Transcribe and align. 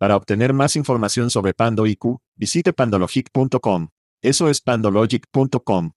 Para 0.00 0.16
obtener 0.16 0.54
más 0.54 0.76
información 0.76 1.28
sobre 1.28 1.52
Pando 1.52 1.86
IQ, 1.86 2.16
visite 2.34 2.72
pandologic.com. 2.72 3.88
Eso 4.22 4.48
es 4.48 4.58
pandologic.com. 4.58 5.90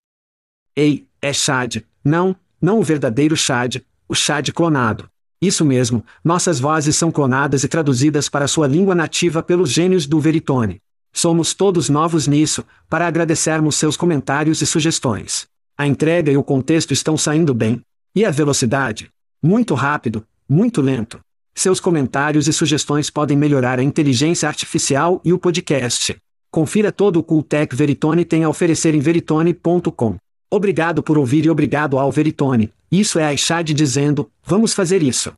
Ei, 0.75 1.07
é 1.21 1.31
Chad. 1.31 1.77
Não, 2.03 2.35
não 2.61 2.79
o 2.79 2.83
verdadeiro 2.83 3.37
Chad, 3.37 3.77
o 4.05 4.13
Chad 4.13 4.49
clonado. 4.51 5.09
Isso 5.41 5.63
mesmo, 5.63 6.03
nossas 6.21 6.59
vozes 6.59 6.97
são 6.97 7.13
clonadas 7.13 7.63
e 7.63 7.69
traduzidas 7.69 8.27
para 8.27 8.45
sua 8.45 8.67
língua 8.67 8.93
nativa 8.93 9.41
pelos 9.41 9.71
gênios 9.71 10.05
do 10.05 10.19
Veritone. 10.19 10.81
Somos 11.13 11.53
todos 11.53 11.87
novos 11.87 12.27
nisso, 12.27 12.65
para 12.89 13.07
agradecermos 13.07 13.77
seus 13.77 13.95
comentários 13.95 14.61
e 14.61 14.65
sugestões. 14.65 15.47
A 15.77 15.87
entrega 15.87 16.29
e 16.29 16.35
o 16.35 16.43
contexto 16.43 16.91
estão 16.91 17.17
saindo 17.17 17.53
bem. 17.53 17.81
E 18.13 18.25
a 18.25 18.31
velocidade? 18.31 19.09
Muito 19.41 19.73
rápido, 19.73 20.27
muito 20.49 20.81
lento. 20.81 21.21
Seus 21.55 21.79
comentários 21.79 22.47
e 22.47 22.53
sugestões 22.53 23.09
podem 23.09 23.37
melhorar 23.37 23.79
a 23.79 23.83
inteligência 23.83 24.47
artificial 24.47 25.21
e 25.23 25.31
o 25.31 25.37
podcast. 25.37 26.15
Confira 26.51 26.91
todo 26.91 27.17
o 27.17 27.23
Cooltech 27.23 27.75
Veritone 27.75 28.25
tem 28.25 28.43
a 28.43 28.49
oferecer 28.49 28.93
em 28.95 28.99
veritone.com. 28.99 30.17
Obrigado 30.51 31.01
por 31.01 31.17
ouvir 31.17 31.45
e 31.45 31.49
obrigado 31.49 31.97
ao 31.97 32.11
Veritone. 32.11 32.71
Isso 32.91 33.17
é 33.17 33.25
a 33.25 33.33
Ishad 33.33 33.73
dizendo: 33.73 34.29
vamos 34.45 34.73
fazer 34.73 35.01
isso. 35.01 35.33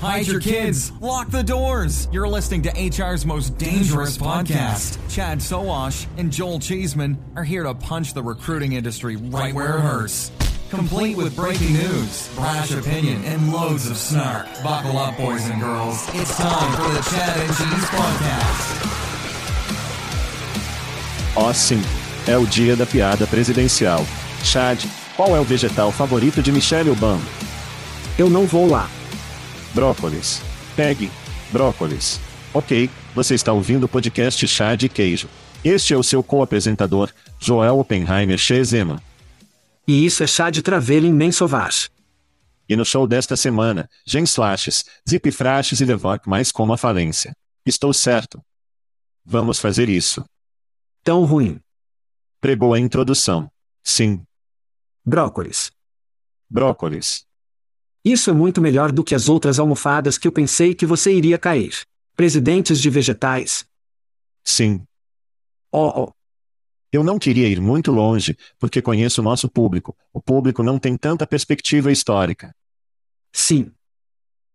Hide 0.00 0.28
your 0.28 0.40
kids. 0.40 0.92
Lock 1.00 1.30
the 1.30 1.42
doors. 1.42 2.08
You're 2.12 2.28
listening 2.28 2.62
to 2.62 2.70
HR's 2.70 3.24
most 3.24 3.56
dangerous 3.56 4.18
podcast. 4.18 4.98
Chad 5.08 5.40
Soash 5.40 6.06
and 6.18 6.30
Joel 6.30 6.60
Cheeseman 6.60 7.16
are 7.36 7.44
here 7.44 7.62
to 7.62 7.74
punch 7.74 8.12
the 8.12 8.22
recruiting 8.22 8.72
industry 8.72 9.16
right 9.16 9.54
where 9.54 9.78
it 9.78 9.80
hurts. 9.80 10.30
Complete 10.70 11.16
with 11.16 11.36
breaking 11.36 11.74
news, 11.74 12.28
brash 12.34 12.72
opinion, 12.72 13.22
and 13.24 13.52
loads 13.52 13.88
of 13.88 13.96
snark. 13.96 14.46
Buckle 14.62 14.98
up, 14.98 15.16
boys 15.16 15.48
and 15.48 15.60
girls. 15.60 16.02
It's 16.14 16.36
time 16.36 16.72
for 16.72 16.90
the 16.92 17.02
Chad 17.02 17.38
and 17.38 17.54
Cheese 17.54 17.88
Podcast. 17.90 18.84
Ó 21.36 21.52
sim, 21.52 21.80
é 22.26 22.36
o 22.36 22.46
dia 22.46 22.74
da 22.76 22.86
piada 22.86 23.26
presidencial. 23.26 24.04
Chad, 24.42 24.84
qual 25.16 25.36
é 25.36 25.40
o 25.40 25.44
vegetal 25.44 25.92
favorito 25.92 26.42
de 26.42 26.50
Michelle 26.50 26.90
Obama? 26.90 27.22
Eu 28.18 28.28
não 28.28 28.46
vou 28.46 28.68
lá. 28.68 28.88
Brócolis. 29.74 30.40
Pegue. 30.74 31.10
Brócolis. 31.52 32.20
Ok, 32.52 32.90
você 33.14 33.34
está 33.34 33.52
ouvindo 33.52 33.84
o 33.84 33.88
podcast 33.88 34.46
Chá 34.48 34.74
de 34.74 34.88
Queijo. 34.88 35.28
Este 35.64 35.94
é 35.94 35.96
o 35.96 36.02
seu 36.02 36.22
co-apresentador, 36.22 37.10
Joel 37.38 37.78
Oppenheimer 37.78 38.38
Chezema. 38.38 39.00
E 39.86 40.04
isso 40.04 40.22
é 40.22 40.26
chá 40.26 40.50
de 40.50 40.62
Travelin 40.62 41.12
nem 41.12 41.30
Sauvage. 41.30 41.90
E 42.68 42.74
no 42.74 42.84
show 42.84 43.06
desta 43.06 43.36
semana, 43.36 43.88
Gen 44.06 44.24
Slashes, 44.24 44.84
Zip 45.08 45.30
Frashes 45.30 45.80
e 45.80 45.84
Levok 45.84 46.28
mais 46.28 46.50
como 46.50 46.72
a 46.72 46.78
falência. 46.78 47.36
Estou 47.66 47.92
certo. 47.92 48.42
Vamos 49.24 49.58
fazer 49.58 49.88
isso. 49.88 50.24
Tão 51.02 51.24
ruim. 51.24 51.60
Pregou 52.40 52.72
a 52.72 52.80
introdução. 52.80 53.50
Sim. 53.82 54.22
Brócolis. 55.04 55.70
Brócolis. 56.48 57.26
Isso 58.04 58.30
é 58.30 58.32
muito 58.32 58.60
melhor 58.60 58.92
do 58.92 59.04
que 59.04 59.14
as 59.14 59.28
outras 59.28 59.58
almofadas 59.58 60.16
que 60.16 60.28
eu 60.28 60.32
pensei 60.32 60.74
que 60.74 60.86
você 60.86 61.12
iria 61.12 61.38
cair. 61.38 61.82
Presidentes 62.14 62.80
de 62.80 62.88
vegetais. 62.88 63.66
Sim. 64.42 64.86
Oh, 65.72 66.04
oh. 66.04 66.12
Eu 66.94 67.02
não 67.02 67.18
queria 67.18 67.48
ir 67.48 67.60
muito 67.60 67.90
longe, 67.90 68.38
porque 68.56 68.80
conheço 68.80 69.20
o 69.20 69.24
nosso 69.24 69.48
público. 69.48 69.96
O 70.12 70.22
público 70.22 70.62
não 70.62 70.78
tem 70.78 70.96
tanta 70.96 71.26
perspectiva 71.26 71.90
histórica. 71.90 72.54
Sim. 73.32 73.72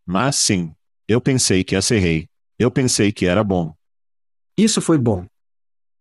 Mas 0.06 0.38
sim. 0.38 0.74
Eu 1.06 1.20
pensei 1.20 1.66
que 1.66 1.76
acerrei. 1.76 2.30
Eu 2.58 2.72
pensei 2.72 3.12
que 3.12 3.26
era 3.26 3.44
bom. 3.44 3.76
Isso 4.56 4.80
foi 4.80 4.98
bom. 4.98 5.28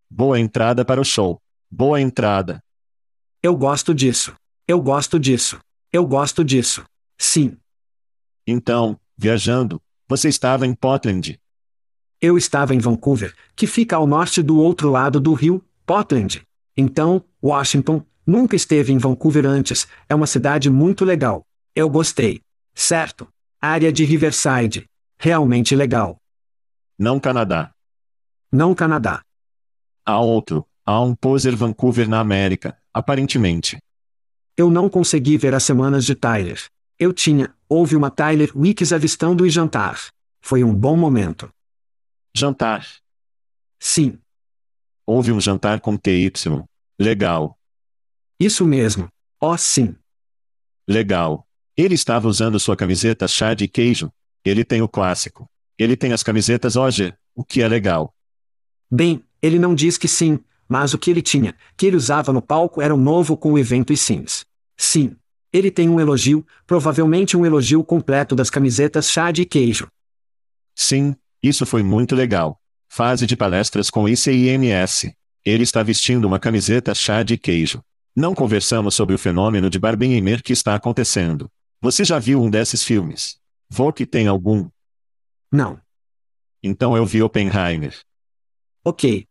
Boa 0.09 0.39
entrada 0.39 0.85
para 0.85 1.01
o 1.01 1.05
show. 1.05 1.43
Boa 1.69 2.01
entrada. 2.01 2.63
Eu 3.43 3.57
gosto 3.57 3.93
disso. 3.93 4.33
Eu 4.69 4.81
gosto 4.81 5.19
disso. 5.19 5.59
Eu 5.93 6.07
gosto 6.07 6.45
disso. 6.45 6.85
Sim. 7.19 7.57
Então, 8.47 8.97
viajando, 9.17 9.83
você 10.07 10.29
estava 10.29 10.69
em 10.69 10.73
Portland. 10.73 11.37
Eu 12.21 12.39
estava 12.39 12.77
em 12.77 12.79
Vancouver, 12.79 13.35
que 13.57 13.67
fica 13.67 13.97
ao 13.97 14.07
norte 14.07 14.41
do 14.41 14.57
outro 14.57 14.89
lado 14.89 15.19
do 15.19 15.35
rio, 15.35 15.65
Portland. 15.89 16.43
Então, 16.77 17.25
Washington, 17.43 18.05
nunca 18.27 18.55
esteve 18.55 18.93
em 18.93 18.99
Vancouver 18.99 19.47
antes, 19.47 19.89
é 20.07 20.15
uma 20.15 20.27
cidade 20.27 20.69
muito 20.69 21.03
legal. 21.03 21.47
Eu 21.75 21.89
gostei. 21.89 22.43
Certo. 22.75 23.27
Área 23.59 23.91
de 23.91 24.05
Riverside. 24.05 24.85
Realmente 25.19 25.75
legal. 25.75 26.19
Não 26.99 27.19
Canadá. 27.19 27.73
Não 28.53 28.75
Canadá. 28.75 29.23
Há 30.05 30.21
outro. 30.21 30.67
Há 30.85 31.01
um 31.01 31.15
poser 31.15 31.57
Vancouver 31.57 32.07
na 32.07 32.21
América, 32.21 32.77
aparentemente. 32.93 33.79
Eu 34.59 34.71
não 34.71 34.91
consegui 34.91 35.39
ver 35.39 35.55
as 35.55 35.63
semanas 35.63 36.05
de 36.05 36.15
Tyler. 36.15 36.63
Eu 36.99 37.15
tinha, 37.15 37.55
houve 37.67 37.97
uma 37.97 38.11
Tyler 38.11 38.53
Weeks 38.55 38.93
avistando 38.93 39.47
e 39.47 39.51
jantar. 39.51 39.99
Foi 40.43 40.63
um 40.63 40.75
bom 40.75 40.99
momento. 40.99 41.49
Jantar. 42.37 42.87
Sim. 43.81 44.19
Houve 45.11 45.33
um 45.33 45.41
jantar 45.41 45.81
com 45.81 45.97
TY. 45.97 46.31
Legal. 47.01 47.59
Isso 48.39 48.67
mesmo. 48.67 49.09
Oh, 49.41 49.57
sim. 49.57 49.97
Legal. 50.87 51.49
Ele 51.75 51.95
estava 51.95 52.29
usando 52.29 52.61
sua 52.61 52.77
camiseta 52.77 53.27
chá 53.27 53.55
de 53.55 53.67
queijo. 53.67 54.13
Ele 54.45 54.67
tem 54.67 54.83
o 54.83 54.89
clássico. 54.89 55.49
Ele 55.79 55.97
tem 55.97 56.13
as 56.13 56.23
camisetas 56.23 56.77
OG, 56.77 57.15
o 57.35 57.43
que 57.43 57.63
é 57.63 57.69
legal. 57.69 58.15
Bem, 58.91 59.25
ele 59.41 59.59
não 59.59 59.75
diz 59.75 59.97
que 59.97 60.07
sim, 60.07 60.41
mas 60.69 60.93
o 60.93 60.99
que 60.99 61.11
ele 61.11 61.23
tinha, 61.23 61.57
que 61.75 61.87
ele 61.87 61.97
usava 61.97 62.31
no 62.31 62.43
palco 62.43 62.83
era 62.83 62.95
um 62.95 63.01
novo 63.01 63.35
com 63.35 63.55
o 63.55 63.59
evento 63.59 63.95
e 63.95 63.97
sims. 63.97 64.45
Sim. 64.77 65.17
Ele 65.51 65.71
tem 65.71 65.89
um 65.89 65.99
elogio, 65.99 66.47
provavelmente 66.67 67.35
um 67.35 67.47
elogio 67.47 67.83
completo 67.83 68.37
das 68.37 68.51
camisetas 68.51 69.11
chá 69.11 69.31
de 69.31 69.47
queijo. 69.47 69.89
Sim, 70.75 71.17
isso 71.43 71.65
foi 71.65 71.83
muito 71.83 72.15
legal. 72.15 72.61
Fase 72.89 73.27
de 73.27 73.37
palestras 73.37 73.91
com 73.91 74.09
ICIMS. 74.09 75.13
Ele 75.45 75.63
está 75.63 75.83
vestindo 75.83 76.25
uma 76.25 76.39
camiseta 76.39 76.95
chá 76.95 77.23
de 77.23 77.37
queijo. 77.37 77.83
Não 78.17 78.35
conversamos 78.35 78.95
sobre 78.95 79.15
o 79.15 79.19
fenômeno 79.19 79.71
de 79.71 79.79
Barbenheimer 79.79 80.43
que 80.43 80.53
está 80.53 80.75
acontecendo. 80.75 81.51
Você 81.81 82.05
já 82.05 82.19
viu 82.19 82.43
um 82.43 82.51
desses 82.51 82.83
filmes? 82.83 83.39
Vou 83.71 83.93
que 83.93 84.05
tem 84.05 84.27
algum. 84.27 84.69
Não. 85.53 85.81
Então 86.63 86.97
eu 86.97 87.07
vi 87.07 87.23
Oppenheimer. 87.23 87.97
Ok. 88.85 89.27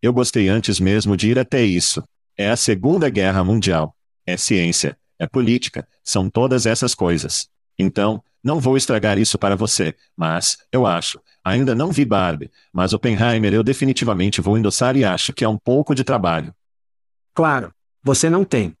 Eu 0.00 0.12
gostei 0.12 0.48
antes 0.48 0.80
mesmo 0.80 1.16
de 1.16 1.28
ir 1.30 1.38
até 1.38 1.62
isso. 1.62 2.02
É 2.36 2.48
a 2.50 2.56
Segunda 2.56 3.10
Guerra 3.10 3.42
Mundial. 3.44 3.94
É 4.24 4.36
ciência, 4.36 4.96
é 5.18 5.26
política, 5.26 5.86
são 6.02 6.30
todas 6.30 6.66
essas 6.66 6.94
coisas. 6.94 7.48
Então, 7.78 8.22
não 8.42 8.60
vou 8.60 8.76
estragar 8.76 9.18
isso 9.18 9.38
para 9.38 9.56
você, 9.56 9.94
mas, 10.16 10.58
eu 10.70 10.86
acho, 10.86 11.20
ainda 11.46 11.76
não 11.76 11.92
vi 11.92 12.04
Barbie, 12.04 12.50
mas 12.72 12.92
Oppenheimer 12.92 13.54
eu 13.54 13.62
definitivamente 13.62 14.40
vou 14.40 14.58
endossar 14.58 14.96
e 14.96 15.04
acho 15.04 15.32
que 15.32 15.44
é 15.44 15.48
um 15.48 15.56
pouco 15.56 15.94
de 15.94 16.02
trabalho. 16.02 16.52
Claro, 17.32 17.72
você 18.02 18.28
não 18.28 18.44
tem. 18.44 18.74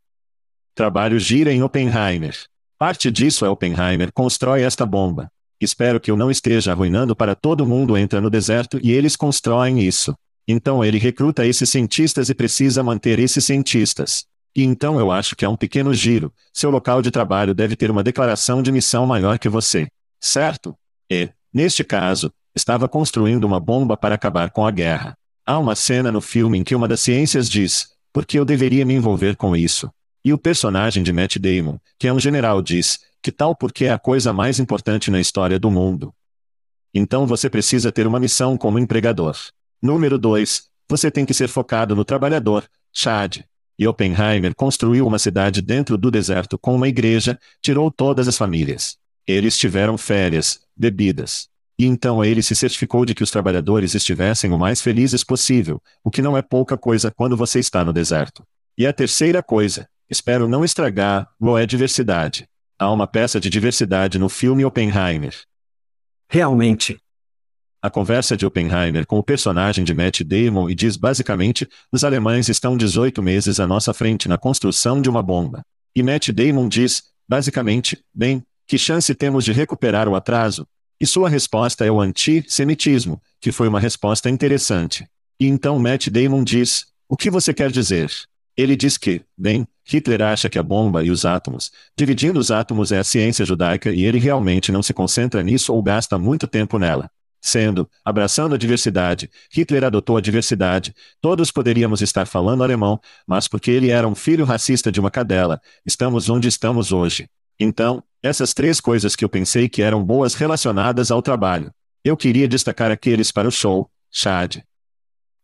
Trabalho 0.74 1.16
gira 1.20 1.52
em 1.52 1.62
Oppenheimer. 1.62 2.36
Parte 2.76 3.08
disso 3.08 3.46
é 3.46 3.48
Oppenheimer 3.48 4.10
constrói 4.12 4.62
esta 4.62 4.84
bomba. 4.84 5.30
Espero 5.60 6.00
que 6.00 6.10
eu 6.10 6.16
não 6.16 6.28
esteja 6.28 6.72
arruinando 6.72 7.14
para 7.14 7.36
todo 7.36 7.64
mundo 7.64 7.96
entra 7.96 8.20
no 8.20 8.28
deserto 8.28 8.80
e 8.82 8.90
eles 8.90 9.14
constroem 9.14 9.80
isso. 9.80 10.12
Então 10.48 10.84
ele 10.84 10.98
recruta 10.98 11.46
esses 11.46 11.70
cientistas 11.70 12.28
e 12.30 12.34
precisa 12.34 12.82
manter 12.82 13.20
esses 13.20 13.44
cientistas. 13.44 14.26
E 14.56 14.64
então 14.64 14.98
eu 14.98 15.12
acho 15.12 15.36
que 15.36 15.44
é 15.44 15.48
um 15.48 15.56
pequeno 15.56 15.94
giro. 15.94 16.32
Seu 16.52 16.70
local 16.70 17.00
de 17.00 17.12
trabalho 17.12 17.54
deve 17.54 17.76
ter 17.76 17.92
uma 17.92 18.02
declaração 18.02 18.60
de 18.60 18.72
missão 18.72 19.06
maior 19.06 19.38
que 19.38 19.48
você. 19.48 19.86
Certo? 20.20 20.74
E, 21.08 21.30
neste 21.54 21.84
caso, 21.84 22.32
estava 22.56 22.88
construindo 22.88 23.44
uma 23.44 23.60
bomba 23.60 23.96
para 23.96 24.14
acabar 24.14 24.50
com 24.50 24.66
a 24.66 24.70
guerra. 24.70 25.16
Há 25.44 25.58
uma 25.58 25.76
cena 25.76 26.10
no 26.10 26.22
filme 26.22 26.58
em 26.58 26.64
que 26.64 26.74
uma 26.74 26.88
das 26.88 27.00
ciências 27.00 27.48
diz: 27.48 27.90
Por 28.12 28.24
que 28.24 28.38
eu 28.38 28.44
deveria 28.44 28.86
me 28.86 28.94
envolver 28.94 29.36
com 29.36 29.54
isso? 29.54 29.90
E 30.24 30.32
o 30.32 30.38
personagem 30.38 31.02
de 31.02 31.12
Matt 31.12 31.36
Damon, 31.36 31.78
que 31.98 32.08
é 32.08 32.12
um 32.12 32.18
general, 32.18 32.62
diz: 32.62 32.98
Que 33.22 33.30
tal 33.30 33.54
porque 33.54 33.84
é 33.84 33.92
a 33.92 33.98
coisa 33.98 34.32
mais 34.32 34.58
importante 34.58 35.10
na 35.10 35.20
história 35.20 35.58
do 35.58 35.70
mundo? 35.70 36.12
Então 36.94 37.26
você 37.26 37.50
precisa 37.50 37.92
ter 37.92 38.06
uma 38.06 38.18
missão 38.18 38.56
como 38.56 38.78
empregador. 38.78 39.36
Número 39.82 40.18
2. 40.18 40.64
Você 40.88 41.10
tem 41.10 41.26
que 41.26 41.34
ser 41.34 41.48
focado 41.48 41.94
no 41.94 42.04
trabalhador, 42.04 42.64
Chad. 42.92 43.40
E 43.78 43.86
Oppenheimer 43.86 44.54
construiu 44.54 45.06
uma 45.06 45.18
cidade 45.18 45.60
dentro 45.60 45.98
do 45.98 46.10
deserto 46.10 46.58
com 46.58 46.74
uma 46.74 46.88
igreja, 46.88 47.38
tirou 47.60 47.90
todas 47.90 48.26
as 48.26 48.38
famílias. 48.38 48.96
Eles 49.26 49.58
tiveram 49.58 49.98
férias, 49.98 50.60
bebidas. 50.74 51.48
E 51.78 51.84
então 51.84 52.24
ele 52.24 52.42
se 52.42 52.56
certificou 52.56 53.04
de 53.04 53.14
que 53.14 53.22
os 53.22 53.30
trabalhadores 53.30 53.94
estivessem 53.94 54.50
o 54.50 54.58
mais 54.58 54.80
felizes 54.80 55.22
possível, 55.22 55.80
o 56.02 56.10
que 56.10 56.22
não 56.22 56.36
é 56.36 56.42
pouca 56.42 56.76
coisa 56.76 57.10
quando 57.10 57.36
você 57.36 57.58
está 57.58 57.84
no 57.84 57.92
deserto. 57.92 58.42
E 58.78 58.86
a 58.86 58.92
terceira 58.92 59.42
coisa, 59.42 59.88
espero 60.08 60.48
não 60.48 60.64
estragar, 60.64 61.28
lo 61.40 61.58
é 61.58 61.66
diversidade. 61.66 62.48
Há 62.78 62.90
uma 62.90 63.06
peça 63.06 63.38
de 63.38 63.50
diversidade 63.50 64.18
no 64.18 64.28
filme 64.28 64.64
Oppenheimer. 64.64 65.34
Realmente. 66.28 66.98
A 67.80 67.90
conversa 67.90 68.36
de 68.36 68.44
Oppenheimer 68.44 69.06
com 69.06 69.18
o 69.18 69.22
personagem 69.22 69.84
de 69.84 69.94
Matt 69.94 70.22
Damon 70.22 70.68
e 70.68 70.74
diz 70.74 70.96
basicamente: 70.96 71.68
os 71.92 72.04
alemães 72.04 72.48
estão 72.48 72.76
18 72.76 73.22
meses 73.22 73.60
à 73.60 73.66
nossa 73.66 73.94
frente 73.94 74.28
na 74.28 74.36
construção 74.36 75.00
de 75.00 75.08
uma 75.08 75.22
bomba. 75.22 75.62
E 75.94 76.02
Matt 76.02 76.30
Damon 76.30 76.68
diz, 76.68 77.04
basicamente, 77.28 77.98
bem, 78.14 78.42
que 78.66 78.76
chance 78.76 79.14
temos 79.14 79.44
de 79.44 79.52
recuperar 79.52 80.08
o 80.08 80.16
atraso? 80.16 80.66
E 81.00 81.06
sua 81.06 81.28
resposta 81.28 81.84
é 81.84 81.90
o 81.90 82.00
antissemitismo, 82.00 83.20
que 83.40 83.52
foi 83.52 83.68
uma 83.68 83.80
resposta 83.80 84.30
interessante. 84.30 85.06
E 85.38 85.46
então 85.46 85.78
Matt 85.78 86.08
Damon 86.08 86.42
diz: 86.42 86.86
O 87.08 87.16
que 87.16 87.30
você 87.30 87.52
quer 87.52 87.70
dizer? 87.70 88.10
Ele 88.56 88.74
diz 88.74 88.96
que, 88.96 89.20
bem, 89.36 89.66
Hitler 89.84 90.22
acha 90.22 90.48
que 90.48 90.58
a 90.58 90.62
bomba 90.62 91.04
e 91.04 91.10
os 91.10 91.26
átomos, 91.26 91.70
dividindo 91.96 92.40
os 92.40 92.50
átomos 92.50 92.90
é 92.90 92.98
a 92.98 93.04
ciência 93.04 93.44
judaica 93.44 93.92
e 93.92 94.04
ele 94.04 94.18
realmente 94.18 94.72
não 94.72 94.82
se 94.82 94.94
concentra 94.94 95.42
nisso 95.42 95.74
ou 95.74 95.82
gasta 95.82 96.18
muito 96.18 96.46
tempo 96.46 96.78
nela. 96.78 97.10
Sendo, 97.42 97.88
abraçando 98.04 98.54
a 98.54 98.58
diversidade, 98.58 99.30
Hitler 99.52 99.84
adotou 99.84 100.16
a 100.16 100.20
diversidade, 100.20 100.94
todos 101.20 101.52
poderíamos 101.52 102.00
estar 102.00 102.26
falando 102.26 102.64
alemão, 102.64 102.98
mas 103.26 103.46
porque 103.46 103.70
ele 103.70 103.90
era 103.90 104.08
um 104.08 104.14
filho 104.14 104.44
racista 104.44 104.90
de 104.90 104.98
uma 104.98 105.10
cadela, 105.10 105.60
estamos 105.84 106.28
onde 106.28 106.48
estamos 106.48 106.90
hoje. 106.90 107.28
Então, 107.60 108.02
essas 108.26 108.52
três 108.52 108.80
coisas 108.80 109.16
que 109.16 109.24
eu 109.24 109.28
pensei 109.28 109.68
que 109.68 109.82
eram 109.82 110.04
boas 110.04 110.34
relacionadas 110.34 111.10
ao 111.10 111.22
trabalho. 111.22 111.70
Eu 112.04 112.16
queria 112.16 112.46
destacar 112.46 112.90
aqueles 112.90 113.32
para 113.32 113.48
o 113.48 113.50
show, 113.50 113.88
Chad. 114.10 114.58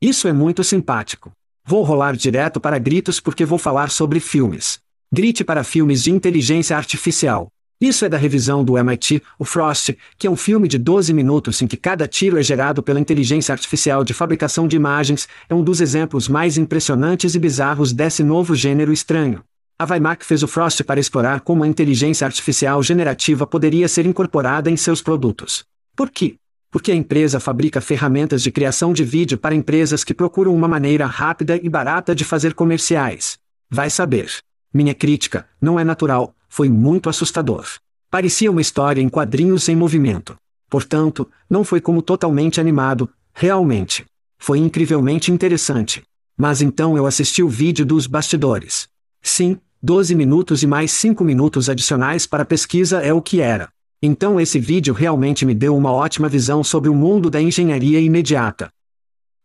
Isso 0.00 0.28
é 0.28 0.32
muito 0.32 0.62
simpático. 0.64 1.32
Vou 1.64 1.84
rolar 1.84 2.16
direto 2.16 2.60
para 2.60 2.78
gritos 2.78 3.20
porque 3.20 3.44
vou 3.44 3.58
falar 3.58 3.90
sobre 3.90 4.18
filmes. 4.18 4.80
Grite 5.12 5.44
para 5.44 5.62
filmes 5.62 6.02
de 6.02 6.10
inteligência 6.10 6.76
artificial. 6.76 7.48
Isso 7.80 8.04
é 8.04 8.08
da 8.08 8.16
revisão 8.16 8.64
do 8.64 8.78
MIT, 8.78 9.22
o 9.38 9.44
Frost, 9.44 9.96
que 10.16 10.26
é 10.26 10.30
um 10.30 10.36
filme 10.36 10.68
de 10.68 10.78
12 10.78 11.12
minutos 11.12 11.60
em 11.62 11.66
que 11.66 11.76
cada 11.76 12.06
tiro 12.06 12.38
é 12.38 12.42
gerado 12.42 12.82
pela 12.82 13.00
inteligência 13.00 13.52
artificial 13.52 14.04
de 14.04 14.14
fabricação 14.14 14.68
de 14.68 14.76
imagens, 14.76 15.28
é 15.48 15.54
um 15.54 15.64
dos 15.64 15.80
exemplos 15.80 16.28
mais 16.28 16.56
impressionantes 16.56 17.34
e 17.34 17.38
bizarros 17.38 17.92
desse 17.92 18.22
novo 18.22 18.54
gênero 18.54 18.92
estranho. 18.92 19.42
A 19.82 19.84
Weimack 19.84 20.24
fez 20.24 20.44
o 20.44 20.46
Frost 20.46 20.84
para 20.84 21.00
explorar 21.00 21.40
como 21.40 21.64
a 21.64 21.66
inteligência 21.66 22.24
artificial 22.24 22.80
generativa 22.84 23.44
poderia 23.44 23.88
ser 23.88 24.06
incorporada 24.06 24.70
em 24.70 24.76
seus 24.76 25.02
produtos. 25.02 25.64
Por 25.96 26.08
quê? 26.08 26.36
Porque 26.70 26.92
a 26.92 26.94
empresa 26.94 27.40
fabrica 27.40 27.80
ferramentas 27.80 28.44
de 28.44 28.52
criação 28.52 28.92
de 28.92 29.02
vídeo 29.02 29.36
para 29.36 29.56
empresas 29.56 30.04
que 30.04 30.14
procuram 30.14 30.54
uma 30.54 30.68
maneira 30.68 31.04
rápida 31.04 31.58
e 31.60 31.68
barata 31.68 32.14
de 32.14 32.24
fazer 32.24 32.54
comerciais. 32.54 33.40
Vai 33.68 33.90
saber. 33.90 34.30
Minha 34.72 34.94
crítica, 34.94 35.48
não 35.60 35.80
é 35.80 35.82
natural, 35.82 36.32
foi 36.48 36.68
muito 36.68 37.10
assustador. 37.10 37.66
Parecia 38.08 38.52
uma 38.52 38.60
história 38.60 39.02
em 39.02 39.08
quadrinhos 39.08 39.68
em 39.68 39.74
movimento. 39.74 40.36
Portanto, 40.70 41.28
não 41.50 41.64
foi 41.64 41.80
como 41.80 42.02
totalmente 42.02 42.60
animado, 42.60 43.10
realmente. 43.34 44.06
Foi 44.38 44.60
incrivelmente 44.60 45.32
interessante. 45.32 46.04
Mas 46.36 46.62
então 46.62 46.96
eu 46.96 47.04
assisti 47.04 47.42
o 47.42 47.48
vídeo 47.48 47.84
dos 47.84 48.06
bastidores. 48.06 48.88
Sim, 49.20 49.58
12 49.84 50.14
minutos 50.14 50.62
e 50.62 50.66
mais 50.66 50.92
5 50.92 51.24
minutos 51.24 51.68
adicionais 51.68 52.24
para 52.24 52.44
pesquisa 52.44 53.00
é 53.00 53.12
o 53.12 53.20
que 53.20 53.40
era. 53.40 53.68
Então 54.00 54.40
esse 54.40 54.60
vídeo 54.60 54.94
realmente 54.94 55.44
me 55.44 55.56
deu 55.56 55.76
uma 55.76 55.90
ótima 55.90 56.28
visão 56.28 56.62
sobre 56.62 56.88
o 56.88 56.94
mundo 56.94 57.28
da 57.28 57.42
engenharia 57.42 57.98
imediata. 57.98 58.70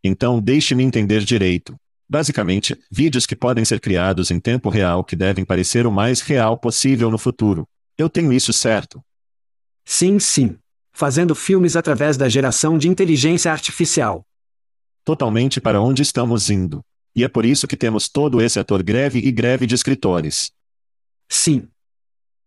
Então 0.04 0.40
deixe-me 0.40 0.84
entender 0.84 1.22
direito. 1.24 1.76
Basicamente, 2.08 2.78
vídeos 2.92 3.26
que 3.26 3.36
podem 3.36 3.66
ser 3.66 3.80
criados 3.80 4.30
em 4.30 4.40
tempo 4.40 4.70
real 4.70 5.04
que 5.04 5.16
devem 5.16 5.44
parecer 5.44 5.88
o 5.88 5.92
mais 5.92 6.22
real 6.22 6.56
possível 6.56 7.10
no 7.10 7.18
futuro. 7.18 7.68
Eu 7.98 8.08
tenho 8.08 8.32
isso 8.32 8.54
certo? 8.54 9.02
Sim, 9.84 10.20
sim. 10.20 10.56
Fazendo 10.94 11.34
filmes 11.34 11.76
através 11.76 12.16
da 12.16 12.30
geração 12.30 12.78
de 12.78 12.88
inteligência 12.88 13.52
artificial. 13.52 14.24
Totalmente 15.04 15.60
para 15.60 15.82
onde 15.82 16.04
estamos 16.04 16.52
indo. 16.52 16.84
E 17.18 17.24
é 17.24 17.28
por 17.28 17.48
isso 17.48 17.68
que 17.68 17.76
temos 17.76 18.08
todo 18.08 18.40
esse 18.40 18.60
ator 18.60 18.84
greve 18.84 19.18
e 19.18 19.32
greve 19.32 19.66
de 19.66 19.74
escritores. 19.74 20.52
Sim. 21.28 21.68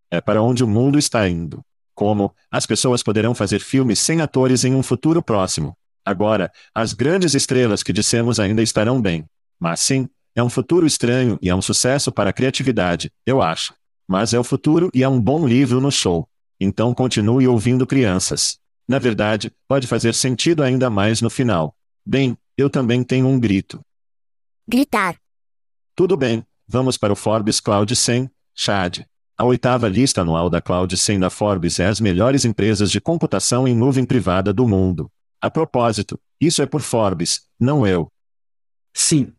É 0.09 0.21
para 0.21 0.41
onde 0.41 0.63
o 0.63 0.67
mundo 0.67 0.97
está 0.97 1.27
indo. 1.27 1.61
Como, 1.93 2.33
as 2.49 2.65
pessoas 2.65 3.03
poderão 3.03 3.35
fazer 3.35 3.59
filmes 3.59 3.99
sem 3.99 4.21
atores 4.21 4.63
em 4.63 4.73
um 4.73 4.81
futuro 4.81 5.21
próximo. 5.21 5.75
Agora, 6.05 6.49
as 6.73 6.93
grandes 6.93 7.35
estrelas 7.35 7.83
que 7.83 7.91
dissemos 7.91 8.39
ainda 8.39 8.63
estarão 8.63 9.01
bem. 9.01 9.25
Mas 9.59 9.81
sim, 9.81 10.07
é 10.33 10.41
um 10.41 10.49
futuro 10.49 10.87
estranho 10.87 11.37
e 11.41 11.49
é 11.49 11.55
um 11.55 11.61
sucesso 11.61 12.09
para 12.09 12.29
a 12.29 12.33
criatividade, 12.33 13.11
eu 13.25 13.41
acho. 13.41 13.73
Mas 14.07 14.33
é 14.33 14.39
o 14.39 14.43
futuro 14.43 14.89
e 14.93 15.03
é 15.03 15.09
um 15.09 15.19
bom 15.19 15.45
livro 15.45 15.81
no 15.81 15.91
show. 15.91 16.25
Então 16.57 16.93
continue 16.93 17.45
ouvindo 17.45 17.85
crianças. 17.85 18.57
Na 18.87 18.99
verdade, 18.99 19.51
pode 19.67 19.85
fazer 19.85 20.15
sentido 20.15 20.63
ainda 20.63 20.89
mais 20.89 21.21
no 21.21 21.29
final. 21.29 21.75
Bem, 22.05 22.37
eu 22.57 22.69
também 22.69 23.03
tenho 23.03 23.27
um 23.27 23.37
grito. 23.37 23.81
Gritar. 24.67 25.17
Tudo 25.95 26.15
bem, 26.15 26.45
vamos 26.67 26.97
para 26.97 27.11
o 27.11 27.15
Forbes 27.15 27.59
Cloud 27.59 27.95
100, 27.95 28.29
Chad. 28.53 28.99
A 29.37 29.43
oitava 29.43 29.87
lista 29.87 30.21
anual 30.21 30.49
da 30.49 30.61
Cloud 30.61 30.95
100 30.95 31.19
da 31.19 31.29
Forbes 31.29 31.79
é 31.79 31.87
as 31.87 31.99
melhores 31.99 32.45
empresas 32.45 32.91
de 32.91 33.01
computação 33.01 33.67
em 33.67 33.75
nuvem 33.75 34.05
privada 34.05 34.53
do 34.53 34.67
mundo. 34.67 35.11
A 35.41 35.49
propósito, 35.49 36.19
isso 36.39 36.61
é 36.61 36.67
por 36.67 36.81
Forbes, 36.81 37.41
não 37.59 37.87
eu. 37.87 38.07
Sim. 38.93 39.33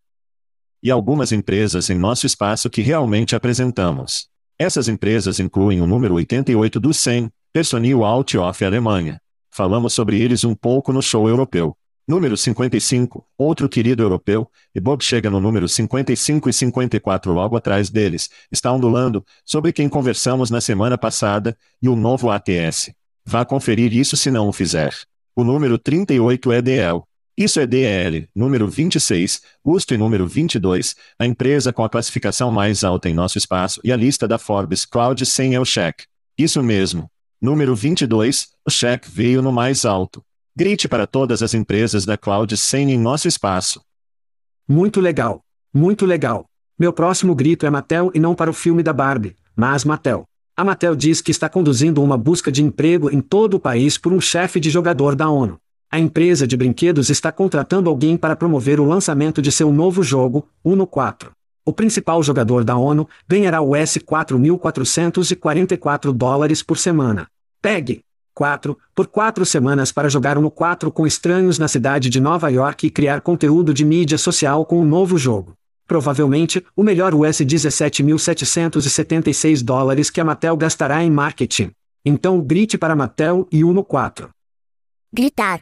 E 0.83 0.91
algumas 0.91 1.31
empresas 1.31 1.89
em 1.89 1.97
nosso 1.97 2.27
espaço 2.27 2.69
que 2.69 2.83
realmente 2.83 3.37
apresentamos. 3.37 4.29
Essas 4.59 4.89
empresas 4.89 5.39
incluem 5.39 5.81
o 5.81 5.87
número 5.87 6.15
88 6.15 6.81
do 6.81 6.93
100, 6.93 7.31
Personil 7.53 8.05
Althoff 8.05 8.65
Alemanha. 8.65 9.21
Falamos 9.53 9.93
sobre 9.93 10.21
eles 10.21 10.43
um 10.43 10.55
pouco 10.55 10.93
no 10.93 11.01
show 11.01 11.29
europeu. 11.29 11.77
Número 12.07 12.37
55, 12.37 13.25
outro 13.39 13.69
querido 13.69 14.03
europeu, 14.03 14.51
e 14.75 14.81
Bob 14.81 15.05
chega 15.05 15.31
no 15.31 15.41
número 15.41 15.69
55 15.69 16.49
e 16.49 16.53
54 16.53 17.33
logo 17.33 17.57
atrás 17.57 17.91
deles, 17.91 18.29
está 18.51 18.73
ondulando, 18.73 19.25
sobre 19.45 19.73
quem 19.73 19.89
conversamos 19.89 20.51
na 20.51 20.61
semana 20.61 20.99
passada, 20.99 21.57
e 21.81 21.89
o 21.89 21.95
novo 21.95 22.29
ATS. 22.29 22.93
Vá 23.25 23.45
conferir 23.45 23.95
isso 23.95 24.17
se 24.17 24.33
não 24.33 24.49
o 24.49 24.53
fizer. 24.53 24.93
O 25.37 25.45
número 25.45 25.79
38 25.79 26.53
é 26.53 26.61
DL. 26.61 27.03
Isso 27.39 27.61
é 27.61 27.67
DL, 27.67 28.29
número 28.35 28.69
26, 28.69 29.41
Gusto 29.65 29.95
e 29.95 29.97
número 29.97 30.27
22, 30.27 30.95
a 31.19 31.25
empresa 31.25 31.73
com 31.73 31.83
a 31.85 31.89
classificação 31.89 32.51
mais 32.51 32.85
alta 32.85 33.09
em 33.09 33.15
nosso 33.15 33.39
espaço 33.39 33.81
e 33.83 33.91
a 33.91 33.97
lista 33.97 34.29
da 34.29 34.39
Forbes 34.39 34.85
Cloud 34.85 35.25
100 35.25 35.55
é 35.55 35.61
o 35.61 35.65
Check. 35.65 36.03
Isso 36.37 36.63
mesmo. 36.63 37.11
Número 37.41 37.75
22, 37.75 38.49
o 38.67 38.71
Check 38.71 39.07
veio 39.09 39.41
no 39.41 39.51
mais 39.51 39.85
alto. 39.85 40.23
Grite 40.55 40.87
para 40.87 41.07
todas 41.07 41.43
as 41.43 41.55
empresas 41.55 42.05
da 42.05 42.19
Cloud 42.19 42.55
100 42.55 42.93
em 42.93 42.99
nosso 42.99 43.27
espaço. 43.27 43.81
Muito 44.69 45.01
legal. 45.01 45.41
Muito 45.73 46.05
legal. 46.05 46.45
Meu 46.79 46.93
próximo 46.93 47.35
grito 47.35 47.65
é 47.65 47.71
Mattel 47.71 48.11
e 48.15 48.21
não 48.21 48.35
para 48.35 48.51
o 48.51 48.53
filme 48.53 48.83
da 48.83 48.93
Barbie, 48.93 49.35
mas 49.57 49.83
Mattel. 49.83 50.27
A 50.55 50.63
Mattel 50.63 50.95
diz 50.95 51.23
que 51.23 51.31
está 51.31 51.49
conduzindo 51.49 52.03
uma 52.03 52.19
busca 52.19 52.53
de 52.53 52.63
emprego 52.63 53.11
em 53.11 53.23
todo 53.23 53.55
o 53.55 53.61
país 53.61 53.97
por 53.97 54.13
um 54.13 54.21
chefe 54.21 54.61
de 54.61 54.69
jogador 54.69 55.17
da 55.17 55.31
ONU. 55.31 55.57
A 55.91 55.99
empresa 55.99 56.47
de 56.47 56.55
brinquedos 56.55 57.09
está 57.09 57.33
contratando 57.33 57.89
alguém 57.89 58.19
para 58.19 58.37
promover 58.37 58.79
o 58.79 58.85
lançamento 58.85 59.41
de 59.41 59.51
seu 59.51 59.73
novo 59.73 60.03
jogo, 60.03 60.47
Uno 60.63 60.87
4. 60.87 61.33
O 61.65 61.73
principal 61.73 62.23
jogador 62.23 62.63
da 62.63 62.77
ONU 62.77 63.09
ganhará 63.27 63.63
US 63.63 63.97
4.444 63.97 66.13
dólares 66.13 66.63
por 66.63 66.77
semana. 66.77 67.27
Pegue! 67.63 68.05
4. 68.35 68.77
Por 68.95 69.07
quatro 69.07 69.47
semanas 69.47 69.93
para 69.93 70.09
jogar 70.09 70.39
no 70.39 70.51
4 70.51 70.91
com 70.91 71.07
estranhos 71.07 71.59
na 71.59 71.69
cidade 71.69 72.09
de 72.11 72.21
Nova 72.21 72.51
York 72.51 72.87
e 72.87 72.91
criar 72.91 73.21
conteúdo 73.21 73.75
de 73.75 73.85
mídia 73.85 74.19
social 74.19 74.65
com 74.65 74.81
um 74.81 74.85
novo 74.85 75.19
jogo. 75.19 75.55
Provavelmente, 75.87 76.65
o 76.75 76.83
melhor 76.83 77.15
US 77.15 77.39
17.776 77.39 79.63
dólares 79.63 80.11
que 80.11 80.21
a 80.21 80.25
Mattel 80.25 80.57
gastará 80.57 81.05
em 81.05 81.11
marketing. 81.11 81.71
Então 82.05 82.41
grite 82.41 82.77
para 82.79 82.97
Mattel 82.97 83.47
e 83.53 83.63
Uno 83.63 83.85
4. 83.85 84.29
Gritar. 85.13 85.61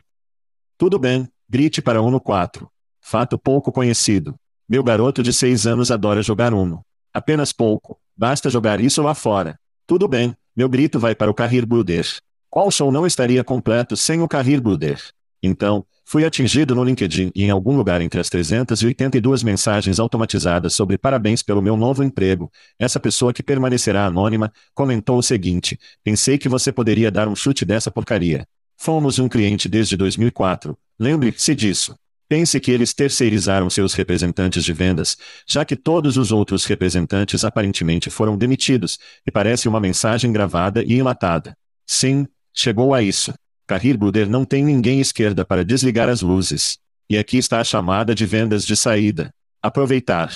Tudo 0.79 0.99
bem, 0.99 1.29
grite 1.49 1.83
para 1.83 2.01
Uno 2.01 2.21
4. 2.21 2.71
Fato 3.01 3.37
pouco 3.39 3.73
conhecido. 3.73 4.37
Meu 4.69 4.85
garoto 4.85 5.23
de 5.23 5.33
6 5.33 5.67
anos 5.67 5.91
adora 5.91 6.23
jogar 6.23 6.53
Uno. 6.55 6.83
Apenas 7.13 7.53
pouco, 7.53 7.99
basta 8.17 8.49
jogar 8.49 8.81
isso 8.81 9.03
lá 9.03 9.15
fora. 9.15 9.59
Tudo 9.87 10.07
bem, 10.07 10.37
meu 10.55 10.69
grito 10.69 11.01
vai 11.01 11.15
para 11.15 11.31
o 11.31 11.35
Carrir 11.35 11.67
Builder. 11.67 12.07
Qual 12.53 12.69
show 12.69 12.91
não 12.91 13.07
estaria 13.07 13.45
completo 13.45 13.97
sem 13.97 14.21
o 14.21 14.27
Carrir 14.27 14.61
Builder? 14.61 15.01
Então, 15.41 15.87
fui 16.05 16.25
atingido 16.25 16.75
no 16.75 16.83
LinkedIn 16.83 17.31
e 17.33 17.45
em 17.45 17.51
algum 17.51 17.77
lugar 17.77 18.01
entre 18.01 18.19
as 18.19 18.29
382 18.29 19.45
mensagens 19.45 20.01
automatizadas 20.01 20.75
sobre 20.75 20.99
parabéns 20.99 21.45
pelo 21.45 21.63
meu 21.63 21.77
novo 21.77 22.03
emprego. 22.03 22.51
Essa 22.77 22.99
pessoa 22.99 23.33
que 23.33 23.41
permanecerá 23.41 24.05
anônima 24.05 24.53
comentou 24.75 25.17
o 25.17 25.23
seguinte: 25.23 25.79
Pensei 26.03 26.37
que 26.39 26.49
você 26.49 26.73
poderia 26.73 27.09
dar 27.09 27.29
um 27.29 27.37
chute 27.37 27.65
dessa 27.65 27.89
porcaria. 27.89 28.45
Fomos 28.77 29.21
um 29.21 29.29
cliente 29.29 29.69
desde 29.69 29.97
2004. 29.97 30.77
Lembre-se 30.99 31.55
disso. 31.55 31.95
Pense 32.29 32.59
que 32.59 32.73
eles 32.73 32.93
terceirizaram 32.93 33.71
seus 33.71 33.95
representantes 33.95 34.65
de 34.65 34.73
vendas, 34.73 35.17
já 35.47 35.65
que 35.65 35.77
todos 35.77 36.17
os 36.17 36.33
outros 36.33 36.65
representantes 36.65 37.45
aparentemente 37.45 38.11
foram 38.11 38.37
demitidos, 38.37 38.99
e 39.25 39.31
parece 39.31 39.69
uma 39.69 39.79
mensagem 39.79 40.33
gravada 40.33 40.83
e 40.83 40.95
enlatada. 40.95 41.57
Sim, 41.87 42.27
chegou 42.61 42.95
a 42.95 43.03
isso. 43.03 43.33
Carrir 43.67 43.97
Buder 43.97 44.29
não 44.29 44.45
tem 44.45 44.65
ninguém 44.65 45.01
esquerda 45.01 45.45
para 45.45 45.65
desligar 45.65 46.09
as 46.09 46.21
luzes. 46.21 46.79
E 47.09 47.17
aqui 47.17 47.39
está 47.39 47.61
a 47.61 47.65
chamada 47.65 48.15
de 48.15 48.27
vendas 48.27 48.65
de 48.65 48.77
saída. 48.77 49.31
Aproveitar. 49.63 50.33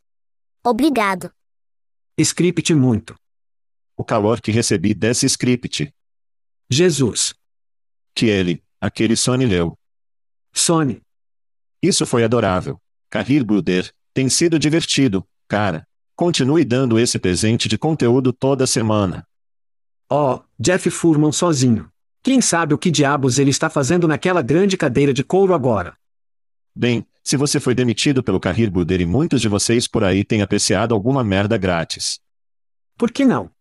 Obrigado. 0.63 1.29
Script 2.17 2.73
muito. 2.73 3.13
O 3.97 4.05
calor 4.05 4.39
que 4.39 4.51
recebi 4.51 4.93
desse 4.93 5.25
script. 5.25 5.93
Jesus. 6.69 7.33
Que 8.15 8.27
ele, 8.27 8.63
aquele 8.79 9.17
Sony 9.17 9.45
leu. 9.45 9.77
Sony. 10.53 11.01
Isso 11.81 12.05
foi 12.05 12.23
adorável. 12.23 12.79
Carrir 13.09 13.43
Builder, 13.43 13.91
tem 14.13 14.29
sido 14.29 14.57
divertido, 14.57 15.27
cara. 15.47 15.85
Continue 16.15 16.63
dando 16.63 16.97
esse 16.97 17.19
presente 17.19 17.67
de 17.67 17.77
conteúdo 17.77 18.31
toda 18.31 18.65
semana. 18.65 19.27
Oh, 20.09 20.39
Jeff 20.57 20.89
Furman 20.89 21.33
sozinho. 21.33 21.91
Quem 22.25 22.41
sabe 22.41 22.73
o 22.73 22.77
que 22.79 22.89
diabos 22.89 23.37
ele 23.37 23.51
está 23.51 23.69
fazendo 23.69 24.07
naquela 24.07 24.41
grande 24.41 24.75
cadeira 24.75 25.13
de 25.13 25.23
couro 25.23 25.53
agora? 25.53 25.95
Bem, 26.75 27.05
se 27.23 27.37
você 27.37 27.59
foi 27.59 27.75
demitido 27.75 28.23
pelo 28.23 28.39
Carrir 28.39 28.71
Builder 28.71 28.99
e 28.99 29.05
muitos 29.05 29.39
de 29.39 29.47
vocês 29.47 29.87
por 29.87 30.03
aí 30.03 30.23
têm 30.23 30.41
apreciado 30.41 30.95
alguma 30.95 31.23
merda 31.23 31.55
grátis. 31.55 32.19
Por 32.97 33.11
que 33.11 33.23
não? 33.23 33.51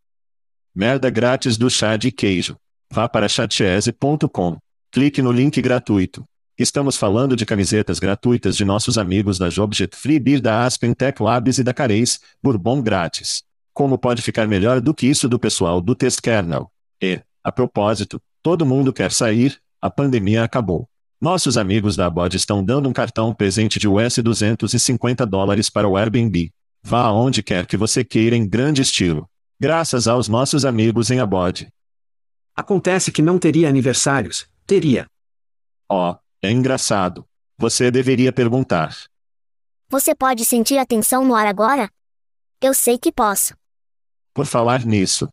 Merda 0.75 1.11
grátis 1.11 1.59
do 1.59 1.69
chá 1.69 1.99
de 1.99 2.11
queijo. 2.11 2.57
Vá 2.91 3.07
para 3.07 3.29
chatese.com. 3.29 4.57
Clique 4.91 5.21
no 5.21 5.31
link 5.31 5.61
gratuito. 5.61 6.25
Estamos 6.59 6.97
falando 6.97 7.37
de 7.37 7.45
camisetas 7.45 7.99
gratuitas 7.99 8.57
de 8.57 8.65
nossos 8.65 8.97
amigos 8.97 9.37
da 9.37 9.51
Jobjet 9.51 9.95
Free 9.95 10.19
Beer 10.19 10.41
da 10.41 10.65
Aspen 10.65 10.95
Tech 10.95 11.23
Labs 11.23 11.59
e 11.59 11.63
da 11.63 11.75
Careis, 11.75 12.19
Bourbon 12.43 12.81
grátis. 12.81 13.43
Como 13.75 13.99
pode 13.99 14.23
ficar 14.23 14.49
melhor 14.49 14.81
do 14.81 14.95
que 14.95 15.07
isso 15.07 15.29
do 15.29 15.39
pessoal 15.39 15.83
do 15.83 15.95
Test 15.95 16.23
Kernel? 16.23 16.71
E, 17.03 17.21
a 17.45 17.53
propósito, 17.53 18.21
todo 18.43 18.65
mundo 18.65 18.91
quer 18.91 19.13
sair, 19.13 19.61
a 19.79 19.91
pandemia 19.91 20.43
acabou. 20.43 20.89
Nossos 21.21 21.59
amigos 21.59 21.95
da 21.95 22.07
Abode 22.07 22.39
estão 22.39 22.65
dando 22.65 22.89
um 22.89 22.93
cartão 22.93 23.35
presente 23.35 23.79
de 23.79 23.87
US 23.87 24.17
250 24.17 25.27
dólares 25.27 25.69
para 25.69 25.87
o 25.87 25.97
Airbnb. 25.97 26.51
Vá 26.83 27.03
aonde 27.03 27.43
quer 27.43 27.67
que 27.67 27.77
você 27.77 28.03
queira 28.03 28.35
em 28.35 28.49
grande 28.49 28.81
estilo. 28.81 29.29
Graças 29.61 30.09
aos 30.09 30.27
nossos 30.27 30.65
amigos 30.65 31.11
em 31.11 31.21
Abode. 31.21 31.69
Acontece 32.57 33.13
que 33.13 33.21
não 33.21 33.39
teria 33.39 33.69
aniversários, 33.69 34.47
teria. 34.67 35.07
Ó, 35.89 36.13
oh, 36.13 36.19
é 36.43 36.51
engraçado. 36.51 37.27
Você 37.59 37.91
deveria 37.91 38.33
perguntar. 38.33 38.97
Você 39.91 40.15
pode 40.15 40.45
sentir 40.45 40.79
a 40.79 40.87
tensão 40.87 41.25
no 41.25 41.35
ar 41.35 41.47
agora? 41.47 41.91
Eu 42.61 42.73
sei 42.73 42.99
que 42.99 43.13
posso. 43.13 43.55
Por 44.33 44.47
falar 44.47 44.85
nisso. 44.85 45.29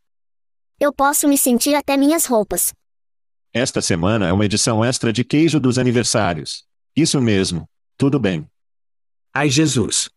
Eu 0.83 0.91
posso 0.91 1.27
me 1.27 1.37
sentir 1.37 1.75
até 1.75 1.95
minhas 1.95 2.25
roupas. 2.25 2.73
Esta 3.53 3.83
semana 3.83 4.27
é 4.27 4.33
uma 4.33 4.45
edição 4.45 4.83
extra 4.83 5.13
de 5.13 5.23
queijo 5.23 5.59
dos 5.59 5.77
aniversários. 5.77 6.63
Isso 6.95 7.21
mesmo. 7.21 7.69
Tudo 7.95 8.19
bem. 8.19 8.47
Ai 9.31 9.47
Jesus. 9.47 10.09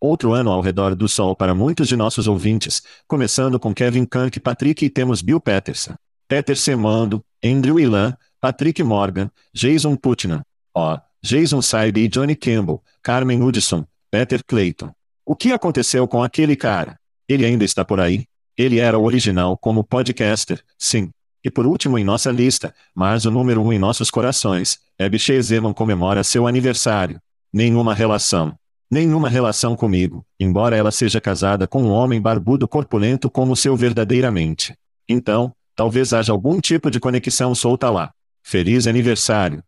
Outro 0.00 0.32
ano 0.32 0.50
ao 0.50 0.60
redor 0.60 0.96
do 0.96 1.08
sol 1.08 1.36
para 1.36 1.54
muitos 1.54 1.86
de 1.86 1.94
nossos 1.94 2.26
ouvintes, 2.26 2.82
começando 3.06 3.60
com 3.60 3.72
Kevin 3.72 4.04
Kirk, 4.04 4.40
Patrick 4.40 4.84
e 4.84 4.90
temos 4.90 5.22
Bill 5.22 5.40
Peterson. 5.40 5.94
Peter 6.26 6.56
Semando, 6.56 7.24
Andrew 7.44 7.78
Ilan, 7.78 8.16
Patrick 8.40 8.82
Morgan, 8.82 9.30
Jason 9.54 9.94
Putnam, 9.94 10.42
O. 10.74 10.98
Jason 11.22 11.62
Saib 11.62 11.96
e 12.00 12.08
Johnny 12.08 12.34
Campbell, 12.34 12.82
Carmen 13.04 13.40
Hudson, 13.40 13.86
Peter 14.10 14.42
Clayton. 14.44 14.92
O 15.24 15.36
que 15.36 15.52
aconteceu 15.52 16.08
com 16.08 16.24
aquele 16.24 16.56
cara? 16.56 16.98
Ele 17.28 17.46
ainda 17.46 17.64
está 17.64 17.84
por 17.84 18.00
aí? 18.00 18.26
Ele 18.56 18.78
era 18.78 18.98
o 18.98 19.04
original 19.04 19.56
como 19.56 19.84
podcaster, 19.84 20.62
sim. 20.78 21.10
E 21.44 21.50
por 21.50 21.66
último 21.66 21.98
em 21.98 22.04
nossa 22.04 22.30
lista, 22.30 22.74
mas 22.94 23.24
o 23.24 23.30
número 23.30 23.62
um 23.62 23.72
em 23.72 23.78
nossos 23.78 24.10
corações, 24.10 24.78
Abby 24.98 25.18
Zeman 25.42 25.72
comemora 25.72 26.24
seu 26.24 26.46
aniversário. 26.46 27.20
Nenhuma 27.52 27.94
relação. 27.94 28.58
Nenhuma 28.90 29.28
relação 29.28 29.76
comigo, 29.76 30.24
embora 30.38 30.76
ela 30.76 30.90
seja 30.90 31.20
casada 31.20 31.66
com 31.66 31.82
um 31.82 31.90
homem 31.90 32.20
barbudo 32.20 32.66
corpulento 32.66 33.28
como 33.28 33.56
seu 33.56 33.76
verdadeiramente. 33.76 34.74
Então, 35.08 35.52
talvez 35.74 36.12
haja 36.12 36.32
algum 36.32 36.60
tipo 36.60 36.90
de 36.90 36.98
conexão 36.98 37.54
solta 37.54 37.90
lá. 37.90 38.12
Feliz 38.42 38.86
aniversário. 38.86 39.62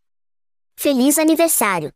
Feliz 0.76 1.18
aniversário. 1.18 1.92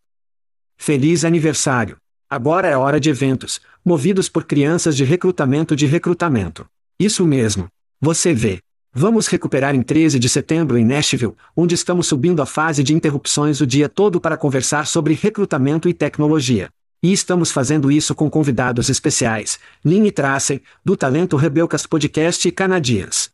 Feliz 0.77 1.25
aniversário. 1.25 1.97
Agora 2.29 2.69
é 2.69 2.77
hora 2.77 2.99
de 2.99 3.09
eventos, 3.09 3.61
movidos 3.85 4.29
por 4.29 4.45
crianças 4.45 4.97
de 4.97 5.05
recrutamento 5.05 5.77
de 5.77 5.87
recrutamento. 5.87 6.69
Isso 7.03 7.27
mesmo. 7.27 7.67
Você 8.01 8.33
vê. 8.33 8.61
Vamos 8.95 9.27
recuperar 9.27 9.75
em 9.75 9.83
13 9.83 10.21
de 10.21 10.29
setembro 10.29 10.79
em 10.79 10.85
Nashville, 10.85 11.35
onde 11.57 11.75
estamos 11.75 12.07
subindo 12.07 12.41
a 12.41 12.47
fase 12.47 12.85
de 12.85 12.95
interrupções 12.95 13.61
o 13.61 13.67
dia 13.67 13.89
todo 13.89 14.21
para 14.21 14.37
conversar 14.37 14.87
sobre 14.87 15.13
recrutamento 15.13 15.89
e 15.89 15.95
tecnologia. 15.95 16.71
E 17.03 17.13
estamos 17.13 17.51
fazendo 17.51 17.91
isso 17.91 18.15
com 18.15 18.31
convidados 18.31 18.89
especiais, 18.89 19.59
Lynn 19.85 20.09
Tracer, 20.13 20.63
do 20.85 20.97
Talento 20.97 21.37
Rebelcast 21.37 21.89
Podcast 21.89 22.47
e 22.47 22.53
Canadias. 22.53 23.33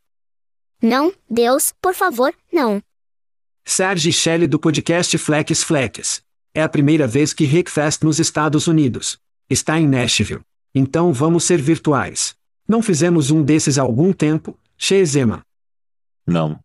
Não, 0.82 1.12
Deus, 1.28 1.74
por 1.82 1.92
favor, 1.92 2.32
não. 2.50 2.82
Serge 3.66 4.10
Shelley 4.10 4.46
do 4.46 4.58
podcast 4.58 5.18
Flex 5.18 5.62
Flex. 5.62 6.22
É 6.54 6.62
a 6.62 6.68
primeira 6.70 7.06
vez 7.06 7.34
que 7.34 7.44
Rickfest 7.44 8.02
nos 8.02 8.18
Estados 8.18 8.66
Unidos. 8.66 9.18
Está 9.50 9.78
em 9.78 9.86
Nashville. 9.86 10.40
Então 10.74 11.12
vamos 11.12 11.44
ser 11.44 11.60
virtuais. 11.60 12.37
Não 12.68 12.82
fizemos 12.82 13.30
um 13.30 13.42
desses 13.42 13.78
há 13.78 13.82
algum 13.82 14.12
tempo, 14.12 14.54
Shezema. 14.76 15.42
Não. 16.26 16.60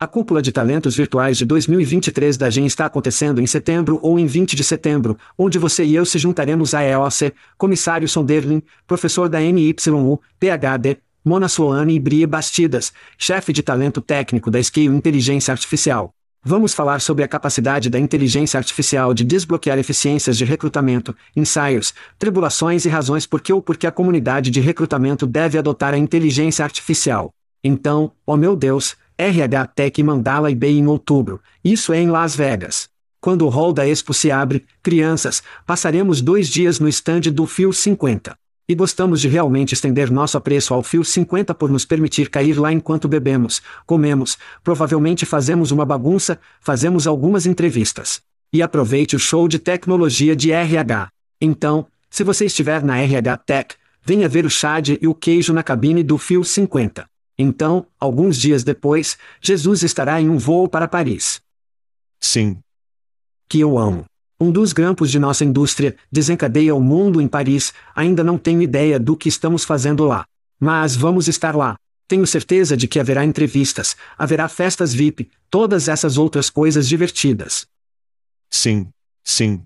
A 0.00 0.06
cúpula 0.08 0.42
de 0.42 0.50
talentos 0.50 0.96
virtuais 0.96 1.38
de 1.38 1.44
2023 1.44 2.36
da 2.36 2.50
GEM 2.50 2.66
está 2.66 2.86
acontecendo 2.86 3.40
em 3.40 3.46
setembro 3.46 4.00
ou 4.02 4.18
em 4.18 4.26
20 4.26 4.56
de 4.56 4.64
setembro, 4.64 5.16
onde 5.38 5.60
você 5.60 5.84
e 5.84 5.94
eu 5.94 6.04
se 6.04 6.18
juntaremos 6.18 6.74
a 6.74 6.82
EOC, 6.82 7.32
Comissário 7.56 8.08
Sonderling, 8.08 8.64
professor 8.84 9.28
da 9.28 9.38
NYU, 9.40 10.20
PhD, 10.40 10.98
Mona 11.24 11.46
Sloane 11.46 11.94
e 11.94 12.00
Brie 12.00 12.26
Bastidas, 12.26 12.92
chefe 13.16 13.52
de 13.52 13.62
talento 13.62 14.00
técnico 14.00 14.50
da 14.50 14.60
Scale 14.60 14.88
Inteligência 14.88 15.52
Artificial. 15.52 16.12
Vamos 16.44 16.74
falar 16.74 17.00
sobre 17.00 17.22
a 17.22 17.28
capacidade 17.28 17.88
da 17.88 18.00
inteligência 18.00 18.58
artificial 18.58 19.14
de 19.14 19.22
desbloquear 19.22 19.78
eficiências 19.78 20.36
de 20.36 20.44
recrutamento, 20.44 21.14
ensaios, 21.36 21.94
tribulações 22.18 22.84
e 22.84 22.88
razões 22.88 23.24
por 23.24 23.40
que 23.40 23.52
ou 23.52 23.62
por 23.62 23.76
que 23.76 23.86
a 23.86 23.92
comunidade 23.92 24.50
de 24.50 24.60
recrutamento 24.60 25.24
deve 25.24 25.56
adotar 25.56 25.94
a 25.94 25.98
inteligência 25.98 26.64
artificial. 26.64 27.32
Então, 27.62 28.10
oh 28.26 28.36
meu 28.36 28.56
Deus, 28.56 28.96
RH 29.16 29.66
Tech 29.68 30.00
e 30.00 30.54
Bay 30.56 30.78
em 30.78 30.86
outubro. 30.88 31.40
Isso 31.62 31.92
é 31.92 32.00
em 32.00 32.10
Las 32.10 32.34
Vegas. 32.34 32.88
Quando 33.20 33.46
o 33.46 33.48
hall 33.48 33.72
da 33.72 33.86
Expo 33.86 34.12
se 34.12 34.32
abre, 34.32 34.66
crianças, 34.82 35.44
passaremos 35.64 36.20
dois 36.20 36.48
dias 36.48 36.80
no 36.80 36.88
stand 36.88 37.20
do 37.20 37.46
Fio 37.46 37.72
50. 37.72 38.36
E 38.68 38.74
gostamos 38.74 39.20
de 39.20 39.28
realmente 39.28 39.74
estender 39.74 40.10
nosso 40.10 40.36
apreço 40.36 40.72
ao 40.72 40.82
Fio 40.82 41.04
50 41.04 41.54
por 41.54 41.70
nos 41.70 41.84
permitir 41.84 42.30
cair 42.30 42.58
lá 42.58 42.72
enquanto 42.72 43.08
bebemos, 43.08 43.60
comemos, 43.84 44.38
provavelmente 44.62 45.26
fazemos 45.26 45.70
uma 45.70 45.84
bagunça, 45.84 46.38
fazemos 46.60 47.06
algumas 47.06 47.44
entrevistas. 47.44 48.22
E 48.52 48.62
aproveite 48.62 49.16
o 49.16 49.18
show 49.18 49.48
de 49.48 49.58
tecnologia 49.58 50.36
de 50.36 50.52
RH. 50.52 51.08
Então, 51.40 51.86
se 52.08 52.22
você 52.22 52.44
estiver 52.44 52.82
na 52.82 52.98
RH 52.98 53.36
Tech, 53.38 53.74
venha 54.04 54.28
ver 54.28 54.44
o 54.44 54.50
Chad 54.50 54.90
e 55.00 55.08
o 55.08 55.14
queijo 55.14 55.52
na 55.52 55.62
cabine 55.62 56.02
do 56.02 56.18
Fio 56.18 56.44
50. 56.44 57.08
Então, 57.38 57.86
alguns 57.98 58.36
dias 58.36 58.62
depois, 58.62 59.16
Jesus 59.40 59.82
estará 59.82 60.20
em 60.20 60.28
um 60.28 60.38
voo 60.38 60.68
para 60.68 60.86
Paris. 60.86 61.40
Sim, 62.20 62.58
que 63.48 63.58
eu 63.60 63.76
amo. 63.78 64.04
Um 64.42 64.50
dos 64.50 64.72
grampos 64.72 65.08
de 65.08 65.20
nossa 65.20 65.44
indústria 65.44 65.94
desencadeia 66.10 66.74
o 66.74 66.80
mundo 66.80 67.20
em 67.20 67.28
Paris, 67.28 67.72
ainda 67.94 68.24
não 68.24 68.36
tenho 68.36 68.60
ideia 68.60 68.98
do 68.98 69.16
que 69.16 69.28
estamos 69.28 69.62
fazendo 69.64 70.04
lá. 70.04 70.24
Mas 70.58 70.96
vamos 70.96 71.28
estar 71.28 71.54
lá. 71.54 71.76
Tenho 72.08 72.26
certeza 72.26 72.76
de 72.76 72.88
que 72.88 72.98
haverá 72.98 73.24
entrevistas, 73.24 73.94
haverá 74.18 74.48
festas 74.48 74.92
VIP, 74.92 75.30
todas 75.48 75.86
essas 75.86 76.18
outras 76.18 76.50
coisas 76.50 76.88
divertidas. 76.88 77.68
sim, 78.50 78.88
sim. 79.22 79.62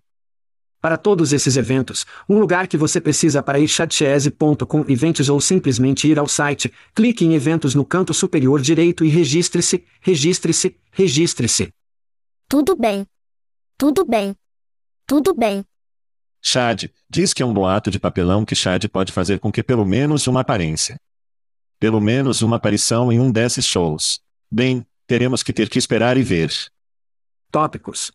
Para 0.78 0.99
todos 0.99 1.33
esses 1.33 1.56
eventos, 1.56 2.04
um 2.28 2.38
lugar 2.38 2.68
que 2.68 2.76
você 2.76 3.00
precisa 3.00 3.42
para 3.42 3.59
ir 3.59 3.68
chatchese.com 3.68 4.85
eventos 4.88 5.30
ou 5.30 5.40
simplesmente 5.40 6.06
ir 6.06 6.18
ao 6.18 6.28
site, 6.28 6.71
clique 6.95 7.25
em 7.25 7.33
eventos 7.33 7.75
no 7.75 7.83
canto 7.83 8.12
superior 8.12 8.61
direito 8.61 9.06
e 9.06 9.09
registre-se, 9.09 9.87
registre-se, 10.02 10.76
registre-se. 10.92 11.71
Tudo 12.47 12.76
bem. 12.76 13.06
Tudo 13.78 14.04
bem. 14.04 14.37
Tudo 15.06 15.32
bem. 15.32 15.64
Chad, 16.42 16.86
diz 17.08 17.32
que 17.32 17.42
é 17.42 17.46
um 17.46 17.54
boato 17.54 17.90
de 17.90 17.98
papelão 18.00 18.44
que 18.44 18.56
Chad 18.56 18.84
pode 18.88 19.12
fazer 19.12 19.38
com 19.38 19.52
que 19.52 19.62
pelo 19.62 19.84
menos 19.84 20.26
uma 20.26 20.40
aparência. 20.40 21.00
Pelo 21.78 22.00
menos 22.00 22.42
uma 22.42 22.56
aparição 22.56 23.12
em 23.12 23.20
um 23.20 23.30
desses 23.30 23.64
shows. 23.64 24.20
Bem, 24.50 24.84
teremos 25.06 25.42
que 25.42 25.52
ter 25.52 25.68
que 25.68 25.78
esperar 25.78 26.16
e 26.16 26.22
ver. 26.22 26.52
Tópicos. 27.52 28.10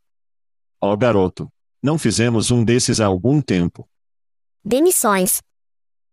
Ó 0.82 0.96
garoto. 0.98 1.50
Não 1.82 1.98
fizemos 1.98 2.52
um 2.52 2.64
desses 2.64 3.00
há 3.00 3.06
algum 3.06 3.42
tempo. 3.42 3.88
Demissões. 4.64 5.42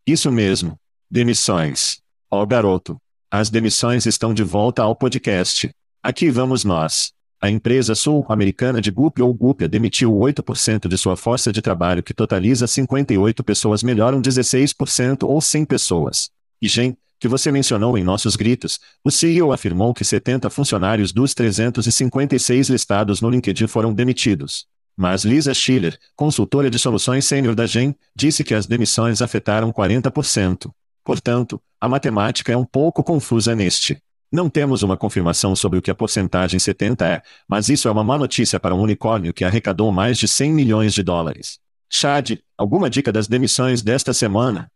Isso 0.06 0.30
mesmo. 0.30 0.78
Demissões. 1.10 2.00
Ó 2.30 2.46
garoto. 2.46 3.00
As 3.30 3.50
demissões 3.50 4.06
estão 4.06 4.32
de 4.32 4.44
volta 4.44 4.82
ao 4.82 4.94
podcast. 4.94 5.70
Aqui 6.02 6.30
vamos 6.30 6.64
nós. 6.64 7.12
A 7.40 7.48
empresa 7.48 7.94
sul-americana 7.94 8.80
de 8.80 8.90
Gup 8.90 9.20
ou 9.20 9.32
Gupia 9.32 9.68
demitiu 9.68 10.12
8% 10.12 10.88
de 10.88 10.98
sua 10.98 11.16
força 11.16 11.52
de 11.52 11.62
trabalho 11.62 12.02
que 12.02 12.12
totaliza 12.12 12.66
58 12.66 13.44
pessoas 13.44 13.80
melhoram 13.80 14.20
16% 14.20 15.22
ou 15.22 15.40
100 15.40 15.64
pessoas. 15.64 16.30
E 16.60 16.66
Gen, 16.66 16.96
que 17.20 17.28
você 17.28 17.52
mencionou 17.52 17.96
em 17.96 18.02
nossos 18.02 18.34
gritos, 18.34 18.80
o 19.04 19.10
CEO 19.10 19.52
afirmou 19.52 19.94
que 19.94 20.04
70 20.04 20.50
funcionários 20.50 21.12
dos 21.12 21.32
356 21.32 22.70
listados 22.70 23.20
no 23.20 23.30
LinkedIn 23.30 23.68
foram 23.68 23.94
demitidos. 23.94 24.66
Mas 24.96 25.24
Lisa 25.24 25.54
Schiller, 25.54 25.96
consultora 26.16 26.68
de 26.68 26.76
soluções 26.76 27.24
sênior 27.24 27.54
da 27.54 27.66
Gen, 27.66 27.94
disse 28.16 28.42
que 28.42 28.52
as 28.52 28.66
demissões 28.66 29.22
afetaram 29.22 29.72
40%. 29.72 30.72
Portanto, 31.04 31.62
a 31.80 31.88
matemática 31.88 32.52
é 32.52 32.56
um 32.56 32.64
pouco 32.64 33.04
confusa 33.04 33.54
neste. 33.54 34.02
Não 34.30 34.50
temos 34.50 34.82
uma 34.82 34.96
confirmação 34.96 35.56
sobre 35.56 35.78
o 35.78 35.82
que 35.82 35.90
a 35.90 35.94
porcentagem 35.94 36.60
70 36.60 37.06
é, 37.06 37.22
mas 37.48 37.70
isso 37.70 37.88
é 37.88 37.90
uma 37.90 38.04
má 38.04 38.18
notícia 38.18 38.60
para 38.60 38.74
um 38.74 38.80
unicórnio 38.80 39.32
que 39.32 39.44
arrecadou 39.44 39.90
mais 39.90 40.18
de 40.18 40.28
100 40.28 40.52
milhões 40.52 40.92
de 40.92 41.02
dólares. 41.02 41.58
Chad, 41.88 42.38
alguma 42.56 42.90
dica 42.90 43.10
das 43.10 43.26
demissões 43.26 43.80
desta 43.80 44.12
semana? 44.12 44.70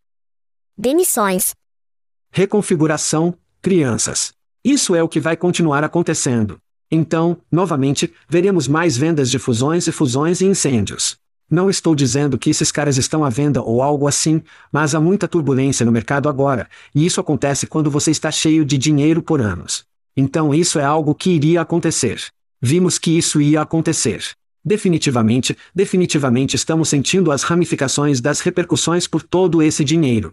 Demissões. 0.77 1.55
Reconfiguração, 2.31 3.35
crianças. 3.61 4.33
Isso 4.65 4.95
é 4.95 5.03
o 5.03 5.09
que 5.09 5.21
vai 5.21 5.37
continuar 5.37 5.85
acontecendo. 5.85 6.59
Então, 6.91 7.37
novamente, 7.51 8.13
veremos 8.29 8.67
mais 8.67 8.97
vendas 8.97 9.31
de 9.31 9.39
fusões 9.39 9.87
e 9.87 9.93
fusões 9.93 10.41
e 10.41 10.47
incêndios. 10.47 11.19
Não 11.53 11.69
estou 11.69 11.95
dizendo 11.95 12.39
que 12.39 12.49
esses 12.49 12.73
caras 12.73 12.97
estão 12.97 13.23
à 13.23 13.29
venda 13.29 13.61
ou 13.61 13.83
algo 13.83 14.09
assim, 14.09 14.43
mas 14.73 14.95
há 14.95 15.01
muita 15.01 15.29
turbulência 15.29 15.85
no 15.85 15.93
mercado 15.93 16.27
agora, 16.27 16.67
e 16.95 17.05
isso 17.05 17.21
acontece 17.21 17.67
quando 17.67 17.91
você 17.91 18.11
está 18.11 18.31
cheio 18.31 18.65
de 18.65 18.79
dinheiro 18.79 19.23
por 19.23 19.39
anos. 19.39 19.85
Então 20.17 20.55
isso 20.55 20.79
é 20.79 20.85
algo 20.85 21.15
que 21.15 21.29
iria 21.29 21.61
acontecer. 21.61 22.25
Vimos 22.59 22.99
que 22.99 23.19
isso 23.19 23.39
ia 23.39 23.61
acontecer. 23.61 24.25
Definitivamente, 24.65 25.55
definitivamente 25.75 26.57
estamos 26.57 26.89
sentindo 26.89 27.31
as 27.31 27.43
ramificações 27.43 28.19
das 28.19 28.41
repercussões 28.41 29.07
por 29.07 29.23
todo 29.23 29.63
esse 29.63 29.85
dinheiro. 29.85 30.33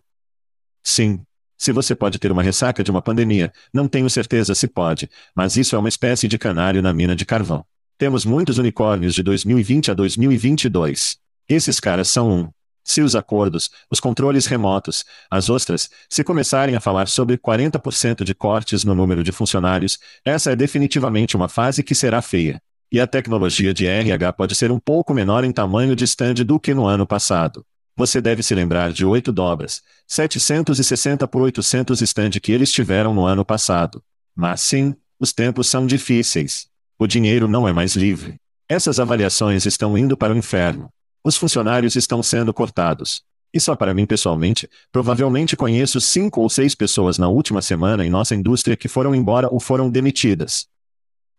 Sim. 0.82 1.20
Se 1.58 1.74
você 1.74 1.94
pode 1.94 2.18
ter 2.18 2.32
uma 2.32 2.42
ressaca 2.42 2.82
de 2.82 2.92
uma 2.92 3.02
pandemia, 3.02 3.52
não 3.74 3.90
tenho 3.90 4.10
certeza 4.10 4.56
se 4.56 4.70
pode, 4.70 5.10
mas 5.36 5.58
isso 5.58 5.76
é 5.76 5.80
uma 5.80 5.90
espécie 5.90 6.30
de 6.30 6.38
canário 6.38 6.82
na 6.82 6.94
mina 6.94 7.14
de 7.14 7.26
carvão. 7.26 7.66
Temos 8.00 8.24
muitos 8.24 8.58
unicórnios 8.58 9.14
de 9.14 9.22
2020 9.22 9.92
a 9.92 9.94
2022. 9.94 11.18
Esses 11.50 11.82
caras 11.82 12.08
são 12.08 12.32
um. 12.32 12.50
Se 12.82 13.02
os 13.02 13.14
acordos, 13.14 13.70
os 13.92 14.00
controles 14.00 14.46
remotos, 14.46 15.04
as 15.30 15.50
ostras, 15.50 15.90
se 16.10 16.24
começarem 16.24 16.78
a 16.78 16.80
falar 16.80 17.10
sobre 17.10 17.38
40% 17.38 18.24
de 18.24 18.34
cortes 18.34 18.86
no 18.86 18.96
número 18.96 19.22
de 19.22 19.34
funcionários, 19.34 20.00
essa 20.24 20.50
é 20.50 20.56
definitivamente 20.56 21.36
uma 21.36 21.50
fase 21.50 21.84
que 21.84 21.94
será 21.94 22.22
feia. 22.22 22.62
E 22.90 23.02
a 23.02 23.06
tecnologia 23.06 23.74
de 23.74 23.86
RH 23.86 24.32
pode 24.32 24.56
ser 24.56 24.72
um 24.72 24.80
pouco 24.80 25.14
menor 25.14 25.44
em 25.44 25.52
tamanho 25.52 25.94
de 25.94 26.06
stand 26.06 26.36
do 26.36 26.58
que 26.58 26.74
no 26.74 26.86
ano 26.86 27.06
passado. 27.06 27.66
Você 27.98 28.22
deve 28.22 28.42
se 28.42 28.56
lembrar 28.56 28.94
de 28.94 29.06
8 29.06 29.30
dobras, 29.30 29.82
760 30.08 31.28
por 31.28 31.42
800 31.42 32.02
stand 32.02 32.30
que 32.42 32.54
eles 32.54 32.72
tiveram 32.72 33.14
no 33.14 33.26
ano 33.26 33.44
passado. 33.44 34.02
Mas 34.34 34.62
sim, 34.62 34.96
os 35.20 35.34
tempos 35.34 35.68
são 35.68 35.86
difíceis. 35.86 36.69
O 37.02 37.08
dinheiro 37.08 37.48
não 37.48 37.66
é 37.66 37.72
mais 37.72 37.96
livre. 37.96 38.36
Essas 38.68 39.00
avaliações 39.00 39.66
estão 39.66 39.98
indo 39.98 40.18
para 40.18 40.34
o 40.34 40.38
inferno. 40.38 40.90
Os 41.24 41.38
funcionários 41.38 41.96
estão 41.96 42.22
sendo 42.22 42.54
cortados. 42.54 43.24
E 43.54 43.60
só 43.60 43.74
para 43.74 43.94
mim 43.94 44.06
pessoalmente, 44.06 44.70
provavelmente 44.92 45.56
conheço 45.56 46.02
cinco 46.02 46.42
ou 46.42 46.50
seis 46.50 46.76
pessoas 46.76 47.18
na 47.18 47.30
última 47.30 47.62
semana 47.62 48.06
em 48.06 48.10
nossa 48.10 48.36
indústria 48.36 48.76
que 48.76 48.90
foram 48.90 49.16
embora 49.16 49.48
ou 49.50 49.62
foram 49.62 49.90
demitidas. 49.90 50.68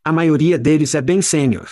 A 0.03 0.11
maioria 0.11 0.59
deles 0.59 0.95
é 0.95 1.03
bem 1.03 1.21
sênior. 1.21 1.71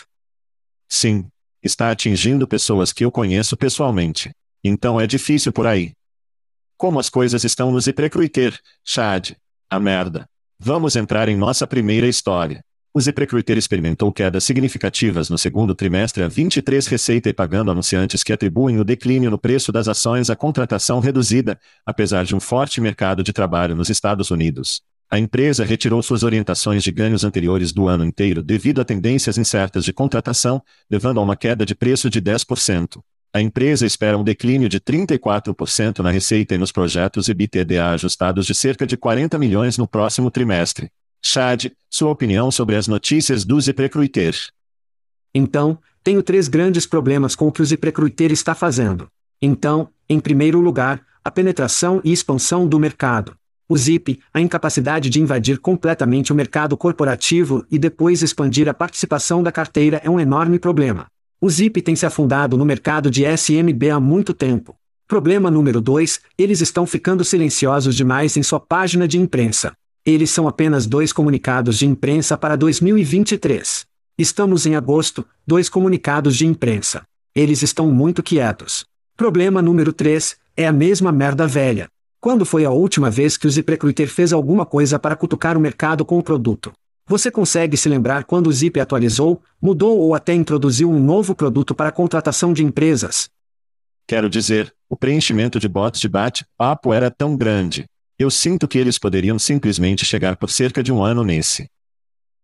Sim. 0.87 1.27
Está 1.63 1.91
atingindo 1.91 2.47
pessoas 2.47 2.93
que 2.93 3.07
eu 3.07 3.11
conheço 3.11 3.57
pessoalmente. 3.57 4.31
Então 4.63 5.01
é 5.01 5.07
difícil 5.07 5.51
por 5.51 5.67
aí. 5.67 5.93
Como 6.77 7.01
as 7.01 7.09
coisas 7.09 7.43
estão 7.43 7.73
nos 7.73 7.87
Iprecruiter, 7.87 8.61
Chad? 8.85 9.33
A 9.71 9.81
merda. 9.81 10.29
Vamos 10.59 10.95
entrar 10.95 11.29
em 11.31 11.37
nossa 11.37 11.67
primeira 11.67 12.07
história. 12.07 12.63
O 12.99 13.01
ZipRecruiter 13.01 13.57
experimentou 13.57 14.11
quedas 14.13 14.43
significativas 14.43 15.31
no 15.31 15.39
segundo 15.39 15.73
trimestre 15.73 16.25
a 16.25 16.27
23 16.27 16.85
receita 16.89 17.29
e 17.29 17.33
pagando 17.33 17.71
anunciantes 17.71 18.25
que 18.25 18.33
atribuem 18.33 18.81
o 18.81 18.85
declínio 18.85 19.31
no 19.31 19.39
preço 19.39 19.71
das 19.71 19.87
ações 19.87 20.31
à 20.31 20.35
contratação 20.35 20.99
reduzida, 20.99 21.61
apesar 21.87 22.25
de 22.25 22.35
um 22.35 22.41
forte 22.41 22.81
mercado 22.81 23.23
de 23.23 23.33
trabalho 23.33 23.77
nos 23.77 23.89
Estados 23.89 24.33
Unidos. 24.33 24.83
A 25.09 25.17
empresa 25.17 25.65
retirou 25.65 26.03
suas 26.03 26.25
orientações 26.25 26.83
de 26.83 26.91
ganhos 26.91 27.23
anteriores 27.23 27.73
do 27.73 27.87
ano 27.87 28.05
inteiro 28.05 28.43
devido 28.43 28.81
a 28.81 28.85
tendências 28.85 29.39
incertas 29.39 29.85
de 29.85 29.93
contratação, 29.93 30.61
levando 30.91 31.21
a 31.21 31.23
uma 31.23 31.37
queda 31.37 31.65
de 31.65 31.77
preço 31.77 32.11
de 32.11 32.21
10%. 32.21 33.01
A 33.33 33.41
empresa 33.41 33.87
espera 33.87 34.19
um 34.19 34.25
declínio 34.25 34.69
de 34.69 34.81
34% 34.81 36.01
na 36.01 36.11
receita 36.11 36.57
e 36.57 36.59
nos 36.59 36.73
projetos 36.73 37.29
EBITDA 37.29 37.91
ajustados 37.91 38.45
de 38.45 38.57
cerca 38.57 38.85
de 38.85 38.97
40 38.97 39.39
milhões 39.39 39.79
no 39.79 39.87
próximo 39.87 40.33
trimestre. 40.33 40.91
Chad, 41.23 41.73
sua 41.91 42.11
opinião 42.11 42.51
sobre 42.51 42.77
as 42.77 42.87
notícias 42.87 43.45
do 43.45 43.61
ZipRecruiter. 43.61 44.35
Então, 45.35 45.79
tenho 46.03 46.23
três 46.23 46.49
grandes 46.49 46.87
problemas 46.87 47.35
com 47.35 47.49
o 47.49 47.53
que 47.53 47.61
o 47.61 47.65
ZipRecruiter 47.65 48.33
está 48.33 48.55
fazendo. 48.55 49.09
Então, 49.41 49.89
em 50.09 50.19
primeiro 50.19 50.61
lugar, 50.61 51.05
a 51.25 51.31
penetração 51.31 52.01
e 52.05 52.13
expansão 52.13 52.67
do 52.67 52.79
mercado. 52.79 53.37
O 53.69 53.77
Zip, 53.77 54.19
a 54.33 54.41
incapacidade 54.41 55.11
de 55.11 55.21
invadir 55.21 55.59
completamente 55.59 56.33
o 56.33 56.35
mercado 56.35 56.75
corporativo 56.75 57.67
e 57.71 57.79
depois 57.79 58.23
expandir 58.23 58.67
a 58.67 58.73
participação 58.73 59.43
da 59.43 59.53
carteira 59.53 60.01
é 60.03 60.09
um 60.09 60.19
enorme 60.19 60.59
problema. 60.59 61.07
O 61.39 61.51
Zip 61.51 61.83
tem 61.83 61.95
se 61.95 62.07
afundado 62.07 62.57
no 62.57 62.65
mercado 62.65 63.11
de 63.11 63.25
SMB 63.25 63.91
há 63.91 64.01
muito 64.01 64.33
tempo. 64.33 64.75
Problema 65.07 65.51
número 65.51 65.83
2: 65.83 66.21
eles 66.39 66.63
estão 66.63 66.87
ficando 66.87 67.23
silenciosos 67.25 67.95
demais 67.95 68.37
em 68.39 68.43
sua 68.43 68.59
página 68.59 69.07
de 69.07 69.19
imprensa. 69.19 69.75
Eles 70.09 70.31
são 70.31 70.49
apenas 70.49 70.87
dois 70.87 71.13
comunicados 71.13 71.77
de 71.77 71.87
imprensa 71.87 72.35
para 72.35 72.57
2023. 72.57 73.85
Estamos 74.17 74.65
em 74.65 74.75
agosto, 74.75 75.23
dois 75.47 75.69
comunicados 75.69 76.35
de 76.35 76.47
imprensa. 76.47 77.03
Eles 77.35 77.61
estão 77.61 77.93
muito 77.93 78.23
quietos. 78.23 78.87
Problema 79.15 79.61
número 79.61 79.93
3 79.93 80.35
é 80.57 80.67
a 80.67 80.73
mesma 80.73 81.13
merda 81.13 81.47
velha. 81.47 81.91
Quando 82.23 82.47
foi 82.47 82.65
a 82.65 82.71
última 82.71 83.11
vez 83.11 83.37
que 83.37 83.47
o 83.47 83.51
ZipRecruiter 83.51 84.09
fez 84.09 84.33
alguma 84.33 84.65
coisa 84.65 84.99
para 84.99 85.15
cutucar 85.15 85.59
o 85.59 85.61
mercado 85.61 86.07
com 86.07 86.19
o 86.19 86.23
produto? 86.23 86.73
Você 87.07 87.31
consegue 87.31 87.77
se 87.77 87.91
lembrar 87.91 88.25
quando 88.25 88.47
o 88.47 88.53
Zip 88.53 88.81
atualizou, 88.81 89.43
mudou 89.61 89.99
ou 89.99 90.15
até 90.15 90.33
introduziu 90.33 90.91
um 90.91 90.99
novo 90.99 91.35
produto 91.35 91.75
para 91.75 91.93
contratação 91.93 92.55
de 92.55 92.65
empresas? 92.65 93.29
Quero 94.07 94.31
dizer, 94.31 94.75
o 94.89 94.97
preenchimento 94.97 95.61
de 95.61 95.69
bots 95.69 96.01
de 96.01 96.09
bate-papo 96.09 96.95
era 96.95 97.11
tão 97.11 97.37
grande. 97.37 97.85
Eu 98.19 98.33
sinto 98.33 98.67
que 98.67 98.77
eles 98.77 98.99
poderiam 98.99 99.39
simplesmente 99.39 100.05
chegar 100.05 100.37
por 100.37 100.51
cerca 100.51 100.83
de 100.83 100.93
um 100.93 101.05
ano 101.05 101.23
nesse. 101.23 101.71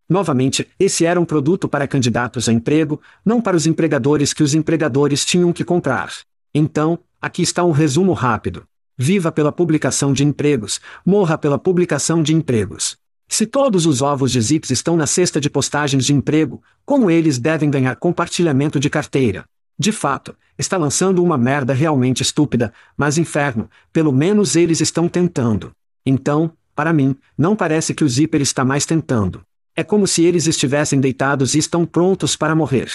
Novamente, 0.07 0.65
esse 0.79 1.03
era 1.03 1.19
um 1.19 1.25
produto 1.25 1.67
para 1.67 1.85
candidatos 1.85 2.47
a 2.47 2.53
emprego, 2.53 3.01
não 3.25 3.41
para 3.41 3.57
os 3.57 3.67
empregadores 3.67 4.31
que 4.31 4.41
os 4.41 4.53
empregadores 4.53 5.25
tinham 5.25 5.51
que 5.51 5.65
comprar. 5.65 6.13
Então, 6.53 6.97
aqui 7.21 7.41
está 7.41 7.61
um 7.65 7.71
resumo 7.71 8.13
rápido. 8.13 8.63
Viva 8.97 9.33
pela 9.33 9.51
publicação 9.51 10.13
de 10.13 10.23
empregos, 10.23 10.79
morra 11.05 11.37
pela 11.37 11.59
publicação 11.59 12.23
de 12.23 12.33
empregos. 12.33 12.95
Se 13.27 13.45
todos 13.45 13.85
os 13.85 14.01
ovos 14.01 14.31
de 14.31 14.39
Zips 14.39 14.69
estão 14.69 14.95
na 14.95 15.05
cesta 15.05 15.41
de 15.41 15.49
postagens 15.49 16.05
de 16.05 16.13
emprego, 16.13 16.63
como 16.85 17.11
eles 17.11 17.37
devem 17.37 17.69
ganhar 17.69 17.97
compartilhamento 17.97 18.79
de 18.79 18.89
carteira? 18.89 19.43
De 19.77 19.91
fato, 19.91 20.35
está 20.57 20.77
lançando 20.77 21.23
uma 21.23 21.37
merda 21.37 21.73
realmente 21.73 22.21
estúpida, 22.21 22.73
mas 22.95 23.17
inferno, 23.17 23.69
pelo 23.91 24.11
menos 24.11 24.55
eles 24.55 24.79
estão 24.79 25.09
tentando. 25.09 25.71
Então, 26.05 26.51
para 26.73 26.93
mim, 26.93 27.15
não 27.37 27.55
parece 27.55 27.93
que 27.93 28.03
o 28.03 28.09
Zipper 28.09 28.41
está 28.41 28.63
mais 28.63 28.85
tentando. 28.85 29.41
É 29.75 29.83
como 29.83 30.07
se 30.07 30.23
eles 30.23 30.47
estivessem 30.47 30.99
deitados 30.99 31.55
e 31.55 31.59
estão 31.59 31.85
prontos 31.85 32.35
para 32.35 32.55
morrer. 32.55 32.89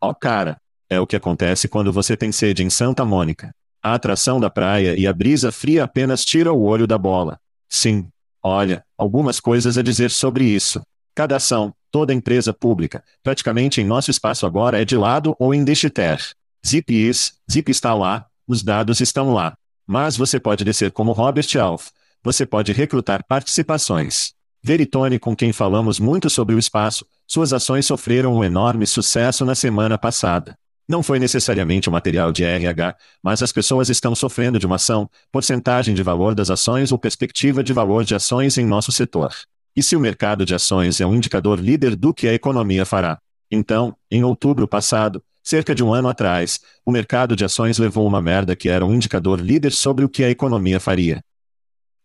Ó 0.00 0.10
oh, 0.10 0.14
cara, 0.14 0.58
é 0.88 1.00
o 1.00 1.06
que 1.06 1.16
acontece 1.16 1.68
quando 1.68 1.92
você 1.92 2.16
tem 2.16 2.30
sede 2.30 2.62
em 2.62 2.70
Santa 2.70 3.04
Mônica. 3.04 3.50
A 3.82 3.94
atração 3.94 4.38
da 4.38 4.50
praia 4.50 4.98
e 4.98 5.06
a 5.06 5.12
brisa 5.12 5.50
fria 5.50 5.84
apenas 5.84 6.24
tira 6.24 6.52
o 6.52 6.62
olho 6.62 6.86
da 6.86 6.98
bola. 6.98 7.38
Sim. 7.68 8.08
Olha, 8.42 8.82
algumas 8.96 9.40
coisas 9.40 9.78
a 9.78 9.82
dizer 9.82 10.10
sobre 10.10 10.44
isso. 10.44 10.82
Cada 11.14 11.36
ação, 11.36 11.72
toda 11.90 12.14
empresa 12.14 12.52
pública, 12.52 13.02
praticamente 13.22 13.80
em 13.80 13.84
nosso 13.84 14.10
espaço 14.10 14.46
agora 14.46 14.80
é 14.80 14.84
de 14.84 14.96
lado 14.96 15.34
ou 15.38 15.54
em 15.54 15.64
Deshiter. 15.64 16.20
Zip 16.66 16.92
is, 16.92 17.34
Zip 17.50 17.70
está 17.70 17.94
lá, 17.94 18.26
os 18.46 18.62
dados 18.62 19.00
estão 19.00 19.32
lá. 19.32 19.56
Mas 19.86 20.16
você 20.16 20.38
pode 20.38 20.64
descer 20.64 20.90
como 20.92 21.12
Robert 21.12 21.48
Alf. 21.60 21.88
Você 22.22 22.44
pode 22.44 22.72
recrutar 22.72 23.24
participações. 23.26 24.32
Veritone 24.62 25.18
com 25.18 25.34
quem 25.34 25.52
falamos 25.52 25.98
muito 25.98 26.28
sobre 26.28 26.54
o 26.54 26.58
espaço, 26.58 27.06
suas 27.26 27.52
ações 27.52 27.86
sofreram 27.86 28.36
um 28.36 28.44
enorme 28.44 28.86
sucesso 28.86 29.44
na 29.44 29.54
semana 29.54 29.96
passada. 29.96 30.58
Não 30.88 31.02
foi 31.02 31.18
necessariamente 31.18 31.88
o 31.88 31.92
material 31.92 32.32
de 32.32 32.44
RH, 32.44 32.96
mas 33.22 33.42
as 33.42 33.52
pessoas 33.52 33.90
estão 33.90 34.14
sofrendo 34.14 34.58
de 34.58 34.66
uma 34.66 34.76
ação, 34.76 35.08
porcentagem 35.30 35.94
de 35.94 36.02
valor 36.02 36.34
das 36.34 36.50
ações 36.50 36.90
ou 36.90 36.98
perspectiva 36.98 37.62
de 37.62 37.72
valor 37.74 38.04
de 38.04 38.14
ações 38.14 38.56
em 38.56 38.64
nosso 38.64 38.90
setor. 38.90 39.34
E 39.78 39.82
se 39.84 39.94
o 39.94 40.00
mercado 40.00 40.44
de 40.44 40.56
ações 40.56 41.00
é 41.00 41.06
um 41.06 41.14
indicador 41.14 41.60
líder 41.60 41.94
do 41.94 42.12
que 42.12 42.26
a 42.26 42.34
economia 42.34 42.84
fará? 42.84 43.20
Então, 43.48 43.96
em 44.10 44.24
outubro 44.24 44.66
passado, 44.66 45.22
cerca 45.40 45.72
de 45.72 45.84
um 45.84 45.94
ano 45.94 46.08
atrás, 46.08 46.58
o 46.84 46.90
mercado 46.90 47.36
de 47.36 47.44
ações 47.44 47.78
levou 47.78 48.04
uma 48.04 48.20
merda 48.20 48.56
que 48.56 48.68
era 48.68 48.84
um 48.84 48.92
indicador 48.92 49.38
líder 49.38 49.70
sobre 49.70 50.04
o 50.04 50.08
que 50.08 50.24
a 50.24 50.30
economia 50.30 50.80
faria. 50.80 51.22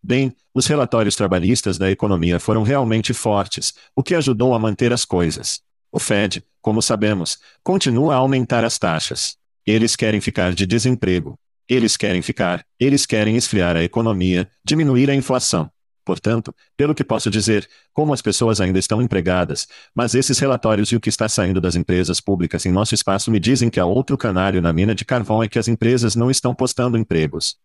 Bem, 0.00 0.32
os 0.54 0.68
relatórios 0.68 1.16
trabalhistas 1.16 1.76
da 1.76 1.90
economia 1.90 2.38
foram 2.38 2.62
realmente 2.62 3.12
fortes, 3.12 3.74
o 3.96 4.04
que 4.04 4.14
ajudou 4.14 4.54
a 4.54 4.58
manter 4.60 4.92
as 4.92 5.04
coisas. 5.04 5.60
O 5.90 5.98
Fed, 5.98 6.44
como 6.62 6.80
sabemos, 6.80 7.38
continua 7.64 8.14
a 8.14 8.18
aumentar 8.18 8.64
as 8.64 8.78
taxas. 8.78 9.36
Eles 9.66 9.96
querem 9.96 10.20
ficar 10.20 10.54
de 10.54 10.64
desemprego. 10.64 11.36
Eles 11.68 11.96
querem 11.96 12.22
ficar, 12.22 12.64
eles 12.78 13.04
querem 13.04 13.34
esfriar 13.36 13.76
a 13.76 13.82
economia, 13.82 14.48
diminuir 14.64 15.10
a 15.10 15.14
inflação. 15.16 15.68
Portanto, 16.04 16.54
pelo 16.76 16.94
que 16.94 17.02
posso 17.02 17.30
dizer, 17.30 17.68
como 17.92 18.12
as 18.12 18.20
pessoas 18.20 18.60
ainda 18.60 18.78
estão 18.78 19.00
empregadas, 19.00 19.66
mas 19.94 20.14
esses 20.14 20.38
relatórios 20.38 20.92
e 20.92 20.96
o 20.96 21.00
que 21.00 21.08
está 21.08 21.28
saindo 21.28 21.60
das 21.60 21.76
empresas 21.76 22.20
públicas 22.20 22.66
em 22.66 22.72
nosso 22.72 22.94
espaço 22.94 23.30
me 23.30 23.40
dizem 23.40 23.70
que 23.70 23.80
há 23.80 23.86
outro 23.86 24.18
canário 24.18 24.60
na 24.60 24.72
mina 24.72 24.94
de 24.94 25.04
carvão 25.04 25.42
é 25.42 25.48
que 25.48 25.58
as 25.58 25.66
empresas 25.66 26.14
não 26.14 26.30
estão 26.30 26.54
postando 26.54 26.98
empregos. 26.98 27.56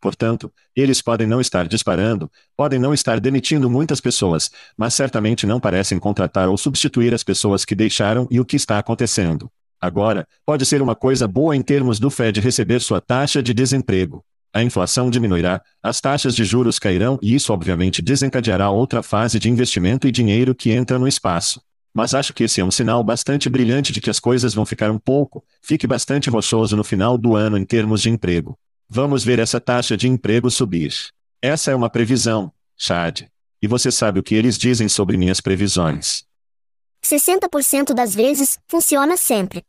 Portanto, 0.00 0.50
eles 0.74 1.02
podem 1.02 1.26
não 1.26 1.40
estar 1.40 1.66
disparando, 1.66 2.30
podem 2.56 2.78
não 2.78 2.94
estar 2.94 3.18
demitindo 3.18 3.68
muitas 3.68 4.00
pessoas, 4.00 4.50
mas 4.76 4.94
certamente 4.94 5.46
não 5.46 5.58
parecem 5.58 5.98
contratar 5.98 6.48
ou 6.48 6.56
substituir 6.56 7.12
as 7.12 7.24
pessoas 7.24 7.64
que 7.64 7.74
deixaram 7.74 8.26
e 8.30 8.38
o 8.38 8.44
que 8.44 8.56
está 8.56 8.78
acontecendo. 8.78 9.50
Agora, 9.80 10.26
pode 10.46 10.64
ser 10.64 10.80
uma 10.80 10.94
coisa 10.94 11.26
boa 11.28 11.54
em 11.54 11.62
termos 11.62 11.98
do 11.98 12.10
Fed 12.10 12.40
receber 12.40 12.80
sua 12.80 13.00
taxa 13.00 13.42
de 13.42 13.52
desemprego. 13.52 14.24
A 14.52 14.62
inflação 14.62 15.10
diminuirá, 15.10 15.60
as 15.82 16.00
taxas 16.00 16.34
de 16.34 16.44
juros 16.44 16.78
cairão 16.78 17.18
e 17.22 17.34
isso 17.34 17.52
obviamente 17.52 18.00
desencadeará 18.00 18.70
outra 18.70 19.02
fase 19.02 19.38
de 19.38 19.50
investimento 19.50 20.08
e 20.08 20.12
dinheiro 20.12 20.54
que 20.54 20.70
entra 20.70 20.98
no 20.98 21.06
espaço. 21.06 21.60
Mas 21.94 22.14
acho 22.14 22.32
que 22.32 22.44
esse 22.44 22.60
é 22.60 22.64
um 22.64 22.70
sinal 22.70 23.02
bastante 23.02 23.48
brilhante 23.48 23.92
de 23.92 24.00
que 24.00 24.10
as 24.10 24.20
coisas 24.20 24.54
vão 24.54 24.64
ficar 24.64 24.90
um 24.90 24.98
pouco, 24.98 25.44
fique 25.60 25.86
bastante 25.86 26.30
rochoso 26.30 26.76
no 26.76 26.84
final 26.84 27.18
do 27.18 27.34
ano 27.34 27.58
em 27.58 27.64
termos 27.64 28.00
de 28.02 28.10
emprego. 28.10 28.58
Vamos 28.88 29.22
ver 29.24 29.38
essa 29.38 29.60
taxa 29.60 29.96
de 29.96 30.08
emprego 30.08 30.50
subir. 30.50 30.92
Essa 31.42 31.70
é 31.72 31.74
uma 31.74 31.90
previsão, 31.90 32.52
Chad. 32.76 33.22
E 33.60 33.66
você 33.66 33.90
sabe 33.90 34.20
o 34.20 34.22
que 34.22 34.34
eles 34.34 34.56
dizem 34.56 34.88
sobre 34.88 35.16
minhas 35.16 35.40
previsões. 35.40 36.24
60% 37.04 37.92
das 37.92 38.14
vezes, 38.14 38.58
funciona 38.66 39.16
sempre. 39.16 39.62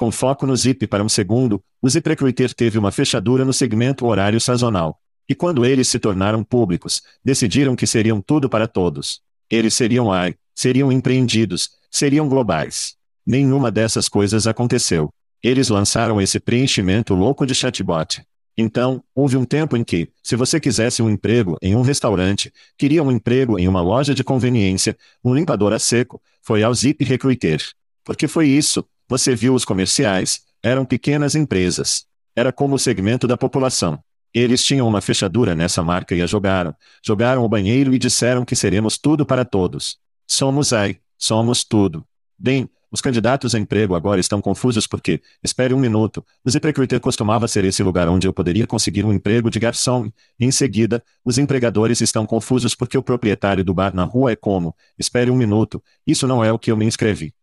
Com 0.00 0.10
foco 0.10 0.46
no 0.46 0.56
Zip 0.56 0.86
para 0.86 1.04
um 1.04 1.10
segundo, 1.10 1.62
o 1.82 1.86
ZipRecruiter 1.86 2.54
teve 2.54 2.78
uma 2.78 2.90
fechadura 2.90 3.44
no 3.44 3.52
segmento 3.52 4.06
horário 4.06 4.40
sazonal. 4.40 4.98
E 5.28 5.34
quando 5.34 5.62
eles 5.62 5.88
se 5.88 5.98
tornaram 5.98 6.42
públicos, 6.42 7.02
decidiram 7.22 7.76
que 7.76 7.86
seriam 7.86 8.18
tudo 8.18 8.48
para 8.48 8.66
todos. 8.66 9.20
Eles 9.50 9.74
seriam 9.74 10.10
AI, 10.10 10.36
seriam 10.54 10.90
empreendidos, 10.90 11.72
seriam 11.90 12.30
globais. 12.30 12.94
Nenhuma 13.26 13.70
dessas 13.70 14.08
coisas 14.08 14.46
aconteceu. 14.46 15.12
Eles 15.42 15.68
lançaram 15.68 16.18
esse 16.18 16.40
preenchimento 16.40 17.14
louco 17.14 17.44
de 17.44 17.54
chatbot. 17.54 18.22
Então, 18.56 19.04
houve 19.14 19.36
um 19.36 19.44
tempo 19.44 19.76
em 19.76 19.84
que, 19.84 20.08
se 20.22 20.34
você 20.34 20.58
quisesse 20.58 21.02
um 21.02 21.10
emprego 21.10 21.58
em 21.60 21.76
um 21.76 21.82
restaurante, 21.82 22.50
queria 22.78 23.02
um 23.02 23.12
emprego 23.12 23.58
em 23.58 23.68
uma 23.68 23.82
loja 23.82 24.14
de 24.14 24.24
conveniência, 24.24 24.96
um 25.22 25.34
limpador 25.34 25.74
a 25.74 25.78
seco, 25.78 26.22
foi 26.40 26.62
ao 26.62 26.72
Zip 26.72 27.04
Recruiter. 27.04 27.62
Porque 28.02 28.26
foi 28.26 28.48
isso, 28.48 28.82
você 29.10 29.34
viu 29.34 29.56
os 29.56 29.64
comerciais, 29.64 30.42
eram 30.62 30.84
pequenas 30.84 31.34
empresas. 31.34 32.06
Era 32.36 32.52
como 32.52 32.76
o 32.76 32.78
segmento 32.78 33.26
da 33.26 33.36
população. 33.36 33.98
Eles 34.32 34.62
tinham 34.62 34.86
uma 34.86 35.00
fechadura 35.00 35.52
nessa 35.52 35.82
marca 35.82 36.14
e 36.14 36.22
a 36.22 36.26
jogaram. 36.26 36.72
Jogaram 37.04 37.44
o 37.44 37.48
banheiro 37.48 37.92
e 37.92 37.98
disseram 37.98 38.44
que 38.44 38.54
seremos 38.54 38.96
tudo 38.96 39.26
para 39.26 39.44
todos. 39.44 39.98
Somos 40.28 40.72
AI, 40.72 41.00
somos 41.18 41.64
tudo. 41.64 42.06
Bem, 42.38 42.70
os 42.88 43.00
candidatos 43.00 43.52
a 43.52 43.58
emprego 43.58 43.96
agora 43.96 44.20
estão 44.20 44.40
confusos 44.40 44.86
porque, 44.86 45.20
espere 45.42 45.74
um 45.74 45.80
minuto, 45.80 46.24
o 46.44 46.50
ZipRecruiter 46.50 47.00
costumava 47.00 47.48
ser 47.48 47.64
esse 47.64 47.82
lugar 47.82 48.08
onde 48.08 48.28
eu 48.28 48.32
poderia 48.32 48.66
conseguir 48.66 49.04
um 49.04 49.12
emprego 49.12 49.50
de 49.50 49.58
garçom. 49.58 50.08
Em 50.38 50.52
seguida, 50.52 51.02
os 51.24 51.36
empregadores 51.36 52.00
estão 52.00 52.24
confusos 52.24 52.76
porque 52.76 52.96
o 52.96 53.02
proprietário 53.02 53.64
do 53.64 53.74
bar 53.74 53.92
na 53.92 54.04
rua 54.04 54.30
é 54.30 54.36
como, 54.36 54.72
espere 54.96 55.32
um 55.32 55.36
minuto, 55.36 55.82
isso 56.06 56.28
não 56.28 56.44
é 56.44 56.52
o 56.52 56.58
que 56.60 56.70
eu 56.70 56.76
me 56.76 56.84
inscrevi. 56.84 57.34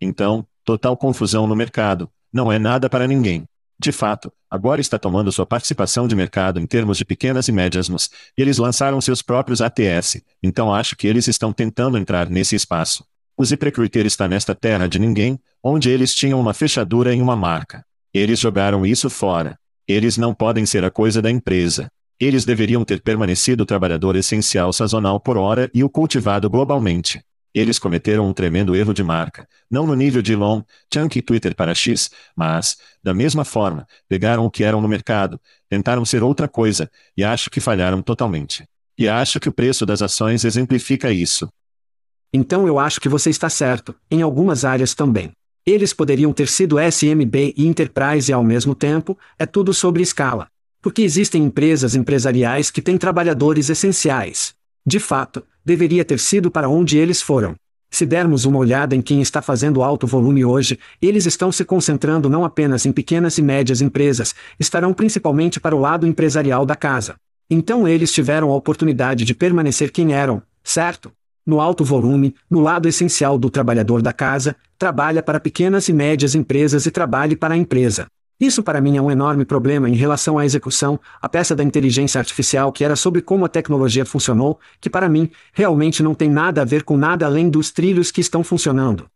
Então, 0.00 0.46
total 0.64 0.96
confusão 0.96 1.46
no 1.46 1.54
mercado, 1.54 2.10
não 2.32 2.50
é 2.50 2.58
nada 2.58 2.88
para 2.88 3.06
ninguém. 3.06 3.44
De 3.78 3.92
fato, 3.92 4.32
agora 4.48 4.80
está 4.80 4.98
tomando 4.98 5.32
sua 5.32 5.44
participação 5.44 6.06
de 6.06 6.14
mercado 6.14 6.60
em 6.60 6.66
termos 6.66 6.96
de 6.96 7.04
pequenas 7.04 7.48
e 7.48 7.52
médias 7.52 7.88
nos, 7.88 8.08
e 8.36 8.42
eles 8.42 8.58
lançaram 8.58 9.00
seus 9.00 9.20
próprios 9.20 9.60
ATS, 9.60 10.22
então 10.42 10.72
acho 10.72 10.96
que 10.96 11.06
eles 11.06 11.26
estão 11.26 11.52
tentando 11.52 11.98
entrar 11.98 12.30
nesse 12.30 12.54
espaço. 12.54 13.04
O 13.36 13.44
ZipRecruiter 13.44 14.06
está 14.06 14.28
nesta 14.28 14.54
terra 14.54 14.86
de 14.86 14.98
ninguém, 14.98 15.38
onde 15.62 15.90
eles 15.90 16.14
tinham 16.14 16.40
uma 16.40 16.54
fechadura 16.54 17.12
em 17.12 17.20
uma 17.20 17.34
marca. 17.34 17.84
Eles 18.12 18.38
jogaram 18.38 18.86
isso 18.86 19.10
fora. 19.10 19.58
Eles 19.88 20.16
não 20.16 20.32
podem 20.32 20.64
ser 20.64 20.84
a 20.84 20.90
coisa 20.90 21.20
da 21.20 21.30
empresa. 21.30 21.90
Eles 22.20 22.44
deveriam 22.44 22.84
ter 22.84 23.02
permanecido 23.02 23.66
trabalhador 23.66 24.14
essencial 24.14 24.72
sazonal 24.72 25.18
por 25.18 25.36
hora 25.36 25.68
e 25.74 25.82
o 25.82 25.90
cultivado 25.90 26.48
globalmente. 26.48 27.20
Eles 27.54 27.78
cometeram 27.78 28.28
um 28.28 28.32
tremendo 28.32 28.74
erro 28.74 28.92
de 28.92 29.04
marca, 29.04 29.46
não 29.70 29.86
no 29.86 29.94
nível 29.94 30.20
de 30.20 30.32
Elon, 30.32 30.62
Chunk 30.92 31.18
e 31.18 31.22
Twitter 31.22 31.54
para 31.54 31.72
X, 31.72 32.10
mas, 32.34 32.76
da 33.00 33.14
mesma 33.14 33.44
forma, 33.44 33.86
pegaram 34.08 34.44
o 34.44 34.50
que 34.50 34.64
eram 34.64 34.80
no 34.80 34.88
mercado, 34.88 35.40
tentaram 35.68 36.04
ser 36.04 36.22
outra 36.22 36.48
coisa, 36.48 36.90
e 37.16 37.22
acho 37.22 37.48
que 37.50 37.60
falharam 37.60 38.02
totalmente. 38.02 38.66
E 38.98 39.08
acho 39.08 39.38
que 39.38 39.48
o 39.48 39.52
preço 39.52 39.86
das 39.86 40.02
ações 40.02 40.44
exemplifica 40.44 41.12
isso. 41.12 41.48
Então 42.32 42.66
eu 42.66 42.80
acho 42.80 43.00
que 43.00 43.08
você 43.08 43.30
está 43.30 43.48
certo, 43.48 43.94
em 44.10 44.20
algumas 44.20 44.64
áreas 44.64 44.92
também. 44.92 45.30
Eles 45.64 45.92
poderiam 45.92 46.32
ter 46.32 46.48
sido 46.48 46.78
SMB 46.80 47.54
e 47.56 47.66
Enterprise 47.66 48.32
ao 48.32 48.42
mesmo 48.42 48.74
tempo, 48.74 49.16
é 49.38 49.46
tudo 49.46 49.72
sobre 49.72 50.02
escala. 50.02 50.48
Porque 50.82 51.02
existem 51.02 51.44
empresas 51.44 51.94
empresariais 51.94 52.70
que 52.70 52.82
têm 52.82 52.98
trabalhadores 52.98 53.70
essenciais. 53.70 54.54
De 54.84 54.98
fato, 54.98 55.44
deveria 55.64 56.04
ter 56.04 56.18
sido 56.18 56.50
para 56.50 56.68
onde 56.68 56.98
eles 56.98 57.22
foram. 57.22 57.54
Se 57.90 58.04
dermos 58.04 58.44
uma 58.44 58.58
olhada 58.58 58.94
em 58.94 59.00
quem 59.00 59.22
está 59.22 59.40
fazendo 59.40 59.82
alto 59.82 60.06
volume 60.06 60.44
hoje, 60.44 60.78
eles 61.00 61.26
estão 61.26 61.52
se 61.52 61.64
concentrando 61.64 62.28
não 62.28 62.44
apenas 62.44 62.84
em 62.84 62.92
pequenas 62.92 63.38
e 63.38 63.42
médias 63.42 63.80
empresas, 63.80 64.34
estarão 64.58 64.92
principalmente 64.92 65.60
para 65.60 65.76
o 65.76 65.80
lado 65.80 66.06
empresarial 66.06 66.66
da 66.66 66.74
casa. 66.74 67.14
Então 67.48 67.86
eles 67.86 68.12
tiveram 68.12 68.50
a 68.50 68.56
oportunidade 68.56 69.24
de 69.24 69.34
permanecer 69.34 69.92
quem 69.92 70.12
eram, 70.12 70.42
certo? 70.62 71.12
no 71.46 71.60
alto 71.60 71.84
volume, 71.84 72.34
no 72.48 72.60
lado 72.60 72.88
essencial 72.88 73.38
do 73.38 73.50
trabalhador 73.50 74.00
da 74.00 74.12
casa, 74.12 74.56
trabalha 74.78 75.22
para 75.22 75.40
pequenas 75.40 75.88
e 75.88 75.92
médias 75.92 76.34
empresas 76.34 76.86
e 76.86 76.90
trabalhe 76.90 77.36
para 77.36 77.54
a 77.54 77.56
empresa. 77.56 78.06
Isso 78.40 78.62
para 78.62 78.80
mim 78.80 78.96
é 78.96 79.02
um 79.02 79.10
enorme 79.10 79.44
problema 79.44 79.88
em 79.88 79.94
relação 79.94 80.38
à 80.38 80.44
execução, 80.44 80.98
a 81.22 81.28
peça 81.28 81.54
da 81.54 81.62
inteligência 81.62 82.18
artificial 82.18 82.72
que 82.72 82.84
era 82.84 82.96
sobre 82.96 83.22
como 83.22 83.44
a 83.44 83.48
tecnologia 83.48 84.04
funcionou, 84.04 84.58
que 84.80 84.90
para 84.90 85.08
mim, 85.08 85.30
realmente 85.52 86.02
não 86.02 86.14
tem 86.14 86.28
nada 86.28 86.62
a 86.62 86.64
ver 86.64 86.82
com 86.82 86.96
nada 86.96 87.26
além 87.26 87.48
dos 87.48 87.70
trilhos 87.70 88.10
que 88.10 88.20
estão 88.20 88.42
funcionando. 88.42 89.08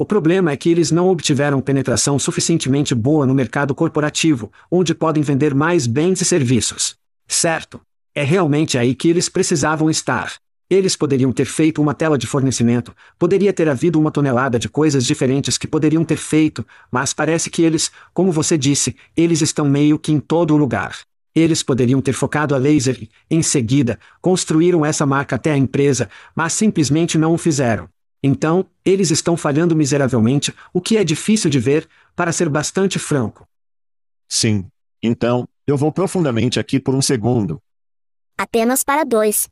O 0.00 0.04
problema 0.04 0.52
é 0.52 0.56
que 0.56 0.70
eles 0.70 0.92
não 0.92 1.08
obtiveram 1.08 1.60
penetração 1.60 2.16
suficientemente 2.20 2.94
boa 2.94 3.26
no 3.26 3.34
mercado 3.34 3.74
corporativo, 3.74 4.52
onde 4.70 4.94
podem 4.94 5.24
vender 5.24 5.52
mais 5.52 5.88
bens 5.88 6.20
e 6.20 6.24
serviços. 6.24 6.96
Certo? 7.26 7.80
É 8.14 8.22
realmente 8.22 8.78
aí 8.78 8.94
que 8.94 9.08
eles 9.08 9.28
precisavam 9.28 9.90
estar. 9.90 10.34
Eles 10.70 10.94
poderiam 10.94 11.32
ter 11.32 11.46
feito 11.46 11.80
uma 11.80 11.94
tela 11.94 12.18
de 12.18 12.26
fornecimento, 12.26 12.94
poderia 13.18 13.54
ter 13.54 13.68
havido 13.70 13.98
uma 13.98 14.10
tonelada 14.10 14.58
de 14.58 14.68
coisas 14.68 15.06
diferentes 15.06 15.56
que 15.56 15.66
poderiam 15.66 16.04
ter 16.04 16.18
feito, 16.18 16.66
mas 16.90 17.14
parece 17.14 17.48
que 17.48 17.62
eles, 17.62 17.90
como 18.12 18.30
você 18.30 18.58
disse, 18.58 18.94
eles 19.16 19.40
estão 19.40 19.66
meio 19.66 19.98
que 19.98 20.12
em 20.12 20.20
todo 20.20 20.56
lugar. 20.58 20.98
Eles 21.34 21.62
poderiam 21.62 22.02
ter 22.02 22.12
focado 22.12 22.54
a 22.54 22.58
laser 22.58 23.02
e, 23.02 23.10
em 23.30 23.42
seguida, 23.42 23.98
construíram 24.20 24.84
essa 24.84 25.06
marca 25.06 25.36
até 25.36 25.52
a 25.52 25.56
empresa, 25.56 26.10
mas 26.34 26.52
simplesmente 26.52 27.16
não 27.16 27.32
o 27.32 27.38
fizeram. 27.38 27.88
Então, 28.22 28.66
eles 28.84 29.10
estão 29.10 29.36
falhando 29.36 29.74
miseravelmente, 29.74 30.52
o 30.72 30.80
que 30.82 30.98
é 30.98 31.04
difícil 31.04 31.48
de 31.48 31.60
ver, 31.60 31.88
para 32.14 32.32
ser 32.32 32.48
bastante 32.48 32.98
franco. 32.98 33.46
Sim. 34.28 34.66
Então, 35.02 35.48
eu 35.66 35.76
vou 35.76 35.92
profundamente 35.92 36.58
aqui 36.58 36.80
por 36.80 36.94
um 36.94 37.00
segundo. 37.00 37.62
Apenas 38.36 38.82
para 38.82 39.04
dois. 39.04 39.48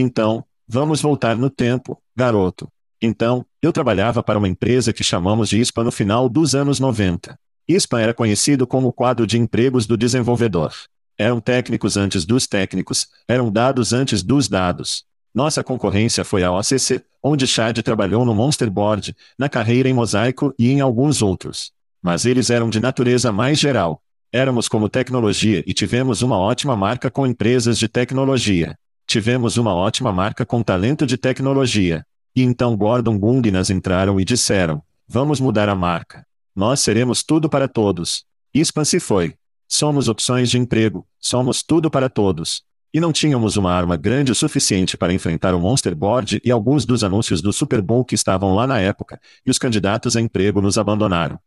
Então, 0.00 0.44
vamos 0.66 1.00
voltar 1.00 1.36
no 1.36 1.50
tempo, 1.50 2.00
garoto. 2.14 2.70
Então, 3.02 3.44
eu 3.60 3.72
trabalhava 3.72 4.22
para 4.22 4.38
uma 4.38 4.48
empresa 4.48 4.92
que 4.92 5.02
chamamos 5.02 5.48
de 5.48 5.60
ISPA 5.60 5.82
no 5.82 5.90
final 5.90 6.28
dos 6.28 6.54
anos 6.54 6.78
90. 6.78 7.36
ISPA 7.66 8.00
era 8.00 8.14
conhecido 8.14 8.66
como 8.66 8.88
o 8.88 8.92
quadro 8.92 9.26
de 9.26 9.36
empregos 9.36 9.86
do 9.86 9.96
desenvolvedor. 9.96 10.72
Eram 11.18 11.40
técnicos 11.40 11.96
antes 11.96 12.24
dos 12.24 12.46
técnicos, 12.46 13.08
eram 13.26 13.50
dados 13.50 13.92
antes 13.92 14.22
dos 14.22 14.48
dados. 14.48 15.04
Nossa 15.34 15.64
concorrência 15.64 16.24
foi 16.24 16.44
a 16.44 16.52
OCC, 16.52 17.02
onde 17.20 17.46
Chad 17.46 17.78
trabalhou 17.82 18.24
no 18.24 18.34
Monster 18.34 18.70
Board, 18.70 19.16
na 19.36 19.48
carreira 19.48 19.88
em 19.88 19.92
Mosaico 19.92 20.54
e 20.56 20.70
em 20.70 20.80
alguns 20.80 21.22
outros. 21.22 21.72
Mas 22.00 22.24
eles 22.24 22.50
eram 22.50 22.70
de 22.70 22.78
natureza 22.78 23.32
mais 23.32 23.58
geral. 23.58 24.00
Éramos 24.32 24.68
como 24.68 24.88
tecnologia 24.88 25.64
e 25.66 25.74
tivemos 25.74 26.22
uma 26.22 26.38
ótima 26.38 26.76
marca 26.76 27.10
com 27.10 27.26
empresas 27.26 27.78
de 27.78 27.88
tecnologia. 27.88 28.78
Tivemos 29.08 29.56
uma 29.56 29.74
ótima 29.74 30.12
marca 30.12 30.44
com 30.44 30.62
talento 30.62 31.06
de 31.06 31.16
tecnologia. 31.16 32.04
E 32.36 32.42
então 32.42 32.76
Gordon 32.76 33.18
Gundinas 33.18 33.70
entraram 33.70 34.20
e 34.20 34.24
disseram: 34.24 34.82
Vamos 35.08 35.40
mudar 35.40 35.66
a 35.66 35.74
marca. 35.74 36.26
Nós 36.54 36.80
seremos 36.80 37.22
tudo 37.22 37.48
para 37.48 37.66
todos. 37.66 38.26
Ispan 38.52 38.84
se 38.84 39.00
foi. 39.00 39.34
Somos 39.66 40.08
opções 40.08 40.50
de 40.50 40.58
emprego, 40.58 41.06
somos 41.18 41.62
tudo 41.62 41.90
para 41.90 42.10
todos. 42.10 42.62
E 42.92 43.00
não 43.00 43.10
tínhamos 43.10 43.56
uma 43.56 43.72
arma 43.72 43.96
grande 43.96 44.30
o 44.30 44.34
suficiente 44.34 44.94
para 44.94 45.14
enfrentar 45.14 45.54
o 45.54 45.60
Monster 45.60 45.96
Board 45.96 46.38
e 46.44 46.50
alguns 46.50 46.84
dos 46.84 47.02
anúncios 47.02 47.40
do 47.40 47.50
Super 47.50 47.80
Bowl 47.80 48.04
que 48.04 48.14
estavam 48.14 48.54
lá 48.54 48.66
na 48.66 48.78
época, 48.78 49.18
e 49.44 49.50
os 49.50 49.58
candidatos 49.58 50.16
a 50.16 50.20
emprego 50.20 50.60
nos 50.60 50.76
abandonaram. 50.76 51.38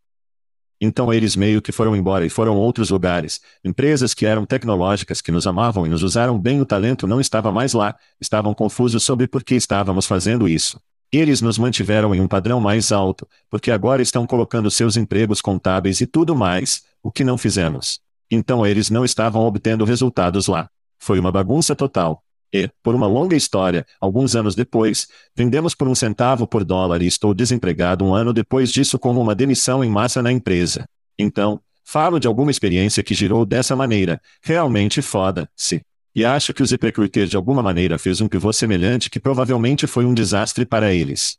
Então 0.83 1.13
eles 1.13 1.35
meio 1.35 1.61
que 1.61 1.71
foram 1.71 1.95
embora 1.95 2.25
e 2.25 2.29
foram 2.29 2.57
outros 2.57 2.89
lugares. 2.89 3.39
Empresas 3.63 4.15
que 4.15 4.25
eram 4.25 4.47
tecnológicas 4.47 5.21
que 5.21 5.31
nos 5.31 5.45
amavam 5.45 5.85
e 5.85 5.89
nos 5.89 6.01
usaram 6.01 6.39
bem 6.39 6.59
o 6.59 6.65
talento 6.65 7.05
não 7.05 7.21
estava 7.21 7.51
mais 7.51 7.73
lá, 7.73 7.95
estavam 8.19 8.51
confusos 8.55 9.03
sobre 9.03 9.27
por 9.27 9.43
que 9.43 9.53
estávamos 9.53 10.07
fazendo 10.07 10.49
isso. 10.49 10.81
Eles 11.11 11.39
nos 11.39 11.59
mantiveram 11.59 12.15
em 12.15 12.19
um 12.19 12.27
padrão 12.27 12.59
mais 12.59 12.91
alto, 12.91 13.27
porque 13.47 13.69
agora 13.69 14.01
estão 14.01 14.25
colocando 14.25 14.71
seus 14.71 14.97
empregos 14.97 15.39
contábeis 15.39 16.01
e 16.01 16.07
tudo 16.07 16.35
mais, 16.35 16.81
o 17.03 17.11
que 17.11 17.23
não 17.23 17.37
fizemos. 17.37 17.99
Então 18.31 18.65
eles 18.65 18.89
não 18.89 19.05
estavam 19.05 19.43
obtendo 19.43 19.85
resultados 19.85 20.47
lá. 20.47 20.67
Foi 20.97 21.19
uma 21.19 21.31
bagunça 21.31 21.75
total. 21.75 22.23
E, 22.53 22.69
por 22.83 22.93
uma 22.93 23.07
longa 23.07 23.35
história, 23.35 23.85
alguns 23.99 24.35
anos 24.35 24.55
depois, 24.55 25.07
vendemos 25.35 25.73
por 25.73 25.87
um 25.87 25.95
centavo 25.95 26.45
por 26.45 26.65
dólar 26.65 27.01
e 27.01 27.07
estou 27.07 27.33
desempregado 27.33 28.03
um 28.03 28.13
ano 28.13 28.33
depois 28.33 28.71
disso 28.71 28.99
com 28.99 29.11
uma 29.11 29.33
demissão 29.33 29.83
em 29.83 29.89
massa 29.89 30.21
na 30.21 30.31
empresa. 30.31 30.85
Então, 31.17 31.61
falo 31.83 32.19
de 32.19 32.27
alguma 32.27 32.51
experiência 32.51 33.03
que 33.03 33.13
girou 33.13 33.45
dessa 33.45 33.75
maneira, 33.75 34.21
realmente 34.41 35.01
foda-se. 35.01 35.81
E 36.13 36.25
acho 36.25 36.53
que 36.53 36.61
o 36.61 36.65
ZipRecruiter 36.65 37.25
de 37.25 37.37
alguma 37.37 37.63
maneira 37.63 37.97
fez 37.97 38.19
um 38.19 38.27
pivô 38.27 38.51
semelhante 38.51 39.09
que 39.09 39.19
provavelmente 39.19 39.87
foi 39.87 40.03
um 40.03 40.13
desastre 40.13 40.65
para 40.65 40.93
eles. 40.93 41.37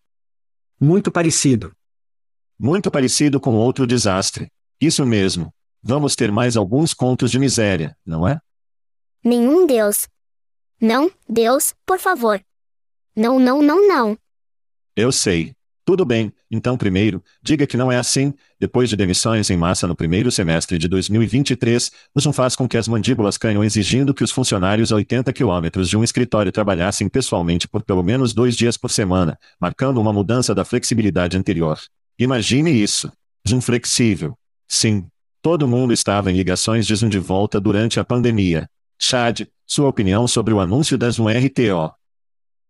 Muito 0.80 1.12
parecido. 1.12 1.72
Muito 2.58 2.90
parecido 2.90 3.38
com 3.38 3.54
outro 3.54 3.86
desastre. 3.86 4.50
Isso 4.80 5.04
mesmo. 5.04 5.52
Vamos 5.82 6.16
ter 6.16 6.32
mais 6.32 6.56
alguns 6.56 6.94
contos 6.94 7.30
de 7.30 7.38
miséria, 7.38 7.94
não 8.06 8.26
é? 8.26 8.38
Nenhum 9.22 9.66
Deus, 9.66 10.08
não, 10.82 11.08
Deus, 11.28 11.72
por 11.86 12.00
favor. 12.00 12.42
Não, 13.14 13.38
não, 13.38 13.62
não, 13.62 13.86
não. 13.86 14.18
Eu 14.96 15.12
sei. 15.12 15.54
Tudo 15.84 16.04
bem, 16.04 16.32
então 16.50 16.76
primeiro, 16.76 17.22
diga 17.40 17.68
que 17.68 17.76
não 17.76 17.90
é 17.90 17.96
assim. 17.96 18.34
Depois 18.58 18.88
de 18.90 18.96
demissões 18.96 19.48
em 19.48 19.56
massa 19.56 19.86
no 19.86 19.94
primeiro 19.94 20.28
semestre 20.30 20.78
de 20.78 20.88
2023, 20.88 21.90
o 22.12 22.20
Zoom 22.20 22.32
faz 22.32 22.56
com 22.56 22.66
que 22.68 22.76
as 22.76 22.88
mandíbulas 22.88 23.38
canham 23.38 23.62
exigindo 23.62 24.12
que 24.12 24.24
os 24.24 24.32
funcionários 24.32 24.90
a 24.90 24.96
80 24.96 25.32
quilômetros 25.32 25.88
de 25.88 25.96
um 25.96 26.02
escritório 26.02 26.50
trabalhassem 26.50 27.08
pessoalmente 27.08 27.68
por 27.68 27.84
pelo 27.84 28.02
menos 28.02 28.34
dois 28.34 28.56
dias 28.56 28.76
por 28.76 28.90
semana, 28.90 29.38
marcando 29.60 30.00
uma 30.00 30.12
mudança 30.12 30.52
da 30.52 30.64
flexibilidade 30.64 31.36
anterior. 31.36 31.78
Imagine 32.18 32.72
isso. 32.72 33.12
Zoom 33.48 33.60
flexível. 33.60 34.36
Sim. 34.66 35.06
Todo 35.40 35.68
mundo 35.68 35.92
estava 35.92 36.30
em 36.30 36.36
ligações 36.36 36.86
de 36.86 36.94
Zoom 36.96 37.08
de 37.08 37.20
volta 37.20 37.60
durante 37.60 38.00
a 38.00 38.04
pandemia. 38.04 38.68
Chad, 39.04 39.48
sua 39.66 39.88
opinião 39.88 40.28
sobre 40.28 40.54
o 40.54 40.60
anúncio 40.60 40.96
das 40.96 41.18
URTO. 41.18 41.92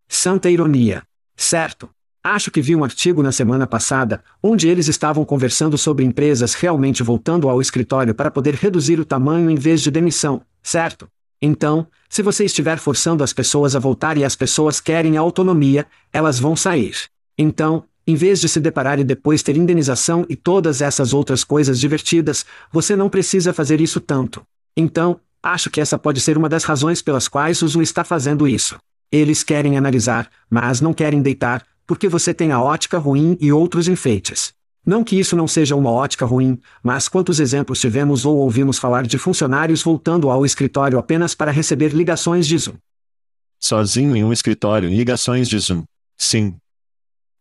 Santa 0.09 0.49
ironia. 0.51 1.03
Certo. 1.37 1.91
Acho 2.25 2.51
que 2.51 2.63
vi 2.63 2.75
um 2.75 2.83
artigo 2.83 3.23
na 3.23 3.31
semana 3.31 3.67
passada, 3.67 4.25
onde 4.43 4.67
eles 4.67 4.89
estavam 4.89 5.27
conversando 5.27 5.77
sobre 5.77 6.07
empresas 6.07 6.55
realmente 6.55 7.03
voltando 7.03 7.51
ao 7.51 7.61
escritório 7.61 8.15
para 8.15 8.31
poder 8.31 8.55
reduzir 8.55 8.99
o 8.99 9.05
tamanho 9.05 9.51
em 9.51 9.57
vez 9.57 9.83
de 9.83 9.91
demissão, 9.91 10.41
certo? 10.63 11.07
Então, 11.41 11.87
se 12.09 12.23
você 12.23 12.47
estiver 12.47 12.79
forçando 12.79 13.23
as 13.23 13.35
pessoas 13.35 13.77
a 13.77 13.79
voltar 13.79 14.17
e 14.17 14.25
as 14.25 14.35
pessoas 14.35 14.81
querem 14.81 15.19
a 15.19 15.21
autonomia, 15.21 15.87
elas 16.13 16.39
vão 16.39 16.57
sair. 16.57 16.95
Então, 17.37 17.85
em 18.07 18.15
vez 18.15 18.41
de 18.41 18.49
se 18.49 18.59
deparar 18.59 18.99
e 18.99 19.05
depois 19.05 19.43
ter 19.43 19.57
indenização 19.57 20.25
e 20.31 20.37
todas 20.37 20.81
essas 20.81 21.13
outras 21.13 21.45
coisas 21.45 21.79
divertidas, 21.79 22.47
você 22.73 22.97
não 22.97 23.11
precisa 23.11 23.53
fazer 23.53 23.83
isso 23.83 24.01
tanto. 24.01 24.43
Então, 24.75 25.21
Acho 25.43 25.69
que 25.71 25.81
essa 25.81 25.99
pode 25.99 26.21
ser 26.21 26.39
uma 26.39 26.49
das 26.49 26.63
razões 26.63 27.03
pelas 27.03 27.27
quais 27.27 27.61
o 27.63 27.69
Zoom 27.69 27.83
está 27.83 28.05
fazendo 28.05 28.47
isso. 28.47 28.79
Eles 29.11 29.43
querem 29.43 29.77
analisar, 29.77 30.31
mas 30.49 30.81
não 30.81 30.95
querem 30.95 31.21
deitar, 31.21 31.67
porque 31.85 32.09
você 32.09 32.33
tem 32.33 32.53
a 32.53 32.63
ótica 32.63 32.97
ruim 32.97 33.37
e 33.41 33.53
outros 33.53 33.89
enfeites. 33.89 34.55
Não 34.87 35.03
que 35.03 35.19
isso 35.19 35.37
não 35.37 35.49
seja 35.49 35.75
uma 35.75 35.91
ótica 35.91 36.25
ruim, 36.25 36.61
mas 36.83 37.09
quantos 37.09 37.41
exemplos 37.41 37.81
tivemos 37.81 38.25
ou 38.25 38.37
ouvimos 38.37 38.79
falar 38.79 39.05
de 39.07 39.19
funcionários 39.19 39.83
voltando 39.83 40.31
ao 40.31 40.47
escritório 40.47 40.99
apenas 40.99 41.35
para 41.35 41.51
receber 41.51 41.93
ligações 41.93 42.47
de 42.47 42.59
Zoom? 42.59 42.75
Sozinho 43.61 44.17
em 44.17 44.25
um 44.25 44.33
escritório, 44.33 44.89
ligações 44.89 45.49
de 45.49 45.59
Zoom. 45.59 45.85
Sim. 46.17 46.57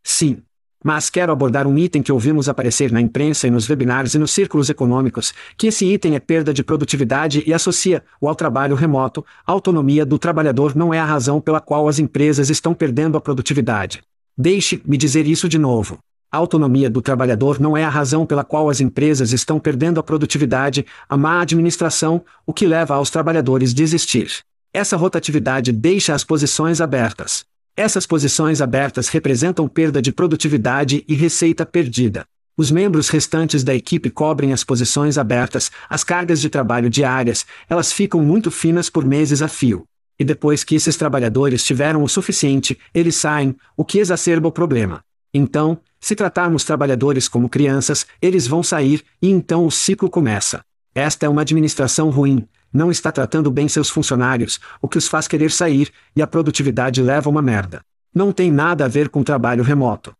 Sim. 0.03 0.41
Mas 0.83 1.09
quero 1.09 1.31
abordar 1.31 1.67
um 1.67 1.77
item 1.77 2.01
que 2.01 2.11
ouvimos 2.11 2.49
aparecer 2.49 2.91
na 2.91 2.99
imprensa 2.99 3.47
e 3.47 3.51
nos 3.51 3.69
webinars 3.69 4.15
e 4.15 4.19
nos 4.19 4.31
círculos 4.31 4.69
econômicos, 4.69 5.33
que 5.55 5.67
esse 5.67 5.85
item 5.85 6.15
é 6.15 6.19
perda 6.19 6.51
de 6.53 6.63
produtividade 6.63 7.43
e 7.45 7.53
associa-o 7.53 8.27
ao 8.27 8.33
trabalho 8.33 8.75
remoto. 8.75 9.23
A 9.45 9.51
autonomia 9.51 10.05
do 10.05 10.17
trabalhador 10.17 10.75
não 10.75 10.91
é 10.91 10.99
a 10.99 11.05
razão 11.05 11.39
pela 11.39 11.59
qual 11.59 11.87
as 11.87 11.99
empresas 11.99 12.49
estão 12.49 12.73
perdendo 12.73 13.15
a 13.15 13.21
produtividade. 13.21 14.01
Deixe-me 14.35 14.97
dizer 14.97 15.27
isso 15.27 15.47
de 15.47 15.59
novo. 15.59 15.99
A 16.31 16.37
autonomia 16.37 16.89
do 16.89 17.01
trabalhador 17.01 17.59
não 17.59 17.75
é 17.75 17.83
a 17.83 17.89
razão 17.89 18.25
pela 18.25 18.43
qual 18.43 18.69
as 18.69 18.79
empresas 18.79 19.33
estão 19.33 19.59
perdendo 19.59 19.99
a 19.99 20.03
produtividade, 20.03 20.85
a 21.07 21.17
má 21.17 21.41
administração, 21.41 22.23
o 22.45 22.53
que 22.53 22.65
leva 22.65 22.95
aos 22.95 23.09
trabalhadores 23.09 23.73
desistir. 23.73 24.39
Essa 24.73 24.95
rotatividade 24.95 25.73
deixa 25.73 26.15
as 26.15 26.23
posições 26.23 26.79
abertas. 26.79 27.50
Essas 27.81 28.05
posições 28.05 28.61
abertas 28.61 29.07
representam 29.07 29.67
perda 29.67 30.03
de 30.03 30.11
produtividade 30.11 31.03
e 31.07 31.15
receita 31.15 31.65
perdida. 31.65 32.27
Os 32.55 32.69
membros 32.69 33.09
restantes 33.09 33.63
da 33.63 33.73
equipe 33.73 34.11
cobrem 34.11 34.53
as 34.53 34.63
posições 34.63 35.17
abertas, 35.17 35.71
as 35.89 36.03
cargas 36.03 36.39
de 36.39 36.47
trabalho 36.47 36.91
diárias, 36.91 37.43
elas 37.67 37.91
ficam 37.91 38.21
muito 38.21 38.51
finas 38.51 38.87
por 38.87 39.03
meses 39.03 39.41
a 39.41 39.47
fio. 39.47 39.83
E 40.19 40.23
depois 40.23 40.63
que 40.63 40.75
esses 40.75 40.95
trabalhadores 40.95 41.63
tiveram 41.63 42.03
o 42.03 42.07
suficiente, 42.07 42.77
eles 42.93 43.15
saem, 43.15 43.55
o 43.75 43.83
que 43.83 43.97
exacerba 43.97 44.47
o 44.47 44.51
problema. 44.51 45.03
Então, 45.33 45.79
se 45.99 46.15
tratarmos 46.15 46.63
trabalhadores 46.63 47.27
como 47.27 47.49
crianças, 47.49 48.05
eles 48.21 48.45
vão 48.45 48.61
sair, 48.61 49.03
e 49.19 49.27
então 49.27 49.65
o 49.65 49.71
ciclo 49.71 50.07
começa. 50.07 50.63
Esta 50.93 51.25
é 51.25 51.29
uma 51.29 51.41
administração 51.41 52.11
ruim, 52.11 52.47
não 52.73 52.91
está 52.91 53.11
tratando 53.11 53.51
bem 53.51 53.67
seus 53.67 53.89
funcionários, 53.89 54.59
o 54.81 54.87
que 54.87 54.97
os 54.97 55.07
faz 55.07 55.27
querer 55.27 55.51
sair, 55.51 55.91
e 56.15 56.21
a 56.21 56.27
produtividade 56.27 57.01
leva 57.01 57.29
uma 57.29 57.41
merda. 57.41 57.81
Não 58.13 58.31
tem 58.31 58.51
nada 58.51 58.85
a 58.85 58.87
ver 58.87 59.09
com 59.09 59.23
trabalho 59.23 59.63
remoto. 59.63 60.15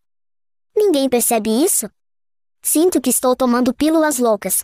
Ninguém 0.76 1.10
percebe 1.10 1.50
isso? 1.50 1.90
Sinto 2.62 3.02
que 3.02 3.10
estou 3.10 3.36
tomando 3.36 3.74
pílulas 3.74 4.20
loucas. 4.20 4.64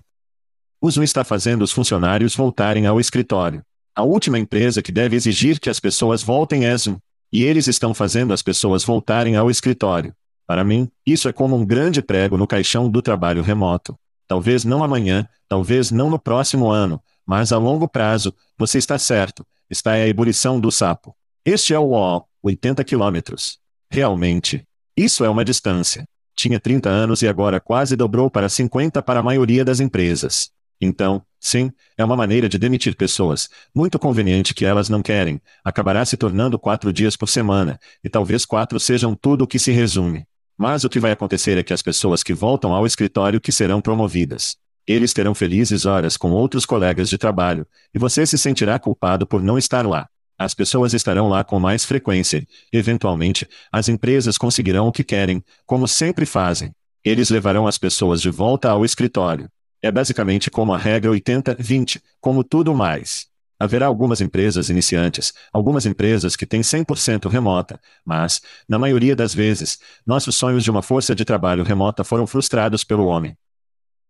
O 0.80 0.90
Zoom 0.90 1.04
está 1.04 1.24
fazendo 1.24 1.64
os 1.64 1.72
funcionários 1.72 2.36
voltarem 2.36 2.86
ao 2.86 3.00
escritório. 3.00 3.64
A 3.96 4.04
última 4.04 4.38
empresa 4.38 4.82
que 4.82 4.92
deve 4.92 5.16
exigir 5.16 5.60
que 5.60 5.70
as 5.70 5.80
pessoas 5.80 6.22
voltem 6.22 6.66
é 6.66 6.78
Zoom. 6.78 6.98
E 7.32 7.44
eles 7.44 7.68
estão 7.68 7.94
fazendo 7.94 8.32
as 8.32 8.42
pessoas 8.42 8.84
voltarem 8.84 9.36
ao 9.36 9.50
escritório. 9.50 10.14
Para 10.46 10.64
mim, 10.64 10.90
isso 11.06 11.28
é 11.28 11.34
como 11.34 11.56
um 11.58 11.66
grande 11.66 12.02
prego 12.02 12.38
no 12.38 12.48
caixão 12.48 12.90
do 12.90 13.02
trabalho 13.02 13.42
remoto. 13.42 13.98
Talvez 14.28 14.64
não 14.64 14.84
amanhã, 14.84 15.28
talvez 15.50 15.92
não 15.92 16.10
no 16.10 16.20
próximo 16.20 16.70
ano, 16.70 17.02
mas 17.28 17.52
a 17.52 17.58
longo 17.58 17.90
prazo, 17.90 18.34
você 18.58 18.78
está 18.78 18.98
certo, 18.98 19.46
está 19.70 19.92
a 19.92 20.08
ebulição 20.08 20.60
do 20.60 20.72
sapo. 20.72 21.14
Este 21.46 21.74
é 21.74 21.80
o 21.80 21.92
O, 21.92 22.24
80 22.42 22.84
quilômetros. 22.86 23.60
Realmente. 23.92 24.64
Isso 24.96 25.24
é 25.26 25.30
uma 25.30 25.46
distância. 25.46 26.08
Tinha 26.36 26.60
30 26.60 26.90
anos 26.90 27.22
e 27.22 27.28
agora 27.28 27.60
quase 27.60 27.96
dobrou 27.96 28.30
para 28.30 28.48
50 28.48 29.02
para 29.02 29.20
a 29.20 29.24
maioria 29.24 29.66
das 29.66 29.80
empresas. 29.80 30.50
Então, 30.80 31.24
sim, 31.40 31.72
é 31.98 32.06
uma 32.06 32.16
maneira 32.16 32.48
de 32.48 32.58
demitir 32.58 32.96
pessoas, 32.96 33.50
muito 33.74 33.98
conveniente 33.98 34.54
que 34.54 34.66
elas 34.66 34.90
não 34.90 35.02
querem, 35.02 35.42
acabará 35.64 36.06
se 36.06 36.16
tornando 36.16 36.60
quatro 36.60 36.94
dias 36.94 37.16
por 37.16 37.28
semana, 37.28 37.80
e 38.04 38.10
talvez 38.10 38.46
quatro 38.46 38.80
sejam 38.80 39.16
tudo 39.16 39.44
o 39.44 39.48
que 39.48 39.58
se 39.58 39.72
resume. 39.72 40.26
Mas 40.56 40.84
o 40.84 40.90
que 40.90 41.00
vai 41.00 41.12
acontecer 41.12 41.58
é 41.58 41.64
que 41.64 41.74
as 41.74 41.82
pessoas 41.82 42.24
que 42.24 42.34
voltam 42.34 42.74
ao 42.74 42.86
escritório 42.86 43.42
que 43.42 43.52
serão 43.52 43.82
promovidas. 43.82 44.56
Eles 44.88 45.12
terão 45.12 45.36
felizes 45.36 45.86
horas 45.86 46.16
com 46.16 46.32
outros 46.32 46.66
colegas 46.66 47.10
de 47.10 47.18
trabalho, 47.18 47.68
e 47.94 48.00
você 48.00 48.26
se 48.26 48.38
sentirá 48.38 48.80
culpado 48.80 49.28
por 49.28 49.44
não 49.44 49.58
estar 49.58 49.86
lá. 49.86 50.08
As 50.40 50.54
pessoas 50.54 50.94
estarão 50.94 51.28
lá 51.28 51.44
com 51.44 51.60
mais 51.60 51.84
frequência. 51.84 52.48
Eventualmente, 52.72 53.46
as 53.70 53.90
empresas 53.90 54.38
conseguirão 54.38 54.88
o 54.88 54.92
que 54.92 55.04
querem, 55.04 55.44
como 55.66 55.88
sempre 55.88 56.26
fazem. 56.26 56.72
Eles 57.04 57.30
levarão 57.30 57.68
as 57.68 57.78
pessoas 57.78 58.22
de 58.22 58.30
volta 58.30 58.70
ao 58.70 58.86
escritório. 58.86 59.50
É 59.82 59.92
basicamente 59.92 60.50
como 60.50 60.74
a 60.74 60.78
regra 60.78 61.12
80-20, 61.12 62.02
como 62.22 62.44
tudo 62.44 62.74
mais. 62.74 63.28
Haverá 63.60 63.88
algumas 63.88 64.22
empresas 64.22 64.70
iniciantes, 64.70 65.34
algumas 65.52 65.86
empresas 65.86 66.36
que 66.36 66.46
têm 66.46 66.62
100% 66.62 67.28
remota, 67.28 67.80
mas, 68.06 68.40
na 68.70 68.78
maioria 68.78 69.16
das 69.16 69.34
vezes, 69.34 69.80
nossos 70.06 70.36
sonhos 70.36 70.64
de 70.64 70.70
uma 70.70 70.84
força 70.84 71.16
de 71.16 71.26
trabalho 71.26 71.64
remota 71.64 72.04
foram 72.04 72.28
frustrados 72.28 72.84
pelo 72.84 73.06
homem. 73.08 73.36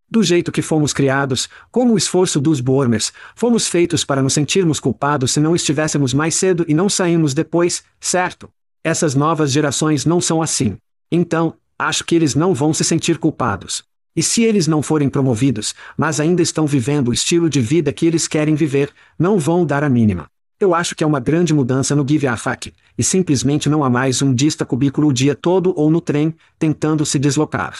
Do 0.09 0.23
jeito 0.23 0.53
que 0.53 0.61
fomos 0.61 0.93
criados, 0.93 1.49
como 1.69 1.93
o 1.93 1.97
esforço 1.97 2.39
dos 2.39 2.61
Bormers, 2.61 3.11
fomos 3.35 3.67
feitos 3.67 4.05
para 4.05 4.21
nos 4.21 4.33
sentirmos 4.33 4.79
culpados 4.79 5.33
se 5.33 5.39
não 5.41 5.53
estivéssemos 5.53 6.13
mais 6.13 6.33
cedo 6.33 6.63
e 6.65 6.73
não 6.73 6.87
saímos 6.87 7.33
depois, 7.33 7.83
certo? 7.99 8.49
Essas 8.81 9.15
novas 9.15 9.51
gerações 9.51 10.05
não 10.05 10.21
são 10.21 10.41
assim. 10.41 10.77
Então, 11.11 11.55
acho 11.77 12.05
que 12.05 12.15
eles 12.15 12.35
não 12.35 12.53
vão 12.53 12.73
se 12.73 12.85
sentir 12.85 13.17
culpados. 13.17 13.83
E 14.15 14.23
se 14.23 14.43
eles 14.43 14.65
não 14.65 14.81
forem 14.81 15.09
promovidos, 15.09 15.75
mas 15.97 16.21
ainda 16.21 16.41
estão 16.41 16.65
vivendo 16.65 17.09
o 17.09 17.13
estilo 17.13 17.49
de 17.49 17.59
vida 17.59 17.91
que 17.91 18.05
eles 18.05 18.29
querem 18.29 18.55
viver, 18.55 18.89
não 19.19 19.37
vão 19.37 19.65
dar 19.65 19.83
a 19.83 19.89
mínima. 19.89 20.27
Eu 20.57 20.73
acho 20.73 20.95
que 20.95 21.03
é 21.03 21.07
uma 21.07 21.19
grande 21.19 21.53
mudança 21.53 21.95
no 21.95 22.07
Give 22.07 22.27
a 22.27 22.37
Fuck, 22.37 22.73
e 22.97 23.03
simplesmente 23.03 23.69
não 23.69 23.83
há 23.83 23.89
mais 23.89 24.21
um 24.21 24.33
dista 24.33 24.65
cubículo 24.65 25.09
o 25.09 25.13
dia 25.13 25.35
todo 25.35 25.73
ou 25.77 25.91
no 25.91 25.99
trem, 25.99 26.33
tentando 26.57 27.05
se 27.05 27.19
deslocar. 27.19 27.77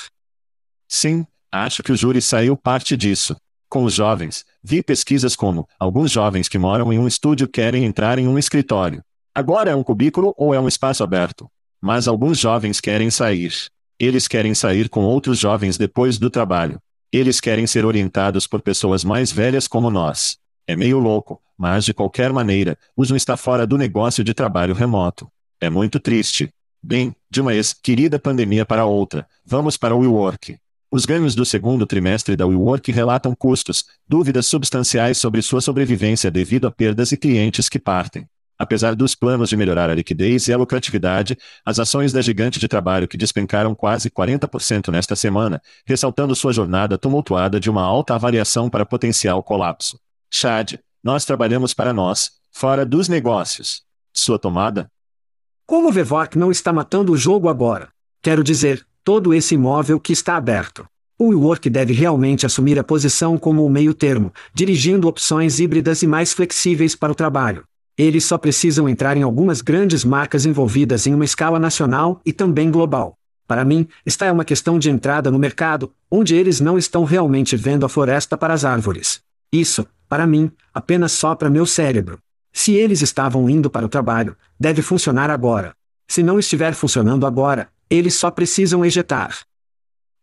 Sim, 0.87 1.25
acho 1.51 1.83
que 1.83 1.91
o 1.91 1.95
júri 1.95 2.21
saiu 2.21 2.55
parte 2.55 2.95
disso. 2.95 3.35
Com 3.69 3.83
os 3.83 3.93
jovens, 3.93 4.45
vi 4.63 4.81
pesquisas 4.81 5.35
como 5.35 5.67
alguns 5.79 6.11
jovens 6.11 6.47
que 6.47 6.57
moram 6.57 6.93
em 6.93 6.99
um 6.99 7.07
estúdio 7.07 7.47
querem 7.47 7.83
entrar 7.83 8.17
em 8.17 8.27
um 8.27 8.37
escritório. 8.37 9.03
Agora 9.35 9.71
é 9.71 9.75
um 9.75 9.83
cubículo 9.83 10.33
ou 10.37 10.53
é 10.53 10.59
um 10.59 10.67
espaço 10.67 11.03
aberto. 11.03 11.49
Mas 11.81 12.07
alguns 12.07 12.39
jovens 12.39 12.79
querem 12.79 13.11
sair. 13.11 13.53
Eles 13.99 14.27
querem 14.27 14.55
sair 14.55 14.89
com 14.89 15.03
outros 15.03 15.37
jovens 15.37 15.77
depois 15.77 16.17
do 16.17 16.29
trabalho. 16.29 16.79
Eles 17.11 17.39
querem 17.39 17.67
ser 17.67 17.85
orientados 17.85 18.47
por 18.47 18.61
pessoas 18.61 19.03
mais 19.03 19.31
velhas 19.31 19.67
como 19.67 19.89
nós. 19.89 20.37
É 20.65 20.75
meio 20.75 20.99
louco, 20.99 21.41
mas 21.57 21.85
de 21.85 21.93
qualquer 21.93 22.31
maneira, 22.33 22.77
o 22.95 23.03
Zoom 23.03 23.15
está 23.15 23.37
fora 23.37 23.65
do 23.65 23.77
negócio 23.77 24.23
de 24.23 24.33
trabalho 24.33 24.73
remoto. 24.73 25.29
É 25.59 25.69
muito 25.69 25.99
triste. 25.99 26.49
Bem, 26.81 27.15
de 27.29 27.41
uma 27.41 27.53
ex-querida 27.53 28.19
pandemia 28.19 28.65
para 28.65 28.85
outra, 28.85 29.27
vamos 29.45 29.77
para 29.77 29.95
o 29.95 29.99
WeWork. 29.99 30.57
Os 30.89 31.05
ganhos 31.05 31.35
do 31.35 31.45
segundo 31.45 31.85
trimestre 31.85 32.37
da 32.37 32.45
WeWork 32.45 32.93
relatam 32.93 33.35
custos, 33.35 33.83
dúvidas 34.07 34.47
substanciais 34.47 35.17
sobre 35.17 35.41
sua 35.41 35.59
sobrevivência 35.59 36.31
devido 36.31 36.65
a 36.65 36.71
perdas 36.71 37.11
e 37.11 37.17
clientes 37.17 37.67
que 37.67 37.77
partem. 37.77 38.25
Apesar 38.57 38.95
dos 38.95 39.13
planos 39.13 39.49
de 39.49 39.57
melhorar 39.57 39.89
a 39.89 39.93
liquidez 39.93 40.47
e 40.47 40.53
a 40.53 40.57
lucratividade, 40.57 41.37
as 41.65 41.77
ações 41.77 42.13
da 42.13 42.21
gigante 42.21 42.57
de 42.57 42.69
trabalho 42.69 43.07
que 43.07 43.17
despencaram 43.17 43.75
quase 43.75 44.09
40% 44.09 44.89
nesta 44.89 45.13
semana, 45.13 45.61
ressaltando 45.85 46.33
sua 46.33 46.53
jornada 46.53 46.97
tumultuada 46.97 47.59
de 47.59 47.69
uma 47.69 47.83
alta 47.83 48.15
avaliação 48.15 48.69
para 48.69 48.85
potencial 48.85 49.43
colapso. 49.43 49.99
Chad, 50.31 50.75
nós 51.03 51.25
trabalhamos 51.25 51.73
para 51.73 51.91
nós, 51.91 52.31
fora 52.49 52.85
dos 52.85 53.09
negócios. 53.09 53.83
Sua 54.13 54.39
tomada? 54.39 54.89
Como 55.65 55.91
Vevok 55.91 56.37
não 56.37 56.49
está 56.49 56.71
matando 56.71 57.11
o 57.11 57.17
jogo 57.17 57.49
agora? 57.49 57.89
Quero 58.21 58.41
dizer, 58.41 58.86
todo 59.07 59.33
esse 59.33 59.55
imóvel 59.55 60.01
que 60.01 60.11
está 60.11 60.35
aberto. 60.35 60.85
O 61.17 61.29
WeWork 61.29 61.69
deve 61.69 61.93
realmente 61.93 62.45
assumir 62.45 62.77
a 62.77 62.83
posição 62.83 63.37
como 63.37 63.65
o 63.65 63.69
meio 63.69 63.93
termo, 63.93 64.33
dirigindo 64.53 65.07
opções 65.07 65.61
híbridas 65.61 66.01
e 66.01 66.07
mais 66.07 66.33
flexíveis 66.33 66.93
para 66.93 67.13
o 67.13 67.15
trabalho. 67.15 67.63
Eles 67.97 68.25
só 68.25 68.37
precisam 68.37 68.89
entrar 68.89 69.15
em 69.15 69.23
algumas 69.23 69.61
grandes 69.61 70.03
marcas 70.03 70.45
envolvidas 70.45 71.07
em 71.07 71.13
uma 71.13 71.23
escala 71.23 71.57
nacional 71.57 72.19
e 72.25 72.33
também 72.33 72.69
global. 72.69 73.15
Para 73.47 73.63
mim, 73.63 73.87
esta 74.05 74.25
é 74.25 74.31
uma 74.31 74.43
questão 74.43 74.77
de 74.77 74.89
entrada 74.89 75.31
no 75.31 75.39
mercado, 75.39 75.89
onde 76.11 76.35
eles 76.35 76.59
não 76.59 76.77
estão 76.77 77.05
realmente 77.05 77.55
vendo 77.55 77.85
a 77.85 77.89
floresta 77.89 78.37
para 78.37 78.53
as 78.53 78.65
árvores. 78.65 79.21
Isso, 79.49 79.87
para 80.09 80.27
mim, 80.27 80.51
apenas 80.73 81.13
sopra 81.13 81.49
meu 81.49 81.65
cérebro. 81.65 82.19
Se 82.51 82.73
eles 82.73 83.01
estavam 83.01 83.49
indo 83.49 83.69
para 83.69 83.85
o 83.85 83.89
trabalho, 83.89 84.35
deve 84.59 84.81
funcionar 84.81 85.29
agora. 85.29 85.71
Se 86.09 86.21
não 86.21 86.37
estiver 86.37 86.73
funcionando 86.73 87.25
agora, 87.25 87.69
eles 87.89 88.15
só 88.15 88.29
precisam 88.31 88.83
ejetar. 88.85 89.45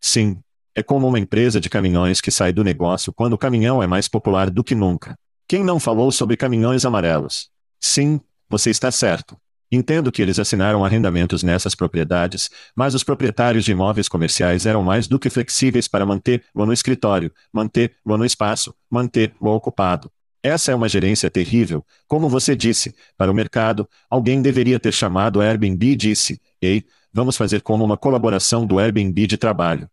Sim. 0.01 0.39
É 0.75 0.83
como 0.83 1.07
uma 1.07 1.19
empresa 1.19 1.59
de 1.59 1.69
caminhões 1.69 2.19
que 2.19 2.29
sai 2.29 2.51
do 2.51 2.63
negócio 2.63 3.13
quando 3.13 3.33
o 3.33 3.37
caminhão 3.37 3.81
é 3.81 3.87
mais 3.87 4.07
popular 4.07 4.49
do 4.49 4.63
que 4.63 4.75
nunca. 4.75 5.17
Quem 5.47 5.63
não 5.63 5.79
falou 5.79 6.11
sobre 6.11 6.35
caminhões 6.35 6.83
amarelos? 6.83 7.49
Sim, 7.79 8.19
você 8.49 8.69
está 8.71 8.91
certo. 8.91 9.37
Entendo 9.71 10.11
que 10.11 10.21
eles 10.21 10.37
assinaram 10.37 10.85
arrendamentos 10.85 11.43
nessas 11.43 11.73
propriedades, 11.75 12.49
mas 12.75 12.93
os 12.93 13.03
proprietários 13.03 13.65
de 13.65 13.71
imóveis 13.71 14.07
comerciais 14.07 14.65
eram 14.65 14.83
mais 14.83 15.07
do 15.07 15.17
que 15.17 15.29
flexíveis 15.29 15.87
para 15.87 16.05
manter-o 16.05 16.65
no 16.65 16.73
escritório, 16.73 17.31
manter-o 17.51 18.17
no 18.17 18.25
espaço, 18.25 18.75
manter-o 18.89 19.47
ocupado. 19.47 20.11
Essa 20.43 20.71
é 20.71 20.75
uma 20.75 20.87
gerência 20.87 21.31
terrível, 21.31 21.83
como 22.07 22.29
você 22.29 22.55
disse, 22.55 22.93
para 23.17 23.31
o 23.31 23.33
mercado, 23.33 23.89
alguém 24.07 24.41
deveria 24.41 24.79
ter 24.79 24.91
chamado 24.91 25.41
Airbnb 25.41 25.87
e 25.87 25.95
disse, 25.95 26.39
ei, 26.61 26.85
vamos 27.15 27.37
fazer 27.37 27.61
como 27.61 27.85
uma 27.85 27.95
colaboração 27.95 28.65
do 28.67 28.77
Airbnb 28.77 29.25
de 29.25 29.37
trabalho. 29.37 29.89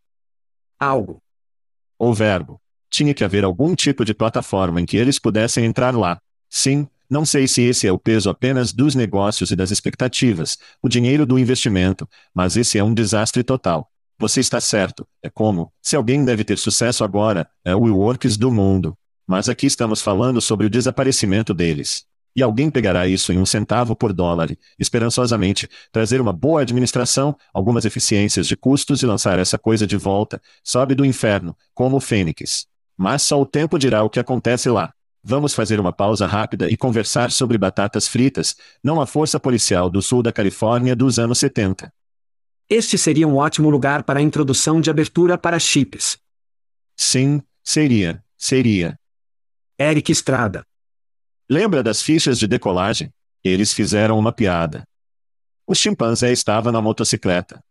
Algo. 0.77 1.23
O 1.97 2.13
verbo. 2.13 2.61
Tinha 2.91 3.15
que 3.15 3.23
haver 3.23 3.45
algum 3.45 3.77
tipo 3.77 4.05
de 4.05 4.13
plataforma 4.13 4.81
em 4.81 4.85
que 4.85 4.97
eles 4.97 5.21
pudessem 5.21 5.65
entrar 5.65 5.97
lá. 5.97 6.21
Sim, 6.51 6.89
não 7.09 7.25
sei 7.25 7.47
se 7.47 7.63
esse 7.63 7.87
é 7.87 7.93
o 7.93 7.99
peso 7.99 8.29
apenas 8.29 8.73
dos 8.73 8.97
negócios 8.97 9.53
e 9.53 9.57
das 9.57 9.71
expectativas, 9.71 10.59
o 10.83 10.89
dinheiro 10.89 11.25
do 11.25 11.39
investimento, 11.39 12.09
mas 12.35 12.57
esse 12.57 12.77
é 12.77 12.83
um 12.83 12.93
desastre 12.93 13.45
total. 13.45 13.89
Você 14.19 14.41
está 14.41 14.61
certo, 14.61 15.07
é 15.23 15.31
como, 15.31 15.73
se 15.81 15.95
alguém 15.95 16.25
deve 16.25 16.43
ter 16.43 16.59
sucesso 16.59 17.05
agora, 17.05 17.49
é 17.65 17.73
o 17.73 17.83
WeWorks 17.83 18.37
do 18.37 18.51
mundo. 18.51 18.99
Mas 19.25 19.49
aqui 19.49 19.67
estamos 19.67 20.03
falando 20.03 20.41
sobre 20.41 20.67
o 20.67 20.71
desaparecimento 20.71 21.55
deles. 21.55 22.05
E 22.35 22.43
alguém 22.43 22.71
pegará 22.71 23.07
isso 23.07 23.33
em 23.33 23.39
um 23.39 23.45
centavo 23.45 23.95
por 23.95 24.13
dólar, 24.13 24.57
esperançosamente, 24.79 25.69
trazer 25.91 26.21
uma 26.21 26.33
boa 26.33 26.63
administração, 26.63 27.37
algumas 27.53 27.85
eficiências 27.85 28.47
de 28.47 28.57
custos 28.57 29.03
e 29.03 29.07
lançar 29.07 29.39
essa 29.39 29.59
coisa 29.59 29.87
de 29.87 29.97
volta, 29.97 30.41
sobe 30.65 30.95
do 30.95 31.05
inferno, 31.05 31.55
como 31.75 31.97
o 31.97 32.01
Fênix. 32.01 32.67
Mas 32.97 33.23
só 33.23 33.41
o 33.41 33.47
tempo 33.47 33.79
dirá 33.79 34.03
o 34.03 34.11
que 34.11 34.21
acontece 34.21 34.71
lá. 34.71 34.93
Vamos 35.23 35.55
fazer 35.55 35.79
uma 35.79 35.93
pausa 35.93 36.27
rápida 36.27 36.69
e 36.69 36.77
conversar 36.77 37.31
sobre 37.31 37.57
batatas 37.57 38.09
fritas, 38.09 38.57
não 38.83 39.01
a 39.01 39.07
força 39.07 39.39
policial 39.39 39.89
do 39.89 40.03
sul 40.03 40.23
da 40.23 40.33
Califórnia 40.33 40.97
dos 40.97 41.19
anos 41.19 41.39
70. 41.39 41.93
Este 42.69 42.97
seria 42.97 43.29
um 43.29 43.37
ótimo 43.37 43.69
lugar 43.71 44.03
para 44.03 44.19
a 44.19 44.23
introdução 44.23 44.81
de 44.81 44.91
abertura 44.91 45.37
para 45.37 45.59
chips. 45.59 46.19
Sim, 46.97 47.43
seria, 47.63 48.25
seria. 48.37 48.99
Eric 49.79 50.11
Estrada. 50.11 50.65
Lembra 51.49 51.83
das 51.83 52.03
fichas 52.03 52.39
de 52.39 52.47
decolagem? 52.47 53.13
Eles 53.45 53.73
fizeram 53.73 54.19
uma 54.19 54.33
piada. 54.33 54.85
O 55.67 55.75
chimpanzé 55.75 56.33
estava 56.33 56.71
na 56.71 56.81
motocicleta. 56.81 57.63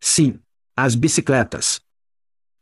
Sim, 0.00 0.38
as 0.76 0.94
bicicletas. 0.94 1.80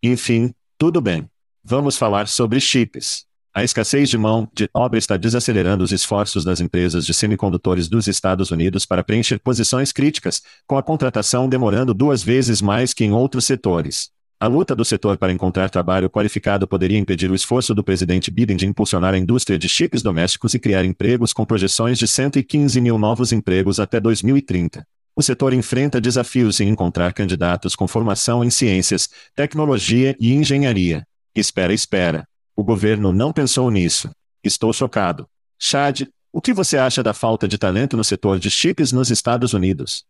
Enfim, 0.03 0.55
tudo 0.78 1.01
bem. 1.01 1.28
Vamos 1.62 1.97
falar 1.97 2.28
sobre 2.28 2.61
chips. 2.61 3.26
A 3.53 3.64
escassez 3.64 4.09
de 4.09 4.16
mão 4.16 4.49
de 4.55 4.70
obra 4.72 4.99
está 4.99 5.16
desacelerando 5.16 5.82
os 5.82 5.91
esforços 5.91 6.45
das 6.45 6.61
empresas 6.61 7.05
de 7.05 7.12
semicondutores 7.12 7.88
dos 7.88 8.07
Estados 8.07 8.51
Unidos 8.51 8.86
para 8.86 9.03
preencher 9.03 9.41
posições 9.41 9.93
críticas, 9.93 10.41
com 10.66 10.78
a 10.78 10.82
contratação 10.82 11.49
demorando 11.49 11.93
duas 11.93 12.22
vezes 12.22 12.62
mais 12.62 12.95
que 12.95 13.05
em 13.05 13.12
outros 13.12 13.45
setores. 13.45 14.11
A 14.43 14.47
luta 14.47 14.74
do 14.74 14.86
setor 14.86 15.18
para 15.18 15.34
encontrar 15.34 15.68
trabalho 15.68 16.09
qualificado 16.09 16.66
poderia 16.66 16.97
impedir 16.97 17.30
o 17.30 17.34
esforço 17.34 17.74
do 17.74 17.84
presidente 17.84 18.30
Biden 18.30 18.57
de 18.57 18.66
impulsionar 18.66 19.12
a 19.12 19.18
indústria 19.18 19.59
de 19.59 19.68
chips 19.68 20.01
domésticos 20.01 20.55
e 20.55 20.59
criar 20.59 20.82
empregos 20.82 21.34
com 21.34 21.45
projeções 21.45 21.99
de 21.99 22.09
115 22.09 22.80
mil 22.80 22.97
novos 22.97 23.32
empregos 23.32 23.78
até 23.78 24.01
2030. 24.01 24.82
O 25.14 25.22
setor 25.22 25.53
enfrenta 25.53 26.01
desafios 26.01 26.59
em 26.59 26.70
encontrar 26.70 27.12
candidatos 27.12 27.76
com 27.76 27.86
formação 27.86 28.43
em 28.43 28.49
ciências, 28.49 29.11
tecnologia 29.34 30.16
e 30.18 30.32
engenharia. 30.32 31.07
Espera, 31.34 31.74
espera. 31.74 32.26
O 32.57 32.64
governo 32.64 33.12
não 33.12 33.34
pensou 33.34 33.70
nisso. 33.70 34.09
Estou 34.43 34.72
chocado. 34.72 35.26
Chad, 35.59 36.05
o 36.32 36.41
que 36.41 36.55
você 36.55 36.78
acha 36.78 37.03
da 37.03 37.12
falta 37.12 37.47
de 37.47 37.59
talento 37.59 37.95
no 37.95 38.05
setor 38.05 38.38
de 38.38 38.51
chips 38.51 38.91
nos 38.91 39.11
Estados 39.11 39.53
Unidos? 39.53 40.07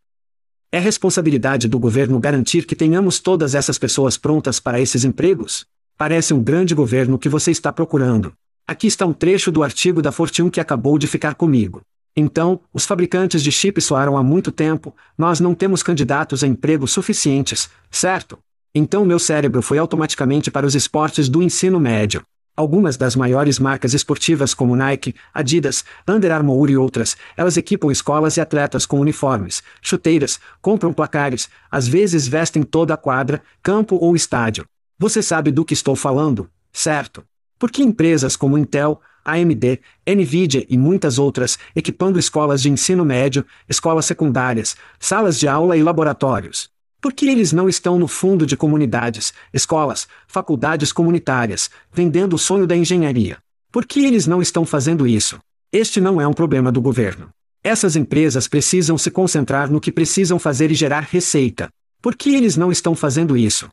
É 0.73 0.79
responsabilidade 0.79 1.67
do 1.67 1.81
governo 1.81 2.21
garantir 2.21 2.65
que 2.65 2.77
tenhamos 2.77 3.19
todas 3.19 3.57
essas 3.57 3.77
pessoas 3.77 4.17
prontas 4.17 4.61
para 4.61 4.81
esses 4.81 5.05
empregos? 5.05 5.67
Parece 5.99 6.33
um 6.33 6.41
grande 6.41 6.77
governo 6.77 7.19
que 7.19 7.29
você 7.29 7.51
está 7.51 7.73
procurando. 7.73 8.33
Aqui 8.69 8.87
está 8.87 9.05
um 9.05 9.13
trecho 9.13 9.51
do 9.51 9.65
artigo 9.65 10.01
da 10.01 10.13
Fortune 10.13 10.49
que 10.49 10.61
acabou 10.61 10.97
de 10.97 11.09
ficar 11.09 11.35
comigo. 11.35 11.83
Então, 12.17 12.61
os 12.73 12.87
fabricantes 12.87 13.43
de 13.43 13.51
chips 13.51 13.85
soaram 13.85 14.17
há 14.17 14.23
muito 14.23 14.53
tempo, 14.53 14.95
nós 15.19 15.41
não 15.41 15.57
temos 15.57 15.83
candidatos 15.83 16.45
a 16.45 16.47
empregos 16.47 16.93
suficientes, 16.93 17.69
certo? 17.91 18.39
Então 18.73 19.05
meu 19.05 19.19
cérebro 19.19 19.63
foi 19.63 19.79
automaticamente 19.79 20.53
para 20.53 20.67
os 20.67 20.77
esportes 20.77 21.29
do 21.29 21.43
ensino 21.43 21.81
médio. 21.81 22.23
Algumas 22.61 22.99
das 22.99 23.17
maiores 23.17 23.59
marcas 23.59 23.95
esportivas 23.95 24.53
como 24.53 24.77
Nike, 24.77 25.15
Adidas, 25.33 25.83
Under 26.07 26.31
Armour 26.31 26.69
e 26.69 26.77
outras, 26.77 27.17
elas 27.35 27.57
equipam 27.57 27.91
escolas 27.91 28.37
e 28.37 28.41
atletas 28.43 28.85
com 28.85 29.01
uniformes, 29.01 29.63
chuteiras, 29.81 30.39
compram 30.61 30.93
placares, 30.93 31.49
às 31.71 31.89
vezes 31.89 32.29
vestem 32.29 32.63
toda 32.63 32.93
a 32.93 32.99
quadra, 32.99 33.41
campo 33.63 33.97
ou 33.97 34.15
estádio. 34.15 34.67
Você 34.99 35.23
sabe 35.23 35.51
do 35.51 35.65
que 35.65 35.73
estou 35.73 35.97
falando, 35.97 36.51
certo? 36.71 37.25
Por 37.59 37.71
que 37.71 37.83
empresas 37.83 38.37
como 38.37 38.59
Intel, 38.59 39.01
AMD, 39.25 39.81
Nvidia 40.07 40.67
e 40.69 40.77
muitas 40.77 41.19
outras, 41.19 41.59
equipando 41.75 42.19
escolas 42.19 42.61
de 42.61 42.69
ensino 42.69 43.07
médio, 43.07 43.43
escolas 43.67 44.05
secundárias, 44.05 44.77
salas 44.99 45.41
de 45.41 45.49
aula 45.49 45.79
e 45.79 45.83
laboratórios? 45.83 46.69
Por 47.01 47.15
que 47.15 47.29
eles 47.29 47.51
não 47.51 47.67
estão 47.67 47.99
no 47.99 48.07
fundo 48.07 48.45
de 48.45 48.57
comunidades, 48.57 49.33
escolas, 49.55 50.07
faculdades 50.29 50.93
comunitárias, 50.93 51.71
vendendo 51.91 52.35
o 52.35 52.39
sonho 52.39 52.67
da 52.67 52.77
engenharia? 52.77 53.39
Por 53.73 53.87
que 53.87 54.05
eles 54.05 54.27
não 54.27 54.43
estão 54.43 54.67
fazendo 54.67 55.07
isso? 55.07 55.39
Este 55.73 56.01
não 56.01 56.21
é 56.21 56.29
um 56.29 56.33
problema 56.35 56.71
do 56.71 56.81
governo. 56.81 57.31
Essas 57.65 57.97
empresas 57.97 58.47
precisam 58.47 58.99
se 58.99 59.11
concentrar 59.11 59.71
no 59.71 59.81
que 59.81 59.91
precisam 59.91 60.39
fazer 60.39 60.71
e 60.71 60.75
gerar 60.75 61.09
receita. 61.11 61.71
Por 62.03 62.15
que 62.15 62.35
eles 62.35 62.57
não 62.57 62.71
estão 62.71 62.95
fazendo 62.95 63.37
isso? 63.37 63.69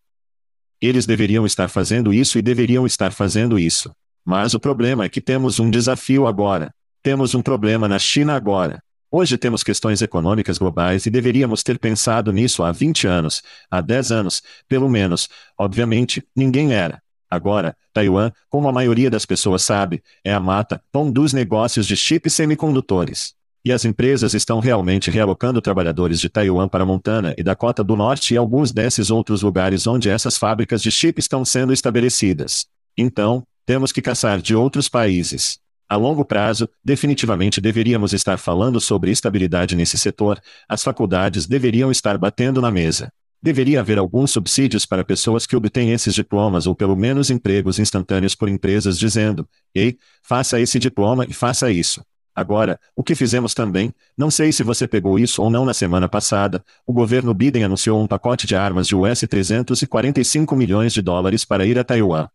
Eles 0.81 1.05
deveriam 1.05 1.45
estar 1.45 1.67
fazendo 1.67 2.13
isso 2.13 2.37
e 2.37 2.41
deveriam 2.41 2.85
estar 2.85 3.11
fazendo 3.11 3.59
isso. 3.59 3.91
Mas 4.23 4.53
o 4.53 4.59
problema 4.59 5.05
é 5.05 5.09
que 5.09 5.19
temos 5.19 5.59
um 5.59 5.69
desafio 5.69 6.27
agora. 6.27 6.69
Temos 7.01 7.33
um 7.33 7.41
problema 7.41 7.87
na 7.87 7.99
China 7.99 8.35
agora. 8.35 8.79
Hoje 9.09 9.37
temos 9.37 9.63
questões 9.63 10.01
econômicas 10.01 10.57
globais 10.57 11.05
e 11.05 11.09
deveríamos 11.09 11.63
ter 11.63 11.79
pensado 11.79 12.33
nisso 12.33 12.61
há 12.61 12.73
20 12.73 13.07
anos, 13.07 13.41
há 13.71 13.79
10 13.79 14.11
anos, 14.11 14.43
pelo 14.67 14.89
menos. 14.89 15.29
Obviamente, 15.57 16.21
ninguém 16.35 16.73
era. 16.73 17.01
Agora, 17.29 17.75
Taiwan, 17.93 18.31
como 18.49 18.67
a 18.67 18.71
maioria 18.73 19.09
das 19.09 19.25
pessoas 19.25 19.61
sabe, 19.61 20.03
é 20.25 20.33
a 20.33 20.41
mata, 20.41 20.81
pão 20.91 21.09
dos 21.09 21.31
negócios 21.31 21.87
de 21.87 21.95
chips 21.95 22.33
semicondutores. 22.33 23.33
E 23.63 23.71
as 23.71 23.85
empresas 23.85 24.33
estão 24.33 24.59
realmente 24.59 25.09
realocando 25.09 25.61
trabalhadores 25.61 26.19
de 26.19 26.27
Taiwan 26.29 26.67
para 26.67 26.85
Montana 26.85 27.33
e 27.37 27.43
Dakota 27.43 27.85
do 27.85 27.95
Norte 27.95 28.33
e 28.33 28.37
alguns 28.37 28.73
desses 28.73 29.09
outros 29.09 29.41
lugares 29.41 29.87
onde 29.87 30.09
essas 30.09 30.37
fábricas 30.37 30.81
de 30.81 30.91
chip 30.91 31.17
estão 31.17 31.45
sendo 31.45 31.71
estabelecidas. 31.71 32.65
Então, 32.97 33.43
temos 33.65 33.93
que 33.93 34.01
caçar 34.01 34.41
de 34.41 34.53
outros 34.53 34.89
países. 34.89 35.59
A 35.89 35.95
longo 35.95 36.25
prazo, 36.25 36.67
definitivamente 36.83 37.61
deveríamos 37.61 38.11
estar 38.11 38.37
falando 38.37 38.81
sobre 38.81 39.09
estabilidade 39.09 39.73
nesse 39.73 39.97
setor, 39.97 40.41
as 40.67 40.83
faculdades 40.83 41.47
deveriam 41.47 41.89
estar 41.89 42.17
batendo 42.17 42.61
na 42.61 42.69
mesa. 42.69 43.09
Deveria 43.41 43.79
haver 43.79 43.97
alguns 43.97 44.31
subsídios 44.31 44.85
para 44.85 45.05
pessoas 45.05 45.45
que 45.45 45.55
obtêm 45.55 45.93
esses 45.93 46.13
diplomas 46.13 46.67
ou 46.67 46.75
pelo 46.75 46.95
menos 46.95 47.29
empregos 47.29 47.79
instantâneos 47.79 48.35
por 48.35 48.49
empresas 48.49 48.99
dizendo: 48.99 49.47
Ei, 49.73 49.97
faça 50.21 50.59
esse 50.59 50.77
diploma 50.77 51.25
e 51.25 51.33
faça 51.33 51.71
isso. 51.71 52.01
Agora, 52.35 52.79
o 52.95 53.01
que 53.01 53.15
fizemos 53.15 53.53
também, 53.53 53.93
não 54.17 54.29
sei 54.29 54.51
se 54.51 54.63
você 54.63 54.87
pegou 54.87 55.17
isso 55.17 55.41
ou 55.41 55.49
não 55.49 55.65
na 55.65 55.73
semana 55.73 56.09
passada, 56.09 56.63
o 56.85 56.91
governo 56.91 57.33
Biden 57.33 57.63
anunciou 57.63 58.01
um 58.01 58.07
pacote 58.07 58.45
de 58.45 58.55
armas 58.55 58.87
de 58.87 58.95
US 58.95 59.21
345 59.21 60.55
milhões 60.55 60.93
de 60.93 61.01
dólares 61.01 61.45
para 61.45 61.65
ir 61.65 61.79
a 61.79 61.83
Taiwan. 61.83 62.27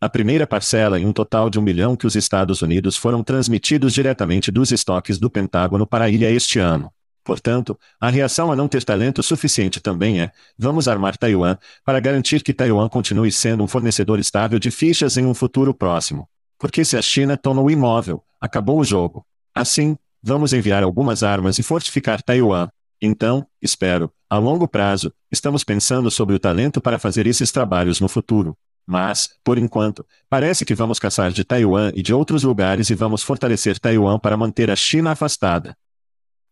A 0.00 0.08
primeira 0.08 0.46
parcela 0.46 1.00
em 1.00 1.06
um 1.06 1.12
total 1.12 1.50
de 1.50 1.58
um 1.58 1.62
milhão 1.62 1.96
que 1.96 2.06
os 2.06 2.14
Estados 2.14 2.62
Unidos 2.62 2.96
foram 2.96 3.20
transmitidos 3.24 3.92
diretamente 3.92 4.48
dos 4.48 4.70
estoques 4.70 5.18
do 5.18 5.28
Pentágono 5.28 5.84
para 5.84 6.04
a 6.04 6.08
ilha 6.08 6.30
este 6.30 6.60
ano. 6.60 6.92
Portanto, 7.24 7.76
a 8.00 8.08
reação 8.08 8.52
a 8.52 8.54
não 8.54 8.68
ter 8.68 8.84
talento 8.84 9.24
suficiente 9.24 9.80
também 9.80 10.20
é: 10.20 10.30
vamos 10.56 10.86
armar 10.86 11.16
Taiwan, 11.16 11.58
para 11.84 11.98
garantir 11.98 12.44
que 12.44 12.54
Taiwan 12.54 12.88
continue 12.88 13.32
sendo 13.32 13.64
um 13.64 13.66
fornecedor 13.66 14.20
estável 14.20 14.60
de 14.60 14.70
fichas 14.70 15.16
em 15.16 15.26
um 15.26 15.34
futuro 15.34 15.74
próximo. 15.74 16.28
Porque 16.56 16.84
se 16.84 16.96
a 16.96 17.02
China 17.02 17.36
toma 17.36 17.60
o 17.60 17.68
imóvel, 17.68 18.22
acabou 18.40 18.78
o 18.78 18.84
jogo. 18.84 19.26
Assim, 19.52 19.96
vamos 20.22 20.52
enviar 20.52 20.84
algumas 20.84 21.24
armas 21.24 21.58
e 21.58 21.62
fortificar 21.64 22.22
Taiwan. 22.22 22.68
Então, 23.02 23.44
espero, 23.60 24.12
a 24.30 24.38
longo 24.38 24.68
prazo, 24.68 25.12
estamos 25.30 25.64
pensando 25.64 26.08
sobre 26.08 26.36
o 26.36 26.38
talento 26.38 26.80
para 26.80 27.00
fazer 27.00 27.26
esses 27.26 27.50
trabalhos 27.50 28.00
no 28.00 28.08
futuro. 28.08 28.56
Mas, 28.90 29.28
por 29.44 29.58
enquanto, 29.58 30.02
parece 30.30 30.64
que 30.64 30.74
vamos 30.74 30.98
caçar 30.98 31.30
de 31.30 31.44
Taiwan 31.44 31.92
e 31.94 32.00
de 32.00 32.14
outros 32.14 32.42
lugares 32.42 32.88
e 32.88 32.94
vamos 32.94 33.22
fortalecer 33.22 33.78
Taiwan 33.78 34.18
para 34.18 34.34
manter 34.34 34.70
a 34.70 34.76
China 34.76 35.10
afastada. 35.10 35.76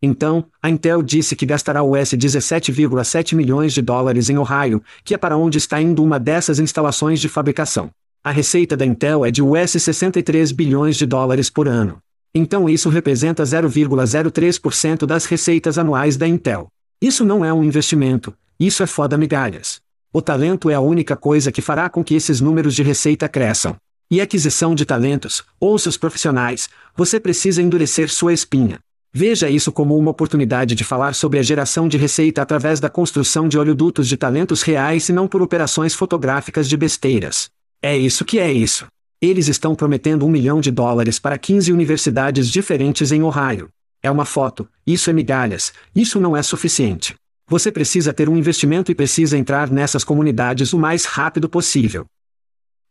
Então, 0.03 0.45
a 0.63 0.69
Intel 0.69 1.03
disse 1.03 1.35
que 1.35 1.47
gastará 1.47 1.83
US 1.83 2.11
17,7 2.11 3.35
milhões 3.35 3.73
de 3.73 3.81
dólares 3.81 4.29
em 4.29 4.37
Ohio, 4.37 4.83
que 5.03 5.15
é 5.15 5.17
para 5.17 5.39
onde 5.39 5.57
está 5.57 5.81
indo 5.81 6.05
uma 6.05 6.21
dessas 6.21 6.59
instalações 6.59 7.23
de 7.23 7.29
fabricação. 7.31 7.89
A 8.23 8.31
receita 8.31 8.77
da 8.77 8.85
Intel 8.85 9.25
é 9.25 9.31
de 9.31 9.41
US 9.41 9.71
63 9.71 10.53
bilhões 10.53 10.97
de 10.97 11.07
dólares 11.07 11.49
por 11.49 11.67
ano. 11.67 12.03
Então 12.35 12.69
isso 12.69 12.91
representa 12.91 13.45
0,03% 13.45 15.07
das 15.07 15.25
receitas 15.25 15.79
anuais 15.79 16.19
da 16.19 16.29
Intel. 16.29 16.69
Isso 17.01 17.25
não 17.25 17.43
é 17.43 17.51
um 17.51 17.65
investimento, 17.65 18.35
isso 18.61 18.83
é 18.83 18.87
foda 18.87 19.17
migalhas. 19.17 19.81
O 20.17 20.23
talento 20.23 20.71
é 20.71 20.75
a 20.75 20.81
única 20.81 21.15
coisa 21.15 21.53
que 21.53 21.61
fará 21.61 21.91
com 21.91 22.03
que 22.03 22.15
esses 22.15 22.41
números 22.41 22.75
de 22.75 22.83
receita 22.83 23.29
cresçam. 23.29 23.77
E 24.11 24.19
aquisição 24.19 24.75
de 24.75 24.87
talentos, 24.87 25.45
ou 25.61 25.79
seus 25.79 25.99
profissionais, 25.99 26.71
você 26.97 27.21
precisa 27.21 27.61
endurecer 27.61 28.09
sua 28.09 28.33
espinha. 28.33 28.79
Veja 29.13 29.51
isso 29.51 29.71
como 29.71 29.95
uma 29.95 30.11
oportunidade 30.11 30.75
de 30.75 30.85
falar 30.85 31.15
sobre 31.15 31.39
a 31.39 31.43
geração 31.43 31.87
de 31.87 31.99
receita 31.99 32.41
através 32.41 32.81
da 32.81 32.89
construção 32.89 33.47
de 33.47 33.59
oleodutos 33.59 34.09
de 34.09 34.17
talentos 34.17 34.63
reais 34.63 35.07
e 35.11 35.13
não 35.13 35.29
por 35.29 35.43
operações 35.43 35.95
fotográficas 35.95 36.67
de 36.67 36.79
besteiras. 36.79 37.51
É 37.83 37.95
isso 37.95 38.25
que 38.25 38.39
é 38.39 38.51
isso. 38.51 38.87
Eles 39.21 39.49
estão 39.49 39.75
prometendo 39.75 40.25
um 40.25 40.31
milhão 40.31 40.63
de 40.63 40.71
dólares 40.71 41.19
para 41.19 41.37
15 41.37 41.71
universidades 41.75 42.49
diferentes 42.49 43.13
em 43.13 43.23
Ohio. 43.23 43.69
É 44.03 44.11
uma 44.11 44.25
foto, 44.25 44.67
isso 44.87 45.11
é 45.11 45.13
migalhas, 45.13 45.75
isso 45.95 46.19
não 46.19 46.35
é 46.35 46.43
suficiente. 46.43 47.15
Você 47.49 47.71
precisa 47.71 48.13
ter 48.13 48.29
um 48.29 48.37
investimento 48.37 48.91
e 48.91 48.95
precisa 48.95 49.39
entrar 49.39 49.71
nessas 49.71 50.03
comunidades 50.03 50.73
o 50.73 50.79
mais 50.79 51.05
rápido 51.05 51.49
possível. 51.49 52.05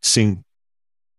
Sim. 0.02 0.40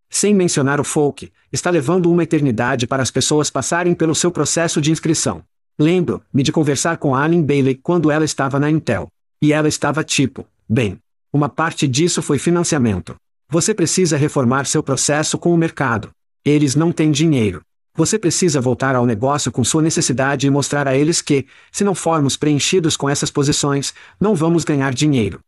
Sem 0.08 0.34
mencionar 0.34 0.80
o 0.80 0.84
folk, 0.84 1.30
está 1.52 1.68
levando 1.68 2.10
uma 2.10 2.22
eternidade 2.22 2.86
para 2.86 3.02
as 3.02 3.10
pessoas 3.10 3.50
passarem 3.50 3.94
pelo 3.94 4.14
seu 4.14 4.30
processo 4.30 4.80
de 4.80 4.90
inscrição. 4.90 5.42
Lembro-me 5.78 6.42
de 6.42 6.50
conversar 6.50 6.96
com 6.96 7.14
Alan 7.14 7.42
Bailey 7.42 7.74
quando 7.74 8.10
ela 8.10 8.24
estava 8.24 8.58
na 8.58 8.70
Intel. 8.70 9.08
E 9.42 9.52
ela 9.52 9.68
estava 9.68 10.02
tipo, 10.02 10.46
bem, 10.66 10.98
uma 11.30 11.50
parte 11.50 11.86
disso 11.86 12.22
foi 12.22 12.38
financiamento. 12.38 13.16
Você 13.50 13.74
precisa 13.74 14.16
reformar 14.16 14.64
seu 14.64 14.82
processo 14.82 15.36
com 15.36 15.52
o 15.52 15.58
mercado. 15.58 16.10
Eles 16.42 16.74
não 16.74 16.90
têm 16.90 17.10
dinheiro. 17.10 17.60
Você 17.96 18.18
precisa 18.18 18.60
voltar 18.60 18.94
ao 18.94 19.06
negócio 19.06 19.50
com 19.50 19.64
sua 19.64 19.80
necessidade 19.80 20.46
e 20.46 20.50
mostrar 20.50 20.86
a 20.86 20.94
eles 20.94 21.22
que, 21.22 21.46
se 21.72 21.82
não 21.82 21.94
formos 21.94 22.36
preenchidos 22.36 22.94
com 22.94 23.08
essas 23.08 23.30
posições, 23.30 23.94
não 24.20 24.34
vamos 24.34 24.64
ganhar 24.64 24.92
dinheiro. 24.92 25.40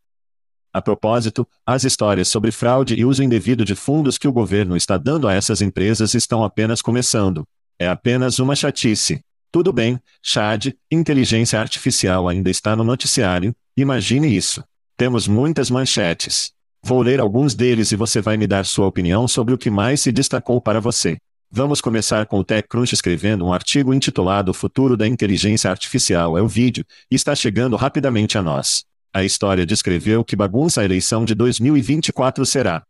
A 0.73 0.81
propósito, 0.81 1.47
as 1.67 1.85
histórias 1.85 2.29
sobre 2.29 2.51
fraude 2.51 2.95
e 2.95 3.05
uso 3.05 3.23
indevido 3.23 3.67
de 3.67 3.75
fundos 3.75 4.17
que 4.17 4.27
o 4.27 4.33
governo 4.33 4.77
está 4.77 4.97
dando 4.97 5.29
a 5.29 5.35
essas 5.35 5.61
empresas 5.61 6.15
estão 6.15 6.43
apenas 6.43 6.81
começando. 6.81 7.45
É 7.79 7.87
apenas 7.87 8.39
uma 8.39 8.57
chatice. 8.57 9.21
Tudo 9.53 9.71
bem, 9.71 10.01
Chad, 10.23 10.73
inteligência 10.91 11.61
artificial 11.61 12.29
ainda 12.29 12.51
está 12.51 12.75
no 12.75 12.85
noticiário, 12.85 13.55
imagine 13.77 14.35
isso. 14.35 14.65
Temos 14.97 15.29
muitas 15.29 15.71
manchetes. 15.71 16.53
Vou 16.83 17.03
ler 17.03 17.21
alguns 17.21 17.55
deles 17.55 17.93
e 17.93 17.97
você 17.97 18.21
vai 18.21 18.37
me 18.37 18.47
dar 18.47 18.65
sua 18.65 18.87
opinião 18.87 19.29
sobre 19.29 19.53
o 19.53 19.59
que 19.59 19.71
mais 19.71 20.01
se 20.01 20.13
destacou 20.13 20.61
para 20.61 20.81
você. 20.81 21.19
Vamos 21.51 21.81
começar 21.81 22.27
com 22.27 22.39
o 22.39 22.45
TechCrunch 22.45 22.93
escrevendo 22.93 23.47
um 23.47 23.55
artigo 23.55 23.95
intitulado 23.95 24.51
O 24.51 24.55
futuro 24.55 24.99
da 24.99 25.09
inteligência 25.09 25.71
artificial 25.71 26.37
é 26.37 26.43
o 26.43 26.47
vídeo, 26.47 26.85
e 27.11 27.15
está 27.15 27.35
chegando 27.35 27.75
rapidamente 27.75 28.37
a 28.37 28.43
nós. 28.43 28.85
A 29.15 29.25
história 29.25 29.65
descreveu 29.65 30.23
que 30.23 30.37
bagunça 30.37 30.83
a 30.83 30.85
eleição 30.85 31.25
de 31.25 31.35
2024 31.35 32.45
será. 32.45 32.83